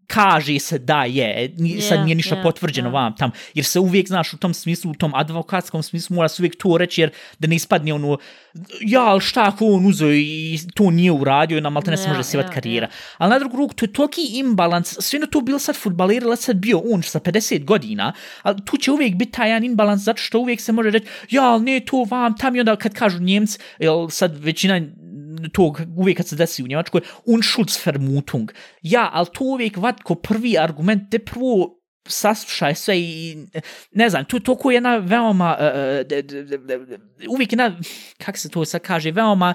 kaže 0.08 0.60
se 0.60 0.80
da 0.80 1.04
je, 1.04 1.54
ni, 1.58 1.82
sad 1.82 1.98
Je, 1.98 2.04
nije 2.04 2.16
ništa 2.16 2.36
je, 2.36 2.44
potvrđeno 2.44 2.88
je. 2.88 2.94
vam 2.94 3.16
tam, 3.16 3.32
jer 3.54 3.66
se 3.66 3.80
uvijek, 3.80 4.08
znaš, 4.08 4.34
u 4.34 4.38
tom 4.38 4.54
smislu, 4.54 4.92
u 4.92 4.94
tom 4.94 5.16
advokatskom 5.16 5.84
smislu 5.84 6.16
mora 6.16 6.28
se 6.28 6.42
uvijek 6.42 6.56
to 6.58 6.78
reći, 6.78 7.02
jer 7.02 7.12
da 7.40 7.48
ne 7.48 7.56
ispadne 7.56 7.94
ono, 7.94 8.18
ja, 8.82 9.02
ali 9.02 9.22
šta 9.22 9.44
ako 9.44 9.66
on 9.66 9.86
uzeo 9.86 10.12
i 10.14 10.60
to 10.74 10.92
nije 10.92 11.12
uradio, 11.12 11.62
nam 11.62 11.74
malte 11.74 11.92
ne 11.92 11.98
se 11.98 12.10
može 12.10 12.24
sivat 12.24 12.46
ja, 12.46 12.52
karijera. 12.52 12.88
Ali 13.18 13.30
na 13.30 13.40
drugu 13.40 13.58
ruku, 13.58 13.76
to 13.76 13.86
je 13.86 13.94
toliki 13.94 14.22
imbalans, 14.34 14.98
sve 15.00 15.20
to 15.32 15.42
bilo 15.42 15.60
sad 15.60 15.76
futbaler, 15.76 16.24
ali 16.26 16.38
sad 16.38 16.56
bio 16.56 16.82
on 16.92 17.04
sa 17.04 17.20
50 17.20 17.66
godina, 17.66 18.14
ali 18.42 18.66
tu 18.66 18.78
će 18.78 18.92
uvijek 18.92 19.16
biti 19.16 19.32
taj 19.32 19.50
jedan 19.50 19.64
imbalans, 19.64 20.02
zato 20.02 20.22
što 20.22 20.40
uvijek 20.40 20.62
se 20.62 20.72
može 20.72 20.90
reći, 20.90 21.08
ja, 21.30 21.44
ali 21.44 21.64
ne, 21.64 21.80
to 21.80 22.04
vam, 22.10 22.38
tam 22.38 22.56
i 22.56 22.60
onda 22.60 22.76
kad 22.76 22.94
kažu 22.94 23.20
Njemci, 23.20 23.60
jel 23.80 24.10
sad 24.10 24.44
većina 24.44 24.82
tog, 25.54 25.82
uvijek 25.98 26.18
kad 26.18 26.28
se 26.28 26.36
desi 26.36 26.64
u 26.64 26.68
Njemačkoj, 26.68 27.02
Unschuldsvermutung. 27.26 28.52
Ja, 28.82 29.10
ali 29.14 29.28
to 29.34 29.44
uvijek 29.44 29.78
vat 29.78 30.04
ko 30.04 30.16
prvi 30.16 30.58
argument, 30.58 31.12
te 31.12 31.20
prvo 31.20 31.78
saslušaj 32.08 32.76
sve 32.76 33.00
i 33.00 33.38
ne 33.92 34.10
znam, 34.10 34.26
to 34.26 34.38
je 34.38 34.44
toliko 34.44 34.72
jedna 34.72 34.98
veoma 34.98 35.58
uh, 35.60 36.08
de, 36.08 36.22
de, 36.22 36.44
de, 36.44 36.58
de, 36.58 37.00
uvijek 37.30 37.52
jedna, 37.52 37.78
kak 38.18 38.38
se 38.38 38.50
to 38.50 38.66
sad 38.66 38.82
kaže, 38.82 39.12
veoma 39.12 39.54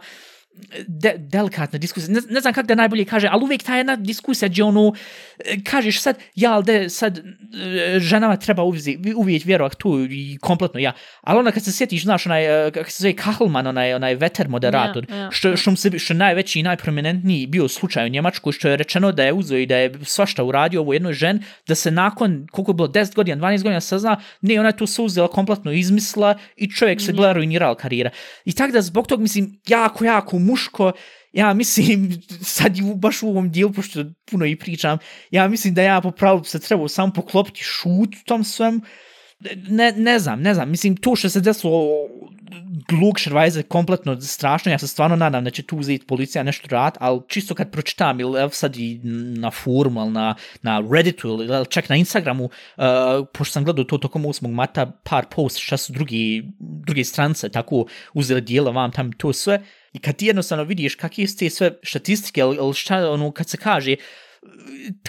de, 0.86 1.14
delikatna 1.18 1.78
diskusija, 1.78 2.14
ne, 2.14 2.20
ne 2.30 2.40
znam 2.40 2.54
kako 2.54 2.66
da 2.66 2.74
najbolje 2.74 3.04
kaže, 3.04 3.28
ali 3.30 3.44
uvijek 3.44 3.62
ta 3.62 3.76
jedna 3.76 3.96
diskusija 3.96 4.48
gdje 4.48 4.64
ono, 4.64 4.94
e, 5.44 5.56
kažeš 5.64 6.00
sad, 6.00 6.18
ja, 6.34 6.52
ali 6.52 6.64
de, 6.64 6.88
sad 6.88 7.18
e, 7.18 7.98
ženama 7.98 8.36
treba 8.36 8.62
uvijek, 8.62 8.98
uvijek 9.16 9.44
vjerovat 9.44 9.76
tu 9.76 10.06
i 10.10 10.38
kompletno 10.40 10.80
ja, 10.80 10.92
ali 11.20 11.38
onda 11.38 11.50
kad 11.50 11.64
se 11.64 11.72
sjetiš, 11.72 12.02
znaš, 12.02 12.26
onaj, 12.26 12.66
e, 12.66 12.70
kako 12.70 12.90
se 12.90 13.02
zove, 13.02 13.16
Kahlman, 13.16 13.66
onaj, 13.66 13.94
onaj 13.94 14.14
veter 14.14 14.48
moderator, 14.48 15.06
Ja, 15.10 15.16
ja, 15.16 15.30
što, 15.30 15.56
što, 15.56 15.70
mu 15.70 15.76
se, 15.76 15.98
što 15.98 16.14
najveći 16.14 16.60
i 16.60 16.62
najprominentniji 16.62 17.46
bio 17.46 17.68
slučaj 17.68 18.06
u 18.06 18.08
Njemačkoj, 18.08 18.52
što 18.52 18.68
je 18.68 18.76
rečeno 18.76 19.12
da 19.12 19.24
je 19.24 19.32
uzeo 19.32 19.58
i 19.58 19.66
da 19.66 19.76
je 19.76 19.92
svašta 20.04 20.44
uradio 20.44 20.80
ovo 20.80 20.92
jednoj 20.92 21.12
žen, 21.12 21.42
da 21.66 21.74
se 21.74 21.90
nakon, 21.90 22.46
koliko 22.50 22.70
je 22.70 22.74
bilo, 22.74 22.88
10 22.88 23.14
godina, 23.14 23.36
12 23.36 23.62
godina 23.62 23.80
sazna, 23.80 24.20
ne, 24.40 24.60
ona 24.60 24.68
je 24.68 24.76
to 24.76 24.86
se 24.86 25.02
uzela 25.02 25.28
kompletno 25.28 25.72
izmisla 25.72 26.34
i 26.56 26.70
čovjek 26.70 27.00
se 27.00 27.12
bila 27.12 27.32
ruinirala 27.32 27.74
karijera. 27.74 28.10
I 28.44 28.52
tako 28.52 28.72
da 28.72 28.82
zbog 28.82 29.06
tog, 29.06 29.20
mislim, 29.20 29.60
jako, 29.66 30.04
jako 30.04 30.38
muško, 30.44 30.92
ja 31.32 31.54
mislim, 31.54 32.22
sad 32.58 32.78
u- 32.80 32.94
baš 32.94 33.22
u 33.22 33.28
ovom 33.28 33.50
dijelu, 33.50 33.72
pošto 33.72 34.04
puno 34.30 34.46
i 34.46 34.56
pričam, 34.56 34.98
ja 35.30 35.48
mislim 35.48 35.74
da 35.74 35.82
ja 35.82 36.00
po 36.00 36.10
pravilu 36.10 36.44
se 36.44 36.60
trebao 36.60 36.88
samo 36.88 37.12
poklopiti 37.12 37.62
šut 37.62 38.14
u 38.22 38.24
tom 38.26 38.44
svem, 38.44 38.80
ne, 39.68 39.92
ne 39.92 40.18
znam, 40.18 40.42
ne 40.42 40.54
znam, 40.54 40.70
mislim, 40.70 40.96
to 40.96 41.16
što 41.16 41.28
se 41.28 41.40
desilo 41.40 41.88
Luke 43.02 43.20
Šervajze 43.20 43.62
kompletno 43.62 44.20
strašno, 44.20 44.72
ja 44.72 44.78
se 44.78 44.86
stvarno 44.86 45.16
nadam 45.16 45.44
da 45.44 45.50
će 45.50 45.62
tu 45.62 45.76
uzeti 45.78 46.06
policija 46.06 46.42
nešto 46.42 46.68
rad, 46.70 46.96
ali 47.00 47.20
čisto 47.28 47.54
kad 47.54 47.70
pročitam, 47.70 48.20
ili 48.20 48.40
evo 48.40 48.50
sad 48.50 48.76
i 48.76 49.00
na 49.38 49.50
forumu, 49.50 50.00
ili 50.00 50.10
na, 50.10 50.34
na 50.62 50.82
Redditu, 50.92 51.28
ili 51.28 51.66
čak 51.68 51.88
na 51.88 51.96
Instagramu, 51.96 52.44
uh, 52.44 52.82
pošto 53.32 53.52
sam 53.52 53.64
gledao 53.64 53.84
to 53.84 53.98
tokom 53.98 54.22
8. 54.22 54.50
mata, 54.50 54.86
par 55.04 55.26
post, 55.30 55.58
šta 55.58 55.76
su 55.76 55.92
drugi, 55.92 56.44
druge 56.58 57.04
strance 57.04 57.48
tako 57.48 57.86
uzeli 58.14 58.40
dijela 58.40 58.70
vam 58.70 58.92
tam 58.92 59.12
to 59.12 59.32
sve, 59.32 59.62
i 59.92 59.98
kad 59.98 60.16
ti 60.16 60.26
jednostavno 60.26 60.64
vidiš 60.64 60.94
kakve 60.94 61.26
su 61.26 61.36
te 61.36 61.50
sve 61.50 61.78
statistike, 61.84 62.40
ili, 62.40 62.56
ili 62.56 62.74
šta, 62.74 63.10
ono, 63.10 63.30
kad 63.32 63.48
se 63.48 63.56
kaže, 63.56 63.96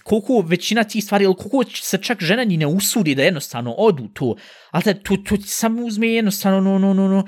koliko 0.04 0.42
većina 0.42 0.84
tih 0.84 1.04
stvari, 1.04 1.24
ili 1.24 1.36
koliko 1.36 1.64
se 1.76 1.98
čak 1.98 2.22
žena 2.22 2.44
ni 2.44 2.58
ne 2.58 2.68
usudi 2.68 3.16
da 3.16 3.24
jednostavno 3.24 3.72
odu 3.72 4.08
tu, 4.08 4.38
ali 4.72 4.84
da 4.84 4.94
to, 4.94 5.18
to 5.18 5.38
ti 5.38 5.48
samo 5.48 5.86
uzme 5.86 6.08
jednostavno, 6.08 6.62
no, 6.62 6.80
no, 6.80 6.94
no, 6.94 7.08
no, 7.08 7.26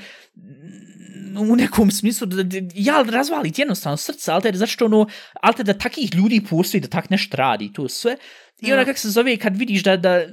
u 1.41 1.56
nekom 1.56 1.91
smislu, 1.91 2.28
da, 2.28 2.43
da, 2.43 2.58
ja 2.76 3.06
razvaliti 3.10 3.62
jednostavno 3.62 3.97
srce, 3.97 4.32
ali 4.32 4.51
da, 4.51 4.58
zašto 4.58 4.86
ono, 4.86 5.08
ali 5.41 5.64
da 5.64 5.74
takih 5.74 6.16
ljudi 6.16 6.41
postoji 6.49 6.82
da 6.82 6.88
tak 6.88 7.10
nešto 7.10 7.38
radi, 7.38 7.74
to 7.74 7.89
sve. 7.89 8.18
I 8.62 8.72
onda 8.72 8.82
Ja. 8.82 8.86
kako 8.86 8.99
se 8.99 9.10
zove, 9.10 9.38
kad 9.38 9.58
vidiš 9.58 9.84
da, 9.84 9.97
da 9.97 10.26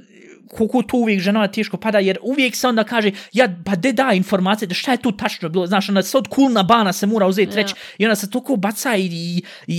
koliko 0.51 0.83
to 0.83 0.97
uvijek 0.97 1.21
ženama 1.21 1.49
teško 1.49 1.77
pada, 1.77 1.99
jer 1.99 2.19
uvijek 2.23 2.57
se 2.57 2.69
onda 2.69 2.85
kaže, 2.85 3.11
ja, 3.33 3.57
pa 3.65 3.77
de 3.77 3.93
da 3.93 4.13
informacije, 4.13 4.69
da 4.69 4.75
šta 4.75 4.93
je 4.93 5.03
tu 5.03 5.13
tačno 5.13 5.49
bilo, 5.49 5.67
znaš, 5.67 5.89
onda 5.89 6.03
se 6.03 6.19
od 6.19 6.29
kulna 6.29 6.63
bana 6.63 6.93
se 6.93 7.07
mora 7.07 7.27
uzeti 7.27 7.53
Ja. 7.53 7.57
reći, 7.63 7.75
i 7.99 8.05
onda 8.07 8.17
se 8.17 8.31
toliko 8.31 8.57
baca 8.57 8.97
i, 8.97 9.07
i, 9.07 9.43
i, 9.67 9.75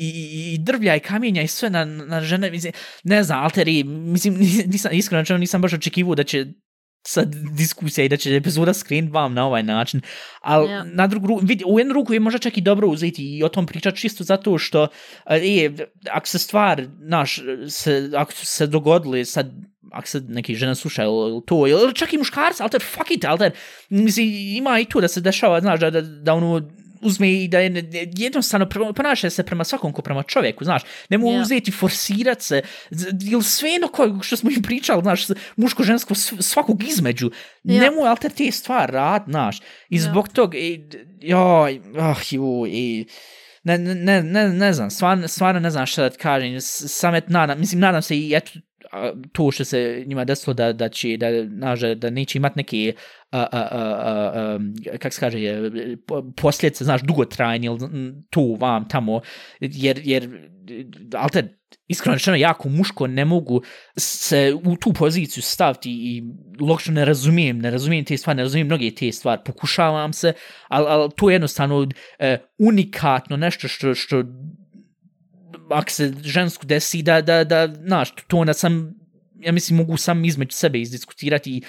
i, 0.00 0.54
i 0.54 0.58
drvlja 0.58 0.96
i 0.96 1.00
kamenja 1.00 1.42
i 1.42 1.46
sve 1.46 1.70
na, 1.70 1.84
na 1.84 2.20
žene, 2.20 2.50
mislim, 2.50 2.72
ne 3.04 3.22
znam, 3.22 3.44
alteri, 3.44 3.84
mislim, 3.84 4.34
nisam, 4.66 4.92
iskreno 4.92 5.22
rečeno, 5.22 5.38
nisam 5.38 5.62
baš 5.62 5.72
očekivao 5.72 6.14
da 6.14 6.24
će 6.24 6.46
sad 7.06 7.34
diskusija 7.52 8.04
i 8.04 8.08
da 8.08 8.16
će 8.16 8.36
epizoda 8.36 8.74
skrenut 8.74 9.14
vam 9.14 9.34
na 9.34 9.46
ovaj 9.46 9.62
način, 9.62 10.00
ali 10.40 10.70
Ja. 10.70 10.84
na 10.84 11.06
drugu 11.06 11.26
ruku, 11.26 11.40
vidi, 11.46 11.64
u 11.66 11.78
jednu 11.78 11.94
ruku 11.94 12.12
je 12.12 12.20
možda 12.20 12.38
čak 12.38 12.58
i 12.58 12.60
dobro 12.60 12.88
uzeti 12.88 13.38
i 13.38 13.44
o 13.44 13.48
tom 13.48 13.66
pričati 13.66 13.98
čisto 13.98 14.24
zato 14.24 14.58
što 14.58 14.86
je, 15.30 15.74
ako 16.10 16.26
se 16.26 16.38
stvar, 16.38 16.86
naš, 16.98 17.40
se, 17.68 18.10
ako 18.16 18.32
su 18.32 18.46
se 18.46 18.66
dogodili 18.66 19.24
sad 19.24 19.52
ako 19.90 20.08
se 20.08 20.20
neki 20.20 20.54
žena 20.54 20.74
sluša 20.74 21.04
ili 21.04 21.42
to, 21.46 21.66
ili 21.66 21.94
čak 21.94 22.12
i 22.12 22.18
muškarca, 22.18 22.62
alter, 22.62 22.82
fuck 22.84 23.10
it, 23.10 23.24
alter, 23.24 23.52
mislim, 23.88 24.26
ima 24.28 24.80
i 24.80 24.84
tu 24.84 25.00
da 25.00 25.08
se 25.08 25.20
dešava, 25.20 25.60
znaš, 25.60 25.80
da, 25.80 25.90
da, 25.90 26.00
da 26.00 26.34
ono, 26.34 26.68
uzme 27.02 27.32
i 27.34 27.48
da 27.48 27.58
je 27.58 27.72
jednostavno 28.16 28.68
ponaša 28.96 29.30
se 29.30 29.42
prema 29.42 29.64
svakom 29.64 29.92
ko 29.92 30.02
prema 30.02 30.22
čovjeku, 30.22 30.64
znaš, 30.64 30.82
ne 31.08 31.18
mogu 31.18 31.32
Ja. 31.32 31.40
uzeti, 31.40 31.70
forsirat 31.70 32.42
se, 32.42 32.62
ili 33.24 33.42
sve 33.42 33.70
jedno 33.70 33.88
ko, 33.88 34.18
što 34.22 34.36
smo 34.36 34.50
im 34.50 34.62
pričali, 34.62 35.02
znaš, 35.02 35.22
muško, 35.56 35.82
žensko, 35.82 36.14
sv- 36.14 36.40
svakog 36.42 36.82
između, 36.82 37.30
Ja. 37.64 37.80
ne 37.80 37.90
mogu 37.90 38.02
alter 38.02 38.30
te 38.30 38.50
stvar 38.52 38.90
rad, 38.90 39.24
znaš, 39.28 39.58
i 39.88 39.98
zbog 39.98 40.28
toga, 40.28 40.58
i, 40.58 40.88
joj, 41.20 41.80
ah, 41.98 42.14
ju, 42.30 42.66
i, 42.68 43.06
ne, 43.64 43.78
ne, 43.78 43.94
ne, 43.94 44.22
ne, 44.22 44.48
ne 44.48 44.72
znam, 44.72 44.90
stvarno, 44.90 45.28
stvarno 45.28 45.60
ne 45.60 45.70
znam 45.70 45.86
šta 45.86 46.02
da 46.02 46.10
ti 46.10 46.18
kažem, 46.18 46.60
s- 46.60 46.84
sam 46.88 47.14
et 47.14 47.28
nadam, 47.28 47.60
mislim, 47.60 47.80
nadam 47.80 48.02
se 48.02 48.18
i 48.18 48.32
eto, 48.34 48.50
a, 48.92 49.12
to 49.32 49.50
što 49.50 49.64
se 49.64 50.04
njima 50.06 50.24
desilo 50.24 50.54
da, 50.54 50.72
da 50.72 50.88
će, 50.88 51.16
da, 51.16 51.26
znaš, 51.46 51.80
da, 51.80 52.10
neće 52.10 52.38
imati 52.38 52.54
neke, 52.56 52.92
a, 53.30 53.38
a, 53.40 53.46
a, 53.52 53.68
a, 53.80 54.58
a, 54.94 54.98
kak 54.98 55.12
se 55.12 55.20
kaže, 55.20 55.38
posljedice, 56.36 56.84
znaš, 56.84 57.02
dugotrajne, 57.02 57.66
ili 57.66 57.78
tu, 58.30 58.56
vam, 58.60 58.88
tamo, 58.88 59.20
jer, 59.60 60.00
jer, 60.04 60.28
ali 61.14 61.30
te, 61.30 61.60
iskreno 61.88 62.14
rečeno, 62.14 62.36
jako 62.36 62.68
muško 62.68 63.06
ne 63.06 63.24
mogu 63.24 63.62
se 63.96 64.54
u 64.64 64.76
tu 64.76 64.92
poziciju 64.92 65.42
staviti 65.42 65.90
i 65.90 66.22
logično 66.60 66.94
ne 66.94 67.04
razumijem, 67.04 67.58
ne 67.58 67.70
razumijem 67.70 68.04
te 68.04 68.16
stvari, 68.16 68.36
ne 68.36 68.42
razumijem 68.42 68.66
mnoge 68.66 68.90
te 68.90 69.12
stvari, 69.12 69.40
pokušavam 69.44 70.12
se, 70.12 70.32
ali, 70.68 70.86
ali 70.88 71.10
to 71.16 71.30
je 71.30 71.34
jednostavno 71.34 71.88
e, 72.18 72.38
unikatno 72.58 73.36
nešto 73.36 73.68
što, 73.68 73.94
što 73.94 74.24
ako 75.70 75.90
se 75.90 76.12
žensku 76.22 76.66
desi 76.66 77.02
da, 77.02 77.20
da, 77.20 77.44
da, 77.44 77.68
znaš, 77.84 78.14
to 78.26 78.44
na 78.44 78.54
sam, 78.54 78.94
ja 79.40 79.52
mislim, 79.52 79.76
mogu 79.76 79.96
sam 79.96 80.24
između 80.24 80.56
sebe 80.56 80.80
izdiskutirati 80.80 81.50
i, 81.50 81.62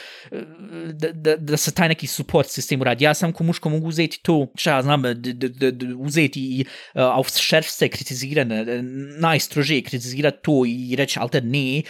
da, 0.93 1.11
da, 1.11 1.35
da 1.37 1.57
se 1.57 1.71
taj 1.71 1.87
neki 1.87 2.07
support 2.07 2.49
sistem 2.49 2.81
uradi. 2.81 3.03
Ja 3.03 3.13
sam 3.13 3.33
ko 3.33 3.43
muško 3.43 3.69
mogu 3.69 3.87
uzeti 3.87 4.19
to, 4.23 4.47
šta 4.55 4.71
ja 4.71 4.81
znam, 4.81 5.01
d, 5.01 5.13
d, 5.13 5.33
d, 5.49 5.71
d, 5.71 5.93
uzeti 5.97 6.41
i 6.41 6.61
e, 6.61 6.65
uh, 7.01 7.17
auf 7.17 7.29
šerfste 7.37 7.89
kritizirane, 7.89 8.81
najstrožije 9.19 9.81
kritizirati 9.83 10.37
to 10.41 10.63
i 10.67 10.95
reći, 10.95 11.19
ali 11.19 11.29
te 11.29 11.41
ne, 11.41 11.81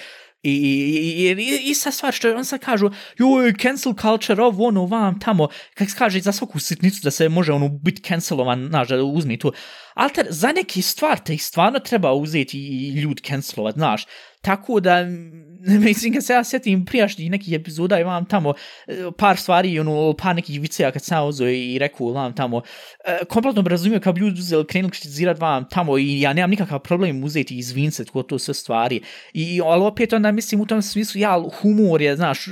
I, 0.43 0.51
i, 0.51 1.31
i, 1.31 1.69
i, 1.69 1.73
sa 1.73 1.91
stvar 1.91 2.13
što 2.13 2.35
on 2.35 2.45
sad 2.45 2.59
kažu, 2.59 2.89
joj, 3.17 3.53
cancel 3.61 3.93
culture, 3.93 4.43
ovo, 4.43 4.67
ono, 4.67 4.85
vam, 4.85 5.19
tamo, 5.19 5.47
kak 5.73 5.89
se 5.89 5.97
kaže, 5.97 6.19
za 6.19 6.31
svaku 6.31 6.59
sitnicu 6.59 6.99
da 7.03 7.11
se 7.11 7.29
može, 7.29 7.53
ono, 7.53 7.69
biti 7.69 8.01
cancelovan, 8.01 8.67
znaš, 8.69 8.87
da 8.87 9.03
uzmi 9.03 9.39
tu. 9.39 9.53
Alter, 9.93 10.27
za 10.29 10.51
neki 10.51 10.81
stvar 10.81 11.19
te 11.19 11.33
ih 11.33 11.43
stvarno 11.43 11.79
treba 11.79 12.13
uzeti 12.13 12.57
i 12.57 12.89
ljud 12.89 13.21
cancelovat, 13.27 13.75
znaš. 13.75 14.05
Tako 14.41 14.79
da, 14.79 15.05
mislim, 15.85 16.13
kad 16.13 16.25
se 16.25 16.33
ja 16.33 16.43
sjetim 16.43 16.85
prijašnjih 16.85 17.31
nekih 17.31 17.53
epizoda 17.53 17.99
imam 17.99 18.25
tamo 18.25 18.53
e, 18.87 19.03
par 19.17 19.37
stvari, 19.37 19.79
ono, 19.79 20.13
par 20.13 20.35
nekih 20.35 20.61
viceja 20.61 20.91
kad 20.91 21.03
sam 21.03 21.17
ja 21.17 21.49
i 21.49 21.79
rekao 21.79 22.07
vam 22.07 22.35
tamo, 22.35 22.61
e, 23.05 23.25
kompletno 23.25 23.61
bi 23.61 23.69
razumio 23.69 23.99
kad 23.99 24.15
bi 24.15 24.21
ljudi 24.21 24.39
uzeli, 24.39 24.67
krenuli 24.67 24.91
kritizirat 24.91 25.39
vam 25.39 25.69
tamo 25.69 25.97
i 25.97 26.21
ja 26.21 26.33
nemam 26.33 26.49
nikakav 26.49 26.79
problem 26.79 27.23
uzeti 27.23 27.57
iz 27.57 27.69
izvin 27.69 27.91
tko 28.05 28.23
to 28.23 28.39
sve 28.39 28.53
stvari. 28.53 29.01
I, 29.33 29.61
ali 29.65 29.83
opet 29.83 30.13
onda 30.13 30.31
mislim 30.31 30.61
u 30.61 30.65
tom 30.65 30.81
smislu, 30.81 31.21
ja, 31.21 31.43
humor 31.61 32.01
je, 32.01 32.15
znaš, 32.15 32.47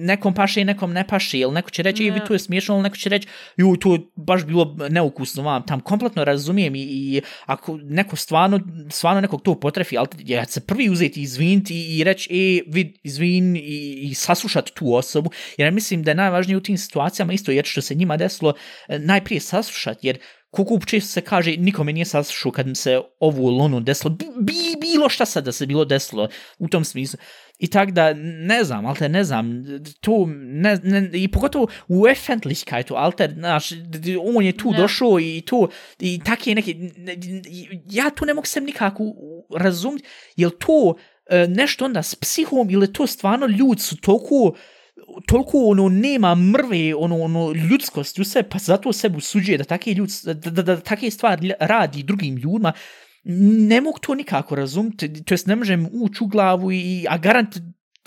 nekom 0.00 0.34
paše 0.34 0.60
i 0.60 0.64
nekom 0.64 0.92
ne 0.92 1.06
paše, 1.06 1.38
ili 1.38 1.52
neko 1.52 1.70
će 1.70 1.82
reći, 1.82 2.04
Ne. 2.04 2.10
vi 2.10 2.20
to 2.26 2.32
je 2.32 2.38
smiješno, 2.38 2.74
ili 2.74 2.82
neko 2.82 2.96
će 2.96 3.08
reći, 3.08 3.28
ju, 3.56 3.76
to 3.76 3.92
je 3.92 4.00
baš 4.16 4.44
bilo 4.44 4.76
neukusno 4.90 5.42
vam, 5.42 5.66
tam 5.66 5.80
kompletno 5.80 6.24
razumijem 6.24 6.74
i, 6.74 6.82
i 6.82 7.22
ako 7.46 7.76
neko 7.76 8.16
stvarno, 8.16 8.60
stvarno 8.90 9.20
nekog 9.20 9.42
to 9.42 9.60
potrefi, 9.60 9.98
ali 9.98 10.08
ja 10.24 10.44
se 10.44 10.60
prvi 10.60 10.90
uzeti 10.90 11.20
i 11.20 11.22
izviniti 11.22 11.74
i, 11.74 11.98
i 11.98 12.04
reći, 12.04 12.28
e, 12.30 12.70
vid, 12.72 12.98
izvin 13.02 13.56
i, 13.56 13.98
i 14.02 14.14
saslušati 14.14 14.72
tu 14.74 14.94
osobu, 14.94 15.30
jer 15.56 15.66
ja 15.66 15.70
mislim 15.70 16.02
da 16.02 16.10
je 16.10 16.14
najvažnije 16.14 16.56
u 16.56 16.60
tim 16.60 16.78
situacijama 16.78 17.32
isto, 17.32 17.52
jer 17.52 17.64
što 17.64 17.80
se 17.80 17.94
njima 17.94 18.16
desilo, 18.16 18.54
e, 18.88 18.98
najprije 18.98 19.40
saslušati, 19.40 20.06
jer 20.06 20.18
koliko 20.64 20.86
često 20.86 21.08
se 21.12 21.20
kaže, 21.20 21.56
nikome 21.56 21.92
nije 21.92 22.04
saslušao 22.04 22.52
kad 22.52 22.66
se 22.74 23.00
ovo 23.20 23.50
ili 23.50 23.60
ono 23.60 23.80
desilo, 23.80 24.10
bi, 24.10 24.26
bi, 24.40 24.54
bilo 24.80 25.08
šta 25.08 25.26
sad 25.26 25.44
da 25.44 25.52
se 25.52 25.66
bilo 25.66 25.84
desilo 25.84 26.28
u 26.58 26.68
tom 26.68 26.84
smislu. 26.84 27.18
I 27.58 27.66
tak 27.66 27.90
da, 27.90 28.14
ne 28.46 28.64
znam, 28.64 28.86
alter, 28.86 29.10
ne 29.10 29.24
znam, 29.24 29.64
to, 30.00 30.24
ne, 30.36 30.80
ne, 30.82 31.10
i 31.12 31.28
pogotovo 31.28 31.66
u 31.88 32.08
Effentlichkeit, 32.08 32.90
alter, 32.90 33.32
znaš, 33.32 33.68
on 34.34 34.44
je 34.44 34.56
tu 34.56 34.70
Ja. 34.72 34.78
došao 34.80 35.20
i 35.20 35.42
to, 35.46 35.68
i 35.98 36.20
tak 36.24 36.46
je 36.46 36.54
neki, 36.54 36.74
ne- 36.74 37.16
ja 37.90 38.10
tu 38.10 38.24
ne 38.26 38.34
mogu 38.34 38.46
se 38.46 38.60
nikako 38.60 39.04
razumjeti, 39.54 40.08
je 40.36 40.46
li 40.46 40.52
to 40.58 40.94
e, 41.30 41.46
nešto 41.48 41.84
onda 41.84 42.02
s 42.02 42.14
psihom 42.14 42.70
ili 42.70 42.92
to 42.92 43.06
stvarno 43.06 43.46
ljudi 43.46 43.80
su 43.80 43.96
toliko 43.96 44.54
toliko 45.26 45.58
ono 45.58 45.88
nema 45.88 46.34
mrve 46.34 46.94
ono 46.94 47.18
ono 47.22 47.52
ljudskosti 47.52 48.20
u 48.20 48.24
sebi 48.24 48.48
pa 48.48 48.58
zato 48.58 48.92
sebi 48.92 49.16
usuđuje 49.16 49.58
da 49.58 49.64
take 49.64 49.94
ljudi 49.94 50.12
da, 50.24 50.34
da, 50.34 50.62
da 50.62 50.80
take 50.80 51.10
stvari 51.10 51.52
radi 51.60 52.02
drugim 52.02 52.36
ljudima. 52.36 52.72
Ne 53.68 53.80
mogu 53.80 53.98
to 53.98 54.14
nikako 54.14 54.54
razumjeti 54.54 55.24
to 55.24 55.34
jest 55.34 55.46
ne 55.46 55.56
možem 55.56 55.88
ući 55.92 56.24
u 56.24 56.26
glavu 56.26 56.72
i 56.72 57.06
a 57.08 57.18
garant 57.18 57.56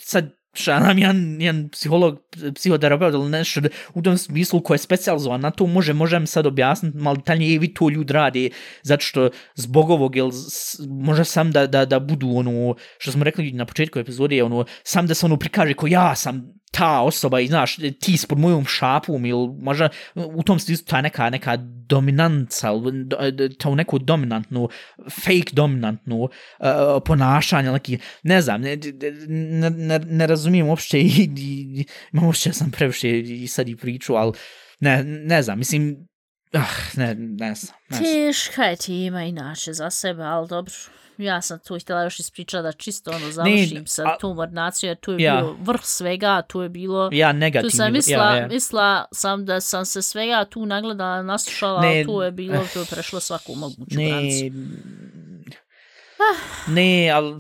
sad 0.01 0.39
šta 0.53 0.79
nam 0.79 0.97
jedan, 0.97 1.41
jedan 1.41 1.69
psiholog, 1.69 2.19
psihoterapeut 2.55 3.13
ili 3.13 3.29
nešto 3.29 3.61
u 3.93 4.01
tom 4.01 4.17
smislu 4.17 4.61
ko 4.61 4.73
je 4.73 4.77
specializovan 4.77 5.41
na 5.41 5.51
to, 5.51 5.67
može, 5.67 5.93
možem 5.93 6.27
sad 6.27 6.45
objasniti 6.45 6.97
malo 6.97 7.15
detaljnije, 7.15 7.53
i 7.53 7.59
vi 7.59 7.73
to 7.73 7.89
ljudi 7.89 8.13
radi, 8.13 8.51
zato 8.83 9.01
što 9.01 9.29
zbog 9.55 9.89
ovog, 9.89 10.15
jel, 10.15 10.31
može 10.89 11.25
sam 11.25 11.51
da, 11.51 11.67
da, 11.67 11.85
da 11.85 11.99
budu 11.99 12.29
ono, 12.29 12.75
što 12.97 13.11
smo 13.11 13.23
rekli 13.23 13.51
na 13.51 13.65
početku 13.65 13.99
epizode, 13.99 14.43
ono, 14.43 14.65
sam 14.83 15.07
da 15.07 15.13
se 15.13 15.25
ono 15.25 15.37
prikaže 15.37 15.73
ko 15.73 15.87
ja 15.87 16.15
sam 16.15 16.58
ta 16.71 17.01
osoba 17.01 17.39
i 17.39 17.47
znaš, 17.47 17.75
ti 17.75 18.13
ispod 18.13 18.37
mojom 18.37 18.65
šapom 18.65 19.25
ili 19.25 19.49
možda 19.61 19.89
u 20.15 20.43
tom 20.43 20.59
smislu 20.59 20.85
ta 20.85 21.01
neka, 21.01 21.29
neka 21.29 21.57
dominanca, 21.89 22.69
ili 22.69 23.03
do- 23.03 23.49
to 23.57 23.75
neko 23.75 23.97
dominantnu, 23.97 24.69
fake 25.09 25.51
dominantnu 25.51 26.23
uh, 26.23 26.29
e, 26.59 26.99
ponašanje, 27.05 27.71
neki, 27.71 27.97
ne 28.23 28.41
znam, 28.41 28.61
ne, 28.61 28.77
ne, 29.27 29.69
ne, 29.69 29.99
ne 29.99 30.27
razumijem 30.27 30.67
uopšte 30.67 30.99
i, 30.99 31.05
i, 31.05 31.29
i 31.79 31.85
imam 32.13 32.25
uopšte 32.25 32.53
sam 32.53 32.71
previše 32.71 33.19
i 33.19 33.47
sad 33.47 33.69
i 33.69 33.75
priču, 33.75 34.13
ali 34.15 34.33
ne, 34.79 35.03
ne 35.03 35.41
znam, 35.41 35.57
mislim, 35.57 36.07
ah, 36.53 36.65
ne, 36.95 37.15
ne 37.15 37.55
znam, 37.55 37.75
ne 37.89 37.97
znam. 37.97 38.03
Teška 38.03 38.63
je 38.63 38.75
tema 38.75 39.23
inače 39.23 39.73
za 39.73 39.89
sebe, 39.89 40.23
ali 40.23 40.47
dobro. 40.47 40.73
Ja 41.19 41.41
sam 41.41 41.59
tu 41.59 41.79
htjela 41.79 42.03
još 42.03 42.19
ispričati 42.19 42.63
da 42.63 42.71
čisto 42.71 43.11
ono 43.11 43.31
završim 43.31 43.87
sa 43.87 44.03
a- 44.03 44.17
tom 44.17 44.39
ordinacijom, 44.39 44.89
jer 44.89 44.97
tu 44.97 45.11
je 45.11 45.17
Ja. 45.19 45.35
bio 45.35 45.55
vrh 45.61 45.79
svega, 45.83 46.41
tu 46.41 46.61
je 46.61 46.69
bilo... 46.69 47.09
Ja 47.13 47.31
Tu 47.31 47.37
negativno, 47.37 47.69
sam 47.71 47.93
mislila, 47.93 48.23
ja, 48.25 48.35
ja. 48.35 48.47
mislila 48.47 49.05
sam 49.11 49.45
da 49.45 49.61
sam 49.61 49.85
se 49.85 50.01
svega 50.01 50.45
tu 50.45 50.65
nagledala, 50.65 51.23
naslušala, 51.23 51.81
Ne, 51.81 52.03
tu 52.05 52.21
je 52.21 52.31
bilo, 52.31 52.65
tu 52.73 52.79
je 52.79 52.85
prešlo 52.85 53.19
svaku 53.19 53.55
moguću 53.55 53.95
granicu. 53.97 54.45
Ne, 56.67 56.81
ne, 57.03 57.09
ali 57.09 57.35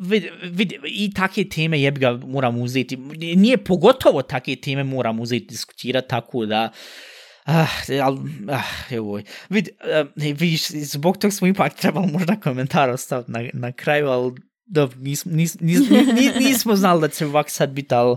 vid, 0.00 0.24
vid, 0.42 0.72
i 0.84 1.14
take 1.14 1.44
teme 1.44 1.80
jebi 1.80 2.00
ga 2.00 2.12
moram 2.12 2.60
uzeti. 2.60 2.96
Nije 3.36 3.64
pogotovo 3.64 4.22
take 4.22 4.56
teme 4.56 4.84
moram 4.84 5.20
uzeti 5.20 5.46
diskutirati 5.46 6.08
tako 6.08 6.46
da 6.46 6.68
Ah, 7.50 7.66
ali, 8.04 8.18
ah, 8.50 8.62
evo, 8.90 9.20
vid, 9.48 9.68
uh, 9.68 10.08
vidiš, 10.16 10.68
zbog 10.68 11.18
tog 11.18 11.32
smo 11.32 11.46
ipak 11.46 11.74
trebali 11.74 12.06
možda 12.12 12.36
komentar 12.40 12.90
ostaviti 12.90 13.32
na, 13.32 13.40
na 13.52 13.72
kraju, 13.72 14.08
ali 14.08 14.32
dobro, 14.66 14.96
nismo, 15.00 15.32
nis, 15.32 15.60
nis, 15.60 15.80
nis, 15.90 16.32
nismo 16.40 16.76
znali 16.76 17.00
da 17.00 17.08
će 17.08 17.26
ovak 17.26 17.50
sad 17.50 17.70
biti, 17.70 17.94
ali 17.94 18.16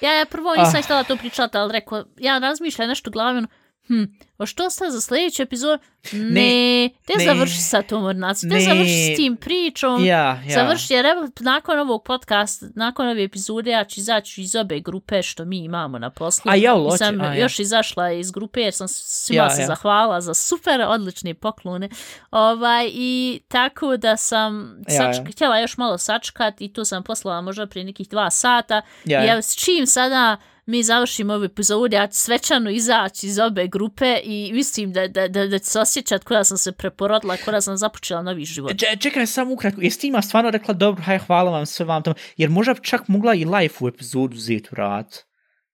Ja, 0.00 0.12
ja 0.12 0.26
prvo 0.26 0.54
nisam 0.54 0.80
Ah. 0.80 0.82
htjela 0.82 1.04
to 1.04 1.16
pričati, 1.16 1.56
ali 1.56 1.72
rekao, 1.72 2.04
ja 2.18 2.38
razmišljam 2.38 2.88
nešto 2.88 3.10
ono, 3.14 3.48
hm, 3.86 4.04
o 4.38 4.46
što 4.46 4.70
ste 4.70 4.84
za 4.90 5.00
sljedeći 5.00 5.42
epizod? 5.42 5.80
Ne, 6.12 6.90
te 7.06 7.12
ne. 7.18 7.24
završi 7.24 7.60
sa 7.60 7.82
tom 7.82 8.04
ordinacijom, 8.04 8.50
te 8.52 8.60
završi 8.60 9.12
s 9.14 9.16
tim 9.16 9.36
pričom, 9.36 10.04
ja, 10.04 10.42
ja. 10.46 10.54
Završi, 10.54 10.94
jer 10.94 11.06
evo, 11.06 11.28
nakon 11.40 11.78
ovog 11.78 12.04
podcasta, 12.04 12.66
nakon 12.74 13.08
ove 13.08 13.24
epizode, 13.24 13.70
ja 13.70 13.84
ću 13.84 14.00
izaći 14.00 14.42
iz 14.42 14.56
obe 14.56 14.80
grupe 14.80 15.22
što 15.22 15.44
mi 15.44 15.58
imamo 15.58 15.98
na 15.98 16.10
poslu. 16.10 16.50
A 16.50 16.56
jel, 16.56 16.80
I 16.80 16.84
hoće? 16.84 16.96
sam 16.96 17.20
A, 17.20 17.24
ja. 17.24 17.42
još 17.42 17.58
izašla 17.58 18.12
iz 18.12 18.30
grupe 18.30 18.60
jer 18.60 18.74
sam 18.74 18.88
svima 18.88 19.42
Ja, 19.42 19.50
se 19.50 19.60
ja. 19.60 19.66
zahvala 19.66 20.20
za 20.20 20.34
super, 20.34 20.80
odlične 20.88 21.34
poklone. 21.34 21.88
Ovaj, 22.30 22.90
I 22.92 23.40
tako 23.48 23.96
da 23.96 24.16
sam 24.16 24.78
Ja, 24.88 24.96
sač, 24.96 25.16
ja. 25.16 25.24
htjela 25.32 25.58
još 25.58 25.76
malo 25.76 25.98
sačkat 25.98 26.60
i 26.60 26.72
tu 26.72 26.84
sam 26.84 27.02
poslala 27.02 27.40
možda 27.40 27.66
prije 27.66 27.84
nekih 27.84 28.08
dva 28.08 28.30
sata. 28.30 28.82
Ja, 29.04 29.24
I 29.24 29.26
ja. 29.26 29.42
s 29.42 29.56
čim 29.56 29.86
sada 29.86 30.36
mi 30.72 30.82
završimo 30.82 31.34
ovu 31.34 31.44
epizodu, 31.44 31.94
ja 31.94 32.06
ću 32.06 32.18
svečano 32.18 32.70
izaći 32.70 33.26
iz 33.26 33.38
obe 33.38 33.66
grupe 33.66 34.16
i 34.24 34.50
mislim 34.54 34.92
da, 34.92 35.08
da, 35.08 35.28
da, 35.28 35.46
da 35.46 35.58
ću 35.58 35.66
se 35.66 35.80
osjećati 35.80 36.24
koja 36.24 36.44
sam 36.44 36.58
se 36.58 36.72
preporodila, 36.72 37.36
koja 37.44 37.60
sam 37.60 37.76
započela 37.76 38.22
novi 38.22 38.44
život. 38.44 38.78
Če, 38.78 38.96
čekaj 39.00 39.26
samo 39.26 39.52
ukratko, 39.52 39.80
jesi 39.80 40.00
ti 40.00 40.06
ima 40.06 40.22
stvarno 40.22 40.50
rekla 40.50 40.74
dobro, 40.74 41.02
haj 41.02 41.18
hvala 41.18 41.50
vam 41.50 41.66
sve 41.66 41.86
vam 41.86 42.02
tamo, 42.02 42.14
jer 42.36 42.50
možda 42.50 42.74
čak 42.74 43.08
mogla 43.08 43.34
i 43.34 43.44
live 43.44 43.74
u 43.80 43.88
epizodu 43.88 44.36
uzeti 44.36 44.68
u 44.72 44.74
rad. 44.74 45.31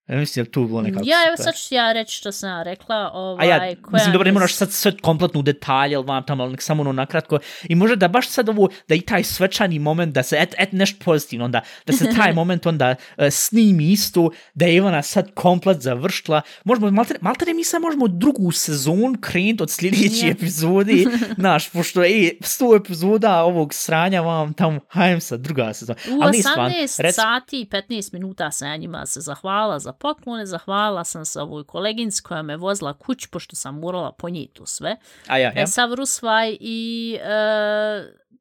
Ja 0.08 0.16
mislim 0.16 0.44
da 0.44 0.50
tu 0.50 0.66
bilo 0.66 0.82
nekako 0.82 1.04
Ja, 1.06 1.16
evo 1.26 1.36
sad 1.36 1.54
ću 1.54 1.74
ja 1.74 1.92
reći 1.92 2.16
što 2.16 2.32
sam 2.32 2.50
ja 2.50 2.62
rekla. 2.62 2.96
A 2.96 3.10
Ovaj, 3.12 3.48
ja, 3.48 3.58
koja 3.58 3.92
mislim, 3.92 4.12
dobro, 4.12 4.24
ne 4.26 4.32
moraš 4.32 4.54
sad 4.54 4.72
sve 4.72 4.96
kompletno 4.96 5.40
u 5.40 5.42
detalje, 5.42 5.96
ali 5.96 6.06
vam 6.06 6.26
tamo, 6.26 6.42
ali 6.42 6.52
nek 6.52 6.62
samo 6.62 6.80
ono 6.80 6.92
nakratko. 6.92 7.38
I 7.68 7.74
možda 7.74 7.96
da 7.96 8.08
baš 8.08 8.28
sad 8.28 8.48
ovo, 8.48 8.68
da 8.88 8.94
i 8.94 9.00
taj 9.00 9.24
svečani 9.24 9.78
moment, 9.78 10.14
da 10.14 10.22
se, 10.22 10.36
et, 10.40 10.54
et 10.58 10.72
nešto 10.72 11.04
pozitivno, 11.04 11.44
onda, 11.44 11.60
da 11.86 11.92
se 11.92 12.10
taj 12.16 12.32
moment 12.40 12.66
onda 12.66 12.94
uh, 13.16 13.24
snimi 13.30 13.92
isto, 13.92 14.30
da 14.54 14.64
je 14.64 14.76
Ivana 14.76 15.02
sad 15.02 15.34
komplet 15.34 15.80
završila. 15.80 16.40
Možemo, 16.64 16.90
malte, 16.90 17.14
malte 17.20 17.54
mi 17.54 17.64
sad 17.64 17.82
možemo 17.82 18.08
drugu 18.08 18.52
sezonu 18.52 19.18
krenuti 19.20 19.62
od 19.62 19.70
sljedeće 19.70 20.26
Ja. 20.26 20.30
epizode, 20.30 21.04
znaš, 21.38 21.70
pošto, 21.70 22.04
ej, 22.04 22.38
sto 22.40 22.76
epizoda 22.76 23.42
ovog 23.42 23.74
sranja 23.74 24.20
vam 24.20 24.52
tamo, 24.52 24.80
hajem 24.88 25.20
sad, 25.20 25.40
druga 25.40 25.74
sezona. 25.74 25.98
U 26.10 26.22
Ali 26.22 26.32
nije 26.32 26.42
stvarno, 26.42 26.74
18 26.76 27.02
rec- 27.02 27.12
sati 27.14 27.60
i 27.60 27.66
15 27.66 28.12
minuta 28.12 28.50
ja 28.62 28.76
njima 28.76 29.06
se 29.06 29.20
zahvala 29.20 29.78
za 29.78 29.92
poklone, 29.98 30.46
zahvala 30.46 31.04
sam 31.04 31.24
se 31.24 31.40
ovoj 31.40 31.64
koleginci 31.64 32.22
koja 32.22 32.42
me 32.42 32.56
vozila 32.56 32.98
kuć, 32.98 33.26
pošto 33.26 33.56
sam 33.56 33.78
morala 33.78 34.12
ponijeti 34.12 34.54
to 34.54 34.66
sve. 34.66 34.96
A 35.26 35.38
ja, 35.38 35.52
ja. 35.56 35.66
Sav 35.66 35.94
Rusvaj 35.94 36.56
i 36.60 37.16
e, 37.22 37.28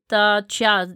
da 0.10 0.44
ću 0.50 0.64
ja 0.64 0.88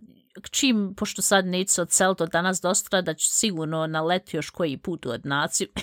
čim, 0.51 0.93
pošto 0.97 1.22
sad 1.22 1.45
neću 1.45 1.74
se 1.74 1.82
odseliti 1.82 2.24
od 2.24 2.30
danas 2.30 2.62
dostra, 2.62 3.01
da 3.01 3.14
ću 3.14 3.28
sigurno 3.30 3.88
naleti 3.88 4.38
još 4.38 4.49
koji 4.49 4.78
put 4.78 5.05
u 5.05 5.09
ordinaciju. 5.09 5.68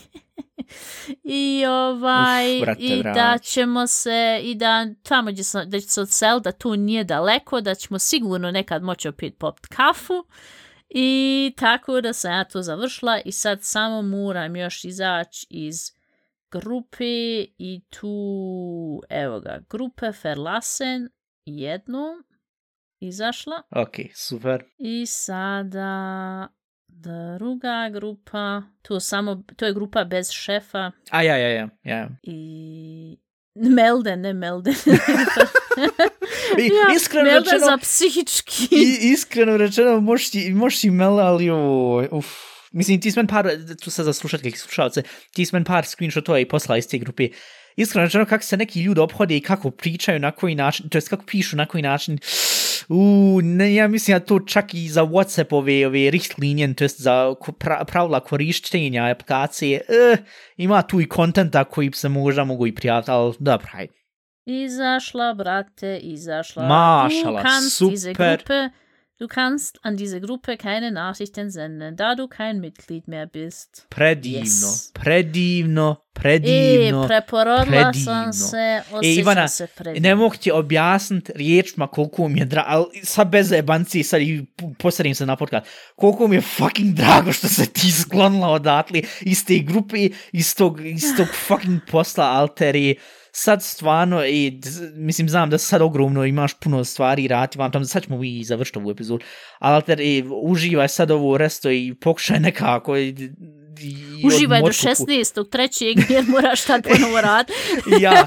I 1.23 1.65
ovaj 1.67 2.57
Uf, 2.57 2.61
brate, 2.61 2.83
i 2.83 3.03
da 3.03 3.39
ćemo 3.43 3.87
se 3.87 4.41
i 4.43 4.55
da 4.55 4.87
tamo 5.03 5.31
gdje 5.31 5.45
sam, 5.45 5.71
da 5.71 5.81
ću 5.81 5.89
se 5.89 6.01
odseliti 6.01 6.45
da 6.45 6.53
tu 6.53 6.77
nije 6.77 7.05
daleko, 7.05 7.61
da 7.61 7.75
ćemo 7.75 7.99
sigurno 7.99 8.51
nekad 8.51 8.83
moći 8.83 9.09
opet 9.09 9.39
popit 9.39 9.67
kafu. 9.67 10.25
I 10.91 11.53
tako 11.57 12.01
da 12.01 12.13
sam 12.13 12.33
ja 12.33 12.45
to 12.45 12.63
završila 12.63 13.21
i 13.25 13.33
sad 13.33 13.63
samo 13.63 14.03
moram 14.03 14.57
još 14.57 14.85
izaći 14.85 15.47
iz 15.51 15.93
grupe 16.51 17.05
i 17.59 17.83
tu, 17.89 19.03
evo 19.09 19.41
ga, 19.41 19.61
grupe 19.71 20.07
Verlassen 20.23 21.09
jednu 21.45 22.05
izašla 23.01 23.63
Ok, 23.71 23.95
super. 24.15 24.65
i 24.79 25.07
sada 25.07 26.49
druga 26.89 27.89
grupa, 27.93 28.63
to, 28.83 29.01
samo, 29.01 29.43
to 29.57 29.67
je 29.67 29.75
grupa 29.75 30.05
bez 30.05 30.31
šefa 30.31 30.91
A 31.11 31.23
ja, 31.23 31.37
ja, 31.37 31.49
ja, 31.49 31.69
ja. 31.83 32.09
i 32.23 33.19
Melden, 33.61 34.21
ne 34.21 34.33
Melden. 34.33 34.75
I, 36.59 36.67
ja, 36.67 36.95
iskreno 36.97 37.25
Melden 37.25 37.45
rečeno, 37.45 37.67
za 37.67 37.79
psihički. 37.79 38.69
I, 38.71 38.99
iskreno 39.13 39.57
rečeno, 39.57 40.01
možeš 40.01 40.81
ti 40.81 40.91
mela, 40.91 41.23
ali 41.23 41.51
oj, 41.51 42.09
uf. 42.11 42.27
Mislim, 42.73 43.01
ti 43.01 43.11
si 43.11 43.19
men 43.19 43.27
par, 43.27 43.49
tu 43.83 43.91
sad 43.91 44.07
za 44.07 44.13
slušateljke 44.13 44.59
slušalce, 44.59 45.03
ti 45.33 45.47
si 45.47 45.55
men 45.55 45.65
par 45.65 45.87
screenshotova 45.87 46.39
i 46.39 46.49
posla 46.49 46.77
iz 46.77 46.89
te 46.89 46.99
grupe. 46.99 47.29
Iskreno 47.77 48.05
rečeno, 48.05 48.27
kako 48.27 48.45
se 48.45 48.57
neki 48.57 48.83
ljudi 48.83 49.01
obhode 49.01 49.37
i 49.37 49.41
kako 49.41 49.71
pričaju, 49.71 50.21
na 50.21 50.31
koji 50.31 50.55
način, 50.55 50.89
to 50.89 50.99
jest 50.99 51.09
kako 51.09 51.25
pišu, 51.25 51.57
na 51.57 51.67
koji 51.67 51.83
način, 51.83 52.19
u, 52.89 53.41
ne, 53.43 53.75
ja 53.75 53.89
mislim 53.89 54.19
da 54.19 54.25
to 54.25 54.41
čak 54.41 54.75
i 54.75 54.89
za 54.89 55.03
Whatsapp 55.03 55.55
ove, 55.55 55.87
ove 55.87 56.11
richtlinjen, 56.11 56.75
to 56.75 56.85
jest 56.85 57.01
za 57.01 57.35
pra, 57.59 57.85
pravila 57.85 58.21
korištenja 58.21 59.11
aplikacije, 59.11 59.81
eh, 59.89 60.17
ima 60.57 60.83
tu 60.83 61.01
i 61.01 61.09
kontenta 61.09 61.65
koji 61.65 61.93
se 61.93 62.09
možda 62.09 62.45
mogu 62.45 62.67
i 62.67 62.75
prijaviti, 62.75 63.11
ali 63.11 63.35
dobro, 63.39 63.67
hajde. 63.71 63.93
Izašla, 64.47 65.35
brate, 65.35 65.99
izašla. 66.03 66.63
Mašala, 66.63 67.43
super. 67.71 68.37
Gruppe, 68.37 68.71
du 69.19 69.27
kannst 69.29 69.79
an 69.83 69.97
diese 69.97 70.21
Gruppe 70.21 70.57
keine 70.57 70.91
Nachrichten 70.93 71.51
senden, 71.51 71.97
da 71.97 72.15
du 72.15 72.29
kein 72.29 72.61
Mitglied 72.61 73.09
mehr 73.09 73.27
bist. 73.27 73.87
Predivno, 73.91 74.45
Yes. 74.69 74.93
predivno, 74.95 75.97
E, 76.09 76.21
predivno. 76.21 77.07
preporodila 77.07 77.65
predivno. 77.83 78.05
sam 78.05 78.33
se, 78.33 78.83
E, 79.03 79.15
Ivana, 79.15 79.49
se 79.49 79.67
predivno. 79.69 80.09
ne 80.09 80.15
mogu 80.15 80.37
ti 80.37 80.51
objasniti 80.53 81.33
riječima 81.35 81.87
koliko 81.87 82.29
mi 82.29 82.39
je 82.39 82.45
drago, 82.45 82.67
ali 82.69 83.05
sad 83.05 83.29
bez 83.29 83.53
jebanci, 83.53 84.03
sad 84.03 84.21
i 84.21 84.47
p- 84.57 84.65
posadim 84.79 85.15
se 85.15 85.27
na 85.27 85.37
podcast, 85.37 85.67
koliko 85.97 86.29
mi 86.29 86.37
je 86.37 86.41
fucking 86.41 86.95
drago 86.95 87.33
što 87.33 87.49
se 87.49 87.67
ti 87.67 87.93
sklonila 87.93 88.49
odatle 88.49 89.03
iz 89.21 89.45
te 89.45 89.59
grupe, 89.59 89.97
iz 90.33 90.55
tog, 90.55 90.81
iz 90.81 91.17
tog 91.17 91.27
fucking 91.47 91.81
posla 91.91 92.25
alteri, 92.27 92.97
sad 93.41 93.63
stvarno, 93.63 94.27
i, 94.27 94.61
mislim, 94.95 95.29
znam 95.29 95.51
da 95.51 95.59
sad 95.59 95.83
ogromno 95.83 96.25
imaš 96.25 96.55
puno 96.55 96.85
stvari 96.85 97.29
rati 97.29 97.59
vam 97.59 97.73
tam, 97.73 97.85
sad 97.85 98.03
ćemo 98.03 98.25
i 98.25 98.45
završiti 98.45 98.79
ovu 98.79 98.91
epizodu, 98.91 99.25
ali 99.59 99.75
alter, 99.75 100.01
i, 100.01 100.25
uživaj 100.43 100.89
sad 100.89 101.11
ovo 101.11 101.39
resto 101.39 101.71
i 101.71 101.95
pokušaj 102.01 102.41
nekako, 102.41 102.97
i, 102.97 103.09
i 103.81 104.27
Uživaj 104.27 104.61
do 104.61 104.67
odmotku- 104.67 105.07
16. 105.07 105.51
trećeg 105.51 105.97
jer 106.11 106.25
moraš 106.29 106.65
tad 106.65 106.83
ponovo 106.83 107.21
rad. 107.21 107.51
ja, 108.05 108.27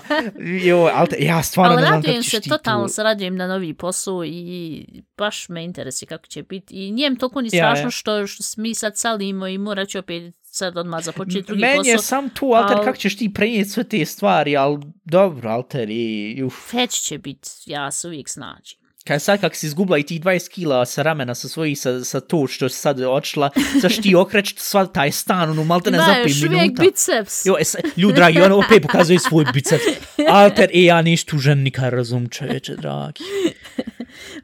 jo, 0.64 0.90
alter, 0.94 1.22
ja 1.22 1.44
stvarno 1.44 1.74
Ali 1.74 1.82
ne 1.82 1.88
znam 1.88 2.02
kako 2.04 2.22
ćeš 2.22 2.32
se, 2.32 2.40
ti 2.40 2.50
totalno 2.50 2.88
se 2.88 3.04
radujem 3.04 3.36
na 3.36 3.48
novi 3.48 3.74
posao 3.74 4.26
i 4.26 4.86
baš 5.18 5.50
me 5.50 5.64
interesi 5.64 6.06
kako 6.06 6.28
će 6.28 6.44
biti. 6.44 6.88
I 6.88 6.92
nijem 6.92 7.16
toliko 7.16 7.42
ni 7.42 7.50
Ja, 7.52 7.58
ja. 7.58 7.76
strašno 7.76 7.92
što, 7.92 8.28
što 8.28 8.62
mi 8.62 8.76
sad 8.76 8.98
salimo 8.98 9.48
i 9.48 9.58
morat 9.58 9.90
ću 9.90 10.00
opet 10.00 10.36
sad 10.52 10.78
odmah 10.78 11.04
započeti 11.04 11.42
drugi 11.42 11.62
Meni 11.62 11.88
je 11.88 11.96
posao. 11.96 12.02
sam 12.04 12.30
tu, 12.30 12.46
alter, 12.48 12.78
al- 12.78 12.84
kako 12.84 12.98
ćeš 12.98 13.18
ti 13.18 13.34
prenijeti 13.34 13.70
sve 13.70 13.84
te 13.84 14.06
stvari, 14.06 14.58
ali 14.58 14.78
dobro, 15.06 15.50
alter, 15.50 15.90
i, 15.90 16.44
uf. 16.44 16.54
Feć 16.70 16.92
će 16.94 17.18
biti, 17.18 17.50
ja 17.66 17.92
se 17.92 18.08
uvijek 18.08 18.30
snađi. 18.30 18.76
Kaj 19.04 19.20
sad 19.20 19.42
kak 19.42 19.56
si 19.56 19.66
izgubila 19.66 19.98
i 19.98 20.04
ti 20.04 20.20
20 20.20 20.50
kila 20.50 20.86
sa 20.86 21.02
ramena 21.02 21.36
sa 21.36 21.48
svojih, 21.48 21.80
sa, 21.80 22.04
sa 22.04 22.20
to 22.20 22.48
što 22.48 22.70
si 22.70 22.78
sad 22.78 23.02
odšla, 23.02 23.50
sad 23.82 23.92
što 23.92 24.02
ti 24.02 24.16
okreći 24.16 24.56
sva 24.58 24.86
taj 24.86 25.12
stan, 25.12 25.50
ono, 25.50 25.64
malte 25.64 25.92
ne 25.92 25.98
za 25.98 26.04
Ima 26.06 26.14
5 26.16 26.22
još 26.22 26.38
uvijek 26.40 26.52
minuta. 26.62 26.84
biceps. 26.84 27.46
Jo, 27.46 27.56
es, 27.60 27.76
ljudi 27.98 28.14
dragi, 28.16 28.42
on 28.42 28.52
opet 28.52 28.82
pokazuje 28.82 29.20
svoj 29.20 29.46
biceps. 29.54 29.84
Alter, 30.30 30.70
e, 30.74 30.84
ja 30.84 31.02
niš 31.02 31.24
tu 31.24 31.38
žen 31.38 31.60
nikad 31.60 31.94
razum, 31.94 32.30
čovječe, 32.30 32.76
dragi. 32.76 33.24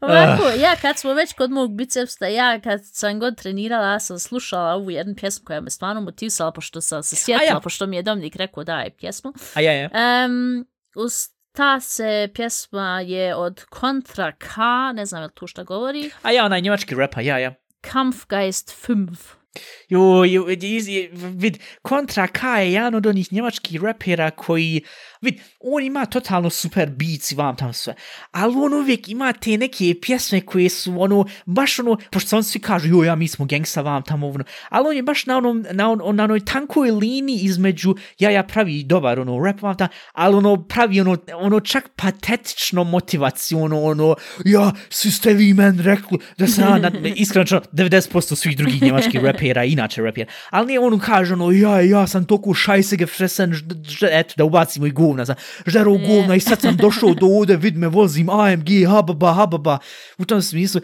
Ovako, 0.01 0.43
Ah. 0.47 0.61
ja 0.61 0.75
kad 0.81 0.97
smo 0.97 1.13
već 1.13 1.33
kod 1.33 1.51
mog 1.51 1.75
bicepsa, 1.75 2.25
ja 2.25 2.59
kad 2.59 2.79
sam 2.83 3.19
god 3.19 3.37
trenirala, 3.37 3.87
ja 3.87 3.99
sam 3.99 4.19
slušala 4.19 4.73
ovu 4.73 4.91
jednu 4.91 5.15
pjesmu 5.15 5.45
koja 5.45 5.61
me 5.61 5.69
stvarno 5.69 6.01
motivisala, 6.01 6.51
pošto 6.51 6.81
sam 6.81 7.03
se 7.03 7.15
sjetila, 7.15 7.53
ja. 7.55 7.59
pošto 7.59 7.87
mi 7.87 7.95
je 7.95 8.03
Dominik 8.03 8.35
rekao 8.35 8.63
daj 8.63 8.89
pjesmu. 8.89 9.33
A 9.53 9.61
ja, 9.61 9.71
ja. 9.73 9.89
Um, 10.25 10.67
uz 10.95 11.13
ta 11.51 11.79
se 11.79 12.29
pjesma 12.33 13.01
je 13.01 13.35
od 13.35 13.65
Contra 13.79 14.31
K, 14.31 14.55
ne 14.93 15.05
znam 15.05 15.21
je 15.21 15.25
li 15.27 15.33
tu 15.33 15.47
šta 15.47 15.63
govori, 15.63 16.11
A 16.21 16.31
ja, 16.31 16.45
onaj 16.45 16.61
njemački 16.61 16.95
repa, 16.95 17.21
ja, 17.21 17.37
ja. 17.37 17.53
Kampfgeist 17.81 18.87
5. 18.87 19.37
Jo, 19.89 20.23
jo, 20.25 20.45
vid, 21.35 21.57
Kontra 21.81 22.27
K 22.27 22.43
je 22.59 22.73
jedan 22.73 22.95
od 22.95 23.05
onih 23.05 23.33
njemačkih 23.33 23.83
repera 23.83 24.31
koji, 24.31 24.81
vid, 25.21 25.39
on 25.59 25.83
ima 25.83 26.05
totalno 26.05 26.49
super 26.49 26.89
beats 26.89 27.31
i 27.31 27.35
vam 27.35 27.55
tam 27.55 27.73
sve, 27.73 27.95
ali 28.31 28.55
on 28.55 28.73
uvijek 28.73 29.09
ima 29.09 29.33
te 29.33 29.57
neke 29.57 29.95
pjesme 30.01 30.41
koje 30.41 30.69
su, 30.69 31.01
ono, 31.01 31.25
baš 31.45 31.79
ono, 31.79 31.97
pošto 32.11 32.37
on 32.37 32.43
svi 32.43 32.59
kažu, 32.59 32.87
jo, 32.87 33.03
ja, 33.03 33.15
mi 33.15 33.27
smo 33.27 33.45
gangsta 33.45 33.81
vam 33.81 34.03
tamo, 34.03 34.27
ono, 34.27 34.43
ali 34.69 34.87
on 34.87 34.95
je 34.95 35.03
baš 35.03 35.25
na 35.25 35.37
onom, 35.37 35.65
na, 35.71 35.91
on, 35.91 36.15
na 36.15 36.23
onoj 36.23 36.45
tankoj 36.45 36.91
liniji 36.91 37.39
između, 37.41 37.95
ja, 38.19 38.29
ja 38.29 38.43
pravi 38.43 38.83
dobar, 38.83 39.19
ono, 39.19 39.45
rap 39.45 39.61
vam 39.61 39.77
tam, 39.77 39.87
ali 40.13 40.35
ono, 40.35 40.63
pravi, 40.63 41.01
ono, 41.01 41.17
ono, 41.35 41.59
čak 41.59 41.89
patetično 41.95 42.83
motivacijono, 42.83 43.83
ono, 43.83 44.15
ja, 44.45 44.71
svi 44.89 45.11
ste 45.11 45.33
vi 45.33 45.53
men 45.53 45.79
rekli 45.79 46.17
da 46.37 46.47
se 46.47 46.61
ja, 46.61 46.77
na, 46.77 46.91
iskreno, 47.15 47.45
čuo, 47.45 47.59
90% 47.73 48.35
svih 48.35 48.57
drugih 48.57 48.81
njemačkih 48.81 49.21
repera, 49.23 49.63
inače 49.63 50.01
repera, 50.01 50.31
ali 50.49 50.67
nije 50.67 50.79
on 50.79 50.99
kaže, 50.99 51.33
ono, 51.33 51.51
ja, 51.51 51.81
ja 51.81 52.07
sam 52.07 52.25
toliko 52.25 52.53
šajse 52.53 52.95
gefresen, 52.95 53.53
ž, 53.53 53.63
ž, 53.83 54.07
eto, 54.11 54.33
da 54.37 54.43
ubacimo 54.43 54.87
i 54.87 54.91
govna, 55.07 55.25
žero 55.65 55.91
Je. 55.91 56.07
govna 56.07 56.35
i 56.35 56.39
sad 56.39 56.61
sam 56.61 56.77
došao 56.77 57.13
do 57.13 57.25
ovde, 57.25 57.57
vid 57.57 57.77
me 57.77 57.87
vozim, 57.87 58.29
AMG, 58.29 58.69
hababa, 58.87 59.33
hababa, 59.33 59.77
u 60.17 60.25
tom 60.25 60.41
smislu, 60.41 60.81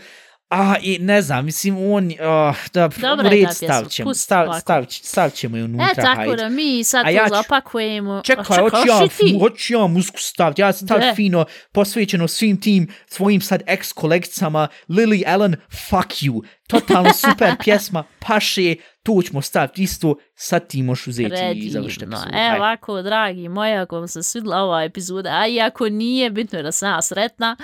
A, 0.50 0.76
i 0.82 0.98
ne 1.00 1.22
znam, 1.22 1.46
mislim, 1.46 1.78
on, 1.78 2.06
uh, 2.06 2.56
da, 2.74 2.90
Dobra 3.02 3.28
u 3.28 3.30
red 3.30 3.46
pjesma, 3.60 3.84
ćemo, 3.90 4.14
stav, 4.14 4.48
stav, 4.62 4.86
stav 4.90 5.30
ćemo 5.30 5.58
je 5.58 5.64
unutra, 5.64 5.88
E, 5.92 5.96
tako 5.96 6.16
hajde. 6.16 6.36
da 6.36 6.50
mi 6.50 6.84
sad 6.84 7.06
A 7.06 7.10
to 7.10 7.16
ja 7.16 7.28
zapakujemo. 7.30 8.22
Čekaj, 8.26 8.46
hoću 8.46 8.88
ja, 8.88 9.40
hoću 9.40 9.74
ja 9.74 9.88
muziku 9.88 10.20
staviti. 10.20 10.62
Ja 10.62 10.74
sam 10.74 10.88
De. 10.88 10.94
staviti 10.94 11.16
fino 11.16 11.46
posvećeno 11.72 12.28
svim 12.28 12.62
tim 12.62 12.88
svojim 13.08 13.42
sad 13.42 13.62
ex-kolegicama. 13.68 14.68
Lily 14.90 15.24
Allen, 15.28 15.56
fuck 15.90 16.12
you. 16.22 16.44
Totalno 16.74 17.14
super 17.14 17.56
pjesma, 17.64 18.04
paše, 18.20 18.76
tu 19.04 19.22
ćemo 19.22 19.42
staviti 19.42 19.84
isto. 19.84 20.16
Sad 20.36 20.68
ti 20.68 20.84
možeš 20.84 21.08
uzeti 21.08 21.36
i 21.56 21.70
završiti 21.70 22.06
epizodu. 22.06 22.32
E, 22.34 22.56
ovako, 22.58 23.02
dragi 23.02 23.50
moji, 23.50 23.74
ako 23.74 23.96
vam 23.96 24.08
se 24.08 24.24
svidla 24.24 24.58
ova 24.58 24.84
epizoda, 24.84 25.30
a 25.30 25.48
i 25.48 25.62
ako 25.62 25.90
nije, 25.90 26.30
bitno 26.30 26.60
je 26.60 26.64
da 26.64 26.72
sam 26.72 26.92
ja 26.92 27.02
sretna, 27.02 27.56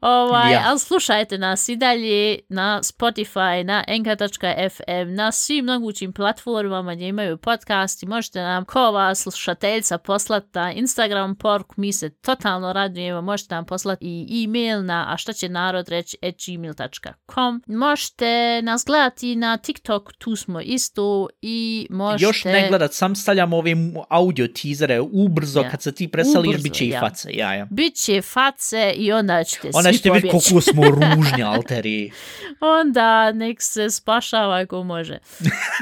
ovaj, 0.00 0.52
Ja. 0.52 0.62
ali 0.66 0.78
slušajte 0.78 1.38
nas 1.38 1.68
i 1.68 1.76
dalje 1.76 2.38
na 2.48 2.80
Spotify, 2.82 3.62
na 3.64 3.84
enka.fm, 3.88 5.14
na 5.14 5.32
svim 5.32 5.64
mogućim 5.64 6.12
platformama 6.12 6.94
gdje 6.94 7.08
imaju 7.08 7.36
podcasti, 7.36 8.06
možete 8.06 8.40
nam 8.40 8.64
ko 8.64 8.90
vas 8.92 9.22
slušateljca 9.22 9.98
poslati 9.98 10.48
na 10.54 10.72
Instagram 10.72 11.36
poruku, 11.36 11.74
mi 11.76 11.92
se 11.92 12.10
totalno 12.10 12.72
radujemo, 12.72 13.20
možete 13.22 13.54
nam 13.54 13.66
poslati 13.66 14.04
i 14.06 14.44
e-mail 14.44 14.84
na 14.84 15.06
a 15.12 15.16
šta 15.16 15.32
će 15.32 15.48
narod 15.48 15.88
reći 15.88 16.16
at 16.22 16.34
gmail.com. 16.46 17.62
Možete 17.66 18.53
nas 18.62 18.84
gledati 18.86 19.36
na 19.36 19.56
TikTok, 19.56 20.12
tu 20.12 20.36
smo 20.36 20.60
isto 20.60 21.28
i 21.42 21.86
možete... 21.90 22.24
Još 22.24 22.44
ne 22.44 22.68
gledat, 22.68 22.92
sam 22.92 23.16
stavljam 23.16 23.52
ove 23.52 23.74
audio 24.08 24.48
teasere 24.48 25.00
ubrzo 25.00 25.60
Ja. 25.60 25.70
kad 25.70 25.82
se 25.82 25.92
ti 25.92 26.08
preseliš, 26.08 26.48
Ubrzo, 26.48 26.62
bit 26.62 26.74
će 26.74 26.84
i 26.84 26.88
ja. 26.88 27.00
face. 27.00 27.30
Ja, 27.32 27.54
ja. 27.54 27.66
Biće 27.70 28.22
face 28.22 28.92
i 28.96 29.12
onda 29.12 29.44
ćete 29.44 29.70
Onda 29.74 29.88
svi 29.88 29.96
ćete 29.96 30.10
vidjeti 30.10 30.28
koliko 30.28 30.60
smo 30.60 30.82
ružnji 31.16 31.42
alteri. 31.42 32.12
Onda 32.60 33.32
nek 33.32 33.62
se 33.62 33.90
spašava 33.90 34.60
ako 34.60 34.82
može. 34.82 35.18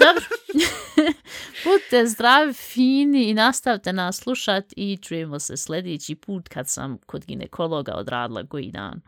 Dobro. 0.01 0.25
Budite 1.65 2.07
zdravi, 2.07 2.53
fini 2.53 3.25
i 3.25 3.35
nastavite 3.35 3.93
nas 3.93 4.17
slušat 4.17 4.65
i 4.77 4.97
čujemo 5.03 5.39
se 5.39 5.57
sljedeći 5.57 6.15
put 6.15 6.49
kad 6.49 6.69
sam 6.69 6.99
kod 7.07 7.25
ginekologa 7.27 7.95
odradila 7.95 8.47
koji 8.47 8.71
dan. 8.71 9.01